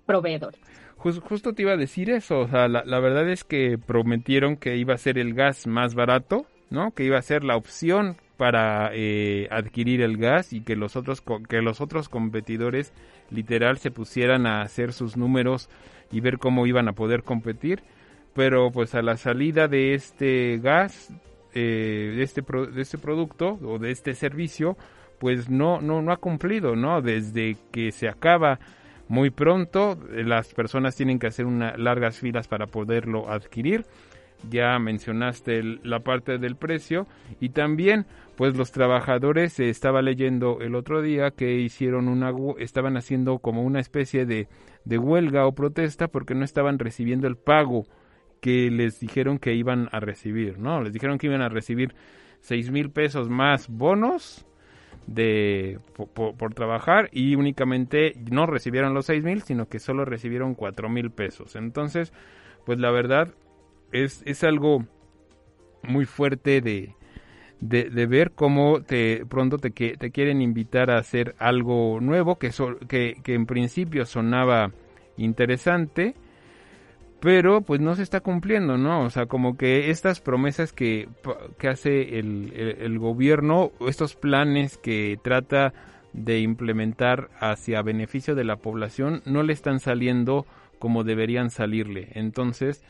proveedores. 0.04 0.60
justo 0.98 1.54
te 1.54 1.62
iba 1.62 1.72
a 1.72 1.78
decir 1.78 2.10
eso, 2.10 2.40
o 2.40 2.48
sea, 2.48 2.68
la, 2.68 2.84
la 2.84 3.00
verdad 3.00 3.26
es 3.30 3.42
que 3.42 3.78
prometieron 3.78 4.58
que 4.58 4.76
iba 4.76 4.92
a 4.92 4.98
ser 4.98 5.16
el 5.16 5.32
gas 5.32 5.66
más 5.66 5.94
barato, 5.94 6.44
¿no? 6.68 6.90
Que 6.90 7.04
iba 7.04 7.16
a 7.16 7.22
ser 7.22 7.42
la 7.42 7.56
opción 7.56 8.18
para 8.40 8.90
eh, 8.94 9.48
adquirir 9.50 10.00
el 10.00 10.16
gas 10.16 10.54
y 10.54 10.62
que 10.62 10.74
los 10.74 10.96
otros 10.96 11.22
que 11.46 11.60
los 11.60 11.82
otros 11.82 12.08
competidores 12.08 12.94
literal 13.30 13.76
se 13.76 13.90
pusieran 13.90 14.46
a 14.46 14.62
hacer 14.62 14.94
sus 14.94 15.18
números 15.18 15.68
y 16.10 16.20
ver 16.20 16.38
cómo 16.38 16.66
iban 16.66 16.88
a 16.88 16.94
poder 16.94 17.22
competir. 17.22 17.82
Pero 18.32 18.70
pues 18.70 18.94
a 18.94 19.02
la 19.02 19.18
salida 19.18 19.68
de 19.68 19.92
este 19.92 20.58
gas 20.62 21.12
eh, 21.52 22.14
de 22.16 22.22
este 22.22 22.40
de 22.40 22.80
este 22.80 22.96
producto 22.96 23.58
o 23.62 23.78
de 23.78 23.90
este 23.90 24.14
servicio 24.14 24.78
pues 25.18 25.50
no 25.50 25.82
no 25.82 26.00
no 26.00 26.10
ha 26.10 26.16
cumplido 26.16 26.76
no 26.76 27.02
desde 27.02 27.58
que 27.70 27.92
se 27.92 28.08
acaba 28.08 28.58
muy 29.06 29.28
pronto 29.28 29.98
las 30.10 30.54
personas 30.54 30.96
tienen 30.96 31.18
que 31.18 31.26
hacer 31.26 31.44
largas 31.44 32.18
filas 32.18 32.48
para 32.48 32.68
poderlo 32.68 33.30
adquirir. 33.30 33.84
Ya 34.48 34.78
mencionaste 34.78 35.62
la 35.82 36.00
parte 36.00 36.38
del 36.38 36.56
precio 36.56 37.06
y 37.40 37.50
también 37.50 38.06
pues 38.40 38.56
los 38.56 38.72
trabajadores 38.72 39.52
se 39.52 39.68
estaba 39.68 40.00
leyendo 40.00 40.62
el 40.62 40.74
otro 40.74 41.02
día 41.02 41.30
que 41.30 41.56
hicieron 41.56 42.08
una 42.08 42.32
estaban 42.58 42.96
haciendo 42.96 43.38
como 43.38 43.62
una 43.62 43.80
especie 43.80 44.24
de, 44.24 44.48
de 44.86 44.96
huelga 44.96 45.46
o 45.46 45.52
protesta 45.52 46.08
porque 46.08 46.34
no 46.34 46.42
estaban 46.42 46.78
recibiendo 46.78 47.28
el 47.28 47.36
pago 47.36 47.84
que 48.40 48.70
les 48.70 48.98
dijeron 48.98 49.38
que 49.38 49.52
iban 49.52 49.90
a 49.92 50.00
recibir, 50.00 50.58
¿no? 50.58 50.80
Les 50.80 50.94
dijeron 50.94 51.18
que 51.18 51.26
iban 51.26 51.42
a 51.42 51.50
recibir 51.50 51.94
seis 52.40 52.70
mil 52.70 52.90
pesos 52.90 53.28
más 53.28 53.68
bonos, 53.68 54.46
de 55.06 55.78
por, 55.92 56.34
por, 56.34 56.54
trabajar 56.54 57.10
y 57.12 57.34
únicamente 57.34 58.14
no 58.30 58.46
recibieron 58.46 58.94
los 58.94 59.04
seis 59.04 59.22
mil 59.22 59.42
sino 59.42 59.68
que 59.68 59.80
solo 59.80 60.06
recibieron 60.06 60.54
cuatro 60.54 60.88
mil 60.88 61.10
pesos 61.10 61.56
entonces 61.56 62.14
pues 62.64 62.78
la 62.78 62.90
verdad 62.90 63.34
es, 63.92 64.22
es 64.24 64.44
algo 64.44 64.86
muy 65.82 66.06
fuerte 66.06 66.60
de, 66.62 66.94
de, 67.60 68.06
ver 68.06 68.32
cómo 68.32 68.82
te 68.82 69.24
pronto 69.26 69.58
te, 69.58 69.70
te 69.70 70.10
quieren 70.10 70.40
invitar 70.40 70.90
a 70.90 70.98
hacer 70.98 71.34
algo 71.38 72.00
nuevo 72.00 72.36
que, 72.36 72.50
que, 72.88 73.16
que 73.22 73.34
en 73.34 73.46
principio 73.46 74.06
sonaba 74.06 74.72
interesante 75.16 76.14
pero 77.20 77.60
pues 77.60 77.80
no 77.80 77.94
se 77.94 78.02
está 78.02 78.20
cumpliendo, 78.20 78.78
¿no? 78.78 79.04
O 79.04 79.10
sea, 79.10 79.26
como 79.26 79.56
que 79.56 79.90
estas 79.90 80.20
promesas 80.20 80.72
que, 80.72 81.08
que 81.58 81.68
hace 81.68 82.18
el, 82.18 82.52
el, 82.54 82.98
gobierno, 82.98 83.72
estos 83.86 84.16
planes 84.16 84.78
que 84.78 85.18
trata 85.22 85.74
de 86.14 86.40
implementar 86.40 87.28
hacia 87.38 87.82
beneficio 87.82 88.34
de 88.34 88.44
la 88.44 88.56
población, 88.56 89.22
no 89.26 89.42
le 89.42 89.52
están 89.52 89.80
saliendo 89.80 90.46
como 90.78 91.04
deberían 91.04 91.50
salirle. 91.50 92.08
Entonces, 92.12 92.82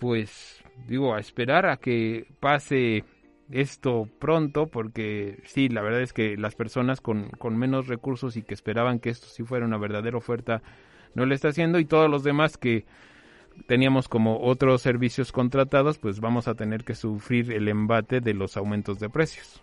pues 0.00 0.62
digo, 0.88 1.14
a 1.14 1.20
esperar 1.20 1.66
a 1.66 1.76
que 1.76 2.26
pase 2.40 3.04
esto 3.52 4.08
pronto, 4.18 4.66
porque 4.66 5.40
sí, 5.44 5.68
la 5.68 5.82
verdad 5.82 6.00
es 6.02 6.12
que 6.12 6.36
las 6.36 6.54
personas 6.54 7.00
con, 7.00 7.30
con 7.30 7.56
menos 7.56 7.88
recursos 7.88 8.36
y 8.36 8.42
que 8.42 8.54
esperaban 8.54 8.98
que 8.98 9.10
esto 9.10 9.26
sí 9.26 9.42
fuera 9.44 9.66
una 9.66 9.78
verdadera 9.78 10.16
oferta, 10.16 10.62
no 11.14 11.26
le 11.26 11.34
está 11.34 11.48
haciendo, 11.48 11.78
y 11.78 11.84
todos 11.84 12.08
los 12.08 12.22
demás 12.22 12.56
que 12.56 12.84
teníamos 13.66 14.08
como 14.08 14.40
otros 14.40 14.82
servicios 14.82 15.32
contratados, 15.32 15.98
pues 15.98 16.20
vamos 16.20 16.48
a 16.48 16.54
tener 16.54 16.84
que 16.84 16.94
sufrir 16.94 17.52
el 17.52 17.68
embate 17.68 18.20
de 18.20 18.34
los 18.34 18.56
aumentos 18.56 18.98
de 19.00 19.08
precios. 19.08 19.62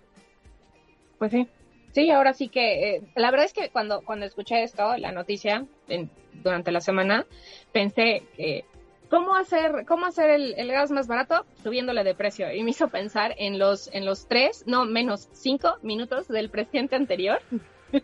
Pues 1.17 1.31
sí, 1.31 1.47
sí, 1.93 2.11
ahora 2.11 2.33
sí 2.33 2.49
que 2.49 2.95
eh, 2.95 3.01
la 3.15 3.31
verdad 3.31 3.45
es 3.45 3.53
que 3.53 3.69
cuando, 3.69 4.01
cuando 4.01 4.25
escuché 4.25 4.63
esto, 4.63 4.97
la 4.97 5.11
noticia 5.11 5.65
durante 6.43 6.71
la 6.71 6.81
semana, 6.81 7.25
pensé 7.71 8.23
que 8.35 8.65
¿Cómo 9.09 9.35
hacer, 9.35 9.85
cómo 9.87 10.05
hacer 10.05 10.29
el, 10.29 10.53
el, 10.57 10.71
gas 10.71 10.91
más 10.91 11.07
barato? 11.07 11.45
Subiéndole 11.63 12.03
de 12.03 12.13
precio. 12.13 12.51
Y 12.53 12.63
me 12.63 12.71
hizo 12.71 12.89
pensar 12.89 13.33
en 13.37 13.57
los, 13.57 13.89
en 13.93 14.05
los 14.05 14.27
tres, 14.27 14.65
no, 14.67 14.85
menos 14.85 15.29
cinco 15.31 15.75
minutos 15.81 16.27
del 16.27 16.49
presidente 16.49 16.95
anterior. 16.95 17.39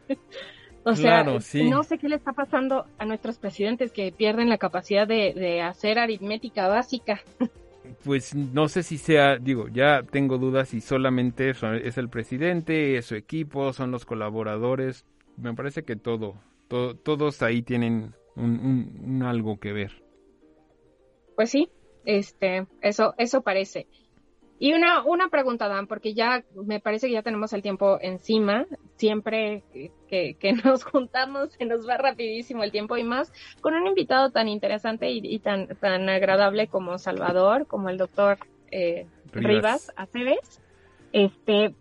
O 0.85 0.95
sea, 0.95 1.23
no 1.23 1.83
sé 1.83 1.97
qué 1.97 2.09
le 2.09 2.17
está 2.17 2.33
pasando 2.33 2.85
a 2.97 3.05
nuestros 3.05 3.37
presidentes 3.37 3.91
que 3.91 4.11
pierden 4.11 4.49
la 4.49 4.57
capacidad 4.57 5.07
de, 5.07 5.61
hacer 5.61 5.97
aritmética 5.97 6.67
básica. 6.67 7.21
Pues 8.03 8.35
no 8.35 8.67
sé 8.67 8.83
si 8.83 8.97
sea, 8.97 9.37
digo, 9.37 9.67
ya 9.69 10.03
tengo 10.03 10.37
dudas 10.37 10.69
si 10.69 10.81
solamente 10.81 11.51
es 11.51 11.97
el 11.97 12.09
presidente, 12.09 12.97
es 12.97 13.05
su 13.05 13.15
equipo, 13.15 13.71
son 13.71 13.91
los 13.91 14.05
colaboradores. 14.05 15.05
Me 15.37 15.53
parece 15.53 15.83
que 15.83 15.95
todo, 15.95 16.35
todos 16.67 17.41
ahí 17.41 17.61
tienen 17.61 18.13
un, 18.35 19.23
algo 19.25 19.59
que 19.59 19.71
ver. 19.71 20.02
Pues 21.35 21.49
sí, 21.49 21.69
este, 22.05 22.67
eso, 22.81 23.13
eso 23.17 23.41
parece. 23.41 23.87
Y 24.59 24.73
una, 24.73 25.03
una 25.03 25.27
pregunta, 25.27 25.67
Dan, 25.67 25.87
porque 25.87 26.13
ya 26.13 26.43
me 26.55 26.79
parece 26.79 27.07
que 27.07 27.13
ya 27.13 27.21
tenemos 27.21 27.51
el 27.51 27.61
tiempo 27.61 27.97
encima. 27.99 28.65
Siempre 28.95 29.63
que, 30.07 30.35
que, 30.35 30.53
nos 30.63 30.85
juntamos 30.85 31.51
se 31.53 31.65
nos 31.65 31.87
va 31.87 31.97
rapidísimo 31.97 32.63
el 32.63 32.71
tiempo 32.71 32.95
y 32.95 33.03
más 33.03 33.33
con 33.61 33.73
un 33.73 33.87
invitado 33.87 34.29
tan 34.29 34.47
interesante 34.47 35.09
y, 35.09 35.39
tan, 35.39 35.67
tan 35.67 36.07
agradable 36.07 36.67
como 36.67 36.97
Salvador, 36.97 37.67
como 37.67 37.89
el 37.89 37.97
doctor 37.97 38.37
eh, 38.71 39.07
Rivas. 39.33 39.91
Aceves. 39.97 40.61
Este, 41.11 41.75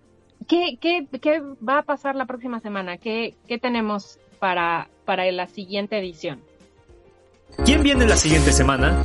¿qué, 0.48 0.76
qué, 0.80 1.06
¿Qué 1.20 1.40
va 1.40 1.78
a 1.78 1.82
pasar 1.82 2.16
la 2.16 2.26
próxima 2.26 2.58
semana? 2.58 2.96
¿Qué, 2.96 3.36
qué 3.46 3.58
tenemos 3.58 4.18
para, 4.40 4.88
para 5.04 5.30
la 5.30 5.46
siguiente 5.46 5.98
edición? 5.98 6.40
¿Quién 7.64 7.82
viene 7.82 8.06
la 8.06 8.16
siguiente 8.16 8.50
semana? 8.50 9.04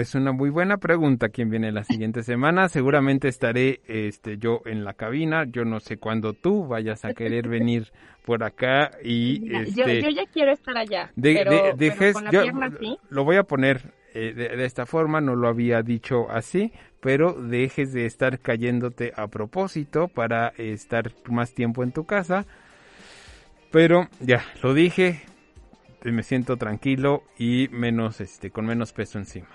Es 0.00 0.16
una 0.16 0.32
muy 0.32 0.50
buena 0.50 0.78
pregunta 0.78 1.28
quién 1.28 1.48
viene 1.48 1.70
la 1.70 1.84
siguiente 1.84 2.22
semana. 2.24 2.68
Seguramente 2.68 3.28
estaré 3.28 3.80
este 3.86 4.36
yo 4.38 4.62
en 4.64 4.84
la 4.84 4.94
cabina. 4.94 5.44
Yo 5.44 5.64
no 5.64 5.80
sé 5.80 5.96
cuándo 5.96 6.32
tú 6.32 6.66
vayas 6.66 7.04
a 7.04 7.14
querer 7.14 7.48
venir 7.48 7.92
por 8.24 8.42
acá 8.42 8.90
y 9.02 9.54
este, 9.54 10.02
yo, 10.02 10.08
ya 10.10 10.26
quiero 10.26 10.52
estar 10.52 10.76
allá. 10.76 11.10
pero, 11.20 11.76
con 12.12 12.24
la 12.24 12.72
Lo 13.10 13.24
voy 13.24 13.36
a 13.36 13.44
poner 13.44 13.92
eh, 14.14 14.32
de, 14.34 14.64
esta 14.64 14.86
forma, 14.86 15.20
no 15.20 15.34
lo 15.34 15.48
había 15.48 15.82
dicho 15.82 16.30
así, 16.30 16.72
pero 17.00 17.32
dejes 17.32 17.92
de 17.92 18.04
estar 18.04 18.38
cayéndote 18.40 19.12
a 19.16 19.28
propósito 19.28 20.08
para 20.08 20.48
estar 20.58 21.12
más 21.30 21.54
tiempo 21.54 21.82
en 21.82 21.92
tu 21.92 22.04
casa. 22.04 22.44
Pero 23.72 24.08
ya, 24.20 24.44
lo 24.62 24.74
dije, 24.74 25.22
me 26.02 26.22
siento 26.22 26.58
tranquilo 26.58 27.24
y 27.38 27.68
menos, 27.68 28.20
este, 28.20 28.50
con 28.50 28.66
menos 28.66 28.92
peso 28.92 29.18
encima. 29.18 29.48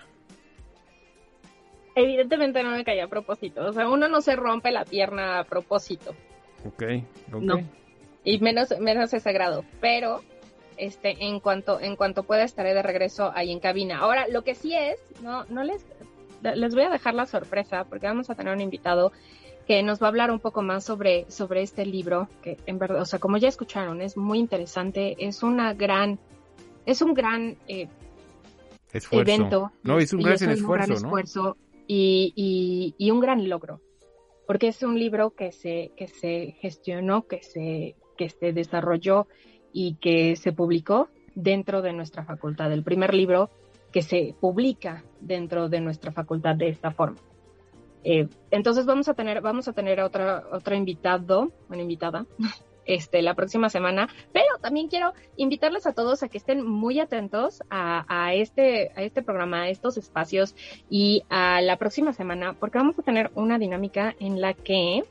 Evidentemente 1.95 2.63
no 2.63 2.72
me 2.72 2.84
caí 2.84 2.99
a 2.99 3.07
propósito, 3.07 3.65
o 3.65 3.74
sea, 3.74 3.89
uno 3.89 4.07
no 4.07 4.22
se 4.22 4.36
rompe 4.36 4.72
la 4.72 4.86
pierna 4.86 5.39
a 5.39 5.43
propósito. 5.43 6.15
Ok, 6.65 6.84
ok. 7.32 7.41
No. 7.41 7.59
Y 8.24 8.39
menos, 8.39 8.78
menos 8.80 9.13
ese 9.13 9.32
grado, 9.32 9.63
pero 9.80 10.22
este, 10.78 11.15
en 11.24 11.39
cuanto, 11.39 11.80
en 11.80 11.95
cuanto 11.95 12.24
pueda 12.24 12.43
estaré 12.43 12.74
de 12.74 12.82
regreso 12.82 13.32
ahí 13.36 13.51
en 13.51 13.59
cabina. 13.59 13.99
Ahora, 13.99 14.28
lo 14.28 14.43
que 14.43 14.55
sí 14.55 14.76
es, 14.76 14.97
no, 15.22 15.45
no 15.45 15.63
les, 15.63 15.86
les 16.41 16.74
voy 16.74 16.84
a 16.84 16.89
dejar 16.89 17.13
la 17.13 17.26
sorpresa 17.26 17.86
porque 17.86 18.07
vamos 18.07 18.30
a 18.30 18.36
tener 18.36 18.53
un 18.53 18.61
invitado 18.61 19.11
que 19.68 19.84
nos 19.84 20.01
va 20.01 20.07
a 20.07 20.09
hablar 20.09 20.32
un 20.32 20.39
poco 20.39 20.61
más 20.61 20.86
sobre, 20.86 21.30
sobre 21.30 21.61
este 21.61 21.86
libro, 21.86 22.30
que 22.41 22.57
en 22.65 22.80
verdad, 22.80 23.01
o 23.01 23.05
sea, 23.05 23.20
como 23.20 23.36
ya 23.38 23.49
escucharon, 23.49 24.01
es 24.01 24.15
muy 24.15 24.39
interesante, 24.39 25.18
es 25.20 25.43
una 25.43 25.74
gran, 25.74 26.18
es 26.86 27.01
un 27.01 27.13
gran 27.13 27.57
eh, 27.68 27.89
evento. 29.11 29.74
No, 29.84 29.99
es 29.99 30.13
un 30.13 30.22
gran, 30.22 30.36
esfuerzo, 30.49 31.57
y, 31.86 32.93
y, 32.97 33.11
un 33.11 33.20
gran 33.20 33.47
logro, 33.49 33.82
porque 34.47 34.70
es 34.70 34.82
un 34.84 34.97
libro 34.97 35.32
que 35.32 35.51
se, 35.51 35.91
que 35.97 36.07
se 36.07 36.55
gestionó, 36.61 37.28
que 37.28 37.43
se, 37.43 37.97
que 38.18 38.30
se 38.30 38.53
desarrolló 38.53 39.28
y 39.74 39.95
que 39.95 40.38
se 40.38 40.53
publicó 40.53 41.09
dentro 41.36 41.82
de 41.82 41.91
nuestra 41.91 42.24
facultad, 42.24 42.72
el 42.72 42.84
primer 42.84 43.13
libro 43.13 43.49
que 43.91 44.01
se 44.01 44.34
publica 44.39 45.03
dentro 45.20 45.68
de 45.68 45.82
nuestra 45.82 46.13
facultad 46.13 46.55
de 46.55 46.70
esta 46.70 46.91
forma. 46.91 47.18
Eh, 48.09 48.29
entonces 48.51 48.85
vamos 48.85 49.09
a 49.09 49.15
tener, 49.15 49.41
vamos 49.41 49.67
a 49.67 49.73
tener 49.73 49.99
otra, 49.99 50.45
otro 50.53 50.73
invitado, 50.75 51.51
una 51.67 51.81
invitada, 51.81 52.25
este, 52.85 53.21
la 53.21 53.33
próxima 53.33 53.69
semana, 53.69 54.07
pero 54.31 54.45
también 54.61 54.87
quiero 54.87 55.11
invitarles 55.35 55.85
a 55.85 55.91
todos 55.91 56.23
a 56.23 56.29
que 56.29 56.37
estén 56.37 56.65
muy 56.65 57.01
atentos 57.01 57.61
a, 57.69 58.33
este, 58.33 58.93
a 58.95 59.03
este 59.03 59.21
programa, 59.21 59.63
a 59.63 59.69
estos 59.69 59.97
espacios 59.97 60.55
y 60.89 61.23
a 61.29 61.59
la 61.59 61.75
próxima 61.75 62.13
semana, 62.13 62.53
porque 62.53 62.77
vamos 62.77 62.97
a 62.97 63.01
tener 63.01 63.29
una 63.35 63.59
dinámica 63.59 64.15
en 64.21 64.39
la 64.39 64.53
que 64.53 65.03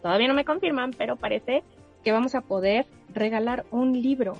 todavía 0.00 0.28
no 0.28 0.32
me 0.32 0.46
confirman, 0.46 0.92
pero 0.96 1.16
parece 1.16 1.62
que 2.02 2.10
vamos 2.10 2.34
a 2.34 2.40
poder 2.40 2.86
regalar 3.12 3.66
un 3.70 4.00
libro. 4.00 4.38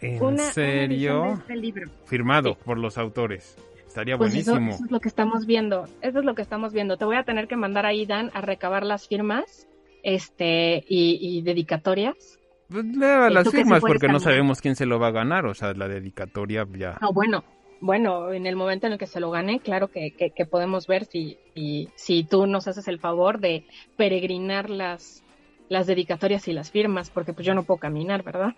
¿En 0.00 0.38
serio? 0.38 1.34
Este 1.34 1.54
libro. 1.54 1.88
Firmado 2.06 2.56
por 2.56 2.78
los 2.78 2.98
autores. 2.98 3.56
Estaría 3.96 4.18
pues 4.18 4.30
buenísimo. 4.30 4.72
Eso, 4.72 4.84
es 4.84 4.90
lo 4.90 5.00
que 5.00 5.08
estamos 5.08 5.46
viendo. 5.46 5.84
Eso 6.02 6.18
es 6.18 6.24
lo 6.26 6.34
que 6.34 6.42
estamos 6.42 6.74
viendo. 6.74 6.98
Te 6.98 7.06
voy 7.06 7.16
a 7.16 7.22
tener 7.22 7.48
que 7.48 7.56
mandar 7.56 7.86
ahí, 7.86 8.04
Dan, 8.04 8.30
a 8.34 8.42
recabar 8.42 8.84
las 8.84 9.08
firmas 9.08 9.66
este 10.02 10.84
y, 10.86 11.40
dedicatorias. 11.40 12.38
Pues 12.68 12.84
las 12.94 13.48
firmas 13.48 13.80
porque 13.80 14.08
no 14.08 14.20
sabemos 14.20 14.60
quién 14.60 14.76
se 14.76 14.84
lo 14.84 14.98
va 14.98 15.06
a 15.06 15.12
ganar. 15.12 15.46
O 15.46 15.54
sea, 15.54 15.72
la 15.72 15.88
dedicatoria 15.88 16.66
ya. 16.76 16.98
No, 17.00 17.14
bueno. 17.14 17.42
Bueno, 17.80 18.32
en 18.32 18.46
el 18.46 18.54
momento 18.54 18.86
en 18.86 18.94
el 18.94 18.98
que 18.98 19.06
se 19.06 19.20
lo 19.20 19.30
gane, 19.30 19.60
claro 19.60 19.88
que, 19.88 20.10
que, 20.12 20.46
podemos 20.46 20.86
ver 20.86 21.04
si, 21.04 21.38
y, 21.54 21.90
si 21.94 22.24
tú 22.24 22.46
nos 22.46 22.68
haces 22.68 22.88
el 22.88 22.98
favor 22.98 23.38
de 23.38 23.66
peregrinar 23.96 24.70
las, 24.70 25.22
las 25.68 25.86
dedicatorias 25.86 26.46
y 26.48 26.52
las 26.52 26.70
firmas, 26.70 27.10
porque 27.10 27.32
pues 27.32 27.46
yo 27.46 27.54
no 27.54 27.64
puedo 27.64 27.78
caminar, 27.78 28.22
¿verdad? 28.22 28.54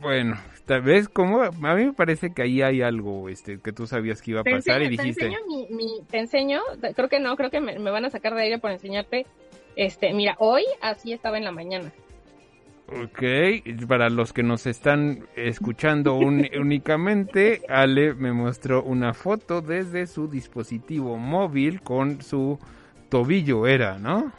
Bueno, 0.00 0.36
tal 0.66 0.82
vez 0.82 1.08
como 1.08 1.42
a 1.42 1.50
mí 1.50 1.86
me 1.86 1.92
parece 1.92 2.32
que 2.32 2.42
ahí 2.42 2.62
hay 2.62 2.82
algo 2.82 3.28
este 3.28 3.60
que 3.60 3.72
tú 3.72 3.86
sabías 3.86 4.20
que 4.20 4.32
iba 4.32 4.40
a 4.40 4.44
pasar 4.44 4.82
y 4.82 4.88
dijiste. 4.88 5.20
Te 5.20 5.26
enseño, 5.26 5.38
mi, 5.70 6.02
te 6.10 6.18
enseño, 6.18 6.60
creo 6.94 7.08
que 7.08 7.20
no, 7.20 7.36
creo 7.36 7.50
que 7.50 7.60
me, 7.60 7.78
van 7.78 8.04
a 8.04 8.10
sacar 8.10 8.34
de 8.34 8.42
aire 8.42 8.58
por 8.58 8.70
enseñarte. 8.70 9.26
Este, 9.76 10.12
mira, 10.12 10.34
hoy 10.38 10.64
así 10.80 11.12
estaba 11.12 11.38
en 11.38 11.44
la 11.44 11.52
mañana. 11.52 11.92
Ok, 12.88 13.22
para 13.86 14.08
los 14.08 14.32
que 14.32 14.42
nos 14.42 14.66
están 14.66 15.26
escuchando 15.36 16.16
únicamente, 16.16 17.62
Ale 17.68 18.14
me 18.14 18.32
mostró 18.32 18.82
una 18.82 19.14
foto 19.14 19.60
desde 19.60 20.06
su 20.06 20.26
dispositivo 20.26 21.16
móvil 21.16 21.82
con 21.82 22.22
su 22.22 22.58
tobillo, 23.08 23.66
era, 23.66 23.98
¿no? 23.98 24.32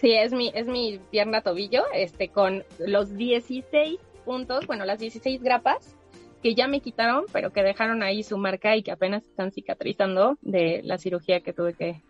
Sí, 0.00 0.12
es 0.14 0.32
mi, 0.32 0.50
es 0.54 0.66
mi 0.66 1.00
pierna 1.10 1.40
tobillo, 1.40 1.82
este, 1.92 2.28
con 2.28 2.64
los 2.78 3.16
16 3.16 3.98
puntos, 4.24 4.66
bueno, 4.66 4.84
las 4.84 4.98
16 5.00 5.42
grapas 5.42 5.96
que 6.42 6.54
ya 6.54 6.68
me 6.68 6.80
quitaron, 6.80 7.24
pero 7.32 7.52
que 7.52 7.62
dejaron 7.64 8.02
ahí 8.02 8.22
su 8.22 8.38
marca 8.38 8.76
y 8.76 8.82
que 8.84 8.92
apenas 8.92 9.24
están 9.24 9.50
cicatrizando 9.50 10.38
de 10.40 10.82
la 10.84 10.96
cirugía 10.98 11.40
que 11.40 11.52
tuve 11.52 11.74
que, 11.74 12.02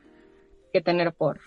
que 0.71 0.83
tener 0.83 1.13
por, 1.15 1.41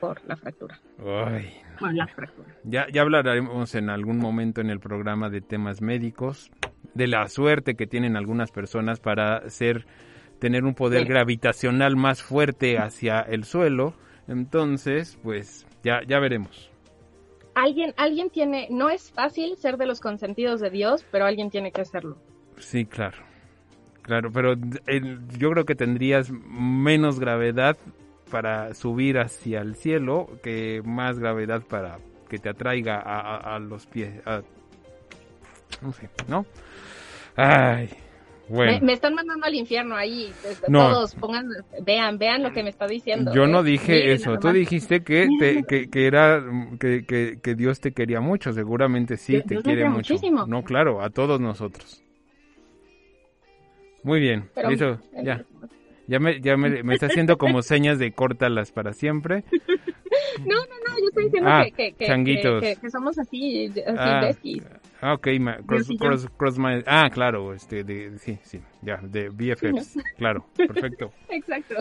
por 0.00 0.20
la 0.26 0.34
fractura. 0.36 0.80
Ay, 0.98 1.52
Por 1.78 1.94
la 1.94 2.08
fractura. 2.08 2.48
Ya, 2.64 2.86
ya 2.92 3.02
hablaremos 3.02 3.74
en 3.76 3.90
algún 3.90 4.18
momento 4.18 4.60
en 4.60 4.70
el 4.70 4.80
programa 4.80 5.30
de 5.30 5.40
temas 5.40 5.80
médicos, 5.82 6.50
de 6.94 7.06
la 7.06 7.28
suerte 7.28 7.74
que 7.76 7.86
tienen 7.86 8.16
algunas 8.16 8.50
personas 8.50 8.98
para 8.98 9.48
ser, 9.48 9.86
tener 10.40 10.64
un 10.64 10.74
poder 10.74 11.02
Sí. 11.02 11.08
gravitacional 11.08 11.94
más 11.94 12.22
fuerte 12.24 12.78
hacia 12.78 13.20
el 13.20 13.44
suelo. 13.44 13.94
Entonces, 14.28 15.18
pues 15.22 15.66
ya, 15.82 16.00
ya 16.06 16.18
veremos. 16.18 16.70
Alguien, 17.54 17.94
alguien 17.96 18.30
tiene, 18.30 18.66
no 18.70 18.90
es 18.90 19.10
fácil 19.12 19.56
ser 19.56 19.76
de 19.76 19.86
los 19.86 20.00
consentidos 20.00 20.60
de 20.60 20.70
Dios, 20.70 21.04
pero 21.10 21.24
alguien 21.26 21.50
tiene 21.50 21.70
que 21.70 21.82
hacerlo. 21.82 22.16
Sí, 22.58 22.84
claro. 22.84 23.18
Claro, 24.02 24.30
pero 24.32 24.52
eh, 24.86 25.18
yo 25.38 25.50
creo 25.52 25.64
que 25.64 25.74
tendrías 25.74 26.30
menos 26.30 27.18
gravedad 27.20 27.76
para 28.30 28.74
subir 28.74 29.18
hacia 29.18 29.60
el 29.60 29.76
cielo 29.76 30.28
que 30.42 30.82
más 30.84 31.18
gravedad 31.18 31.62
para 31.62 31.98
que 32.28 32.38
te 32.38 32.48
atraiga 32.48 32.96
a, 33.00 33.20
a- 33.36 33.54
a 33.56 33.58
los 33.60 33.86
pies. 33.86 34.20
a- 34.26 34.42
no 35.80 35.92
sé, 35.92 36.08
¿no? 36.28 36.44
Ay, 37.36 37.90
bueno. 38.48 38.72
Me, 38.72 38.80
me 38.80 38.92
están 38.92 39.14
mandando 39.14 39.46
al 39.46 39.54
infierno 39.54 39.96
ahí. 39.96 40.32
desde 40.42 40.66
No. 40.68 40.90
Todos 40.90 41.14
pongan, 41.14 41.48
vean, 41.82 42.18
vean 42.18 42.42
lo 42.42 42.52
que 42.52 42.62
me 42.62 42.70
está 42.70 42.86
diciendo. 42.86 43.32
Yo 43.34 43.44
¿eh? 43.44 43.48
no 43.48 43.62
dije 43.62 43.92
Miren 43.94 44.10
eso, 44.12 44.38
tú 44.38 44.52
dijiste 44.52 45.02
que, 45.02 45.28
te- 45.38 45.64
que, 45.64 45.88
que 45.88 46.06
era 46.06 46.42
que, 46.78 47.04
que, 47.06 47.38
que 47.42 47.54
Dios 47.54 47.80
te 47.80 47.92
quería 47.92 48.20
mucho, 48.20 48.52
seguramente 48.52 49.16
sí, 49.16 49.32
Dios- 49.34 49.44
te 49.46 49.54
Dios 49.54 49.64
quiere 49.64 49.84
mucho. 49.88 50.14
muchísimo. 50.14 50.46
No, 50.46 50.62
claro, 50.62 51.00
a 51.02 51.10
todos 51.10 51.40
nosotros. 51.40 52.02
Muy 54.02 54.20
bien, 54.20 54.50
Pero- 54.54 54.70
eso, 54.70 54.98
ya. 55.22 55.44
Ya 56.06 56.18
me, 56.20 56.38
ya 56.42 56.58
me, 56.58 56.82
me 56.82 56.92
está 56.92 57.06
haciendo 57.06 57.38
como 57.38 57.62
señas 57.62 57.98
de 57.98 58.12
córtalas 58.12 58.72
para 58.72 58.92
siempre. 58.92 59.44
No, 60.46 60.54
no, 60.56 60.60
no, 60.88 60.98
yo 60.98 61.06
estoy 61.08 61.24
diciendo 61.24 61.48
Ah, 61.50 61.64
que, 61.64 61.72
que, 61.72 61.92
que, 61.94 62.06
changuitos. 62.06 62.60
que- 62.62 62.76
que 62.76 62.90
somos 62.90 63.18
así, 63.18 63.66
así 63.86 64.60
Ah. 64.64 64.80
Ah, 65.00 65.14
ok, 65.14 65.28
ma- 65.40 65.58
cross, 65.66 65.88
cross- 65.98 66.28
cross 66.36 66.58
my- 66.58 66.82
ah, 66.86 67.08
claro, 67.12 67.52
este, 67.54 67.84
de, 67.84 68.18
sí, 68.18 68.38
sí, 68.42 68.60
ya, 68.82 68.98
de 69.02 69.28
BFFs, 69.28 69.98
claro, 70.16 70.46
perfecto. 70.56 71.12
Exacto. 71.28 71.74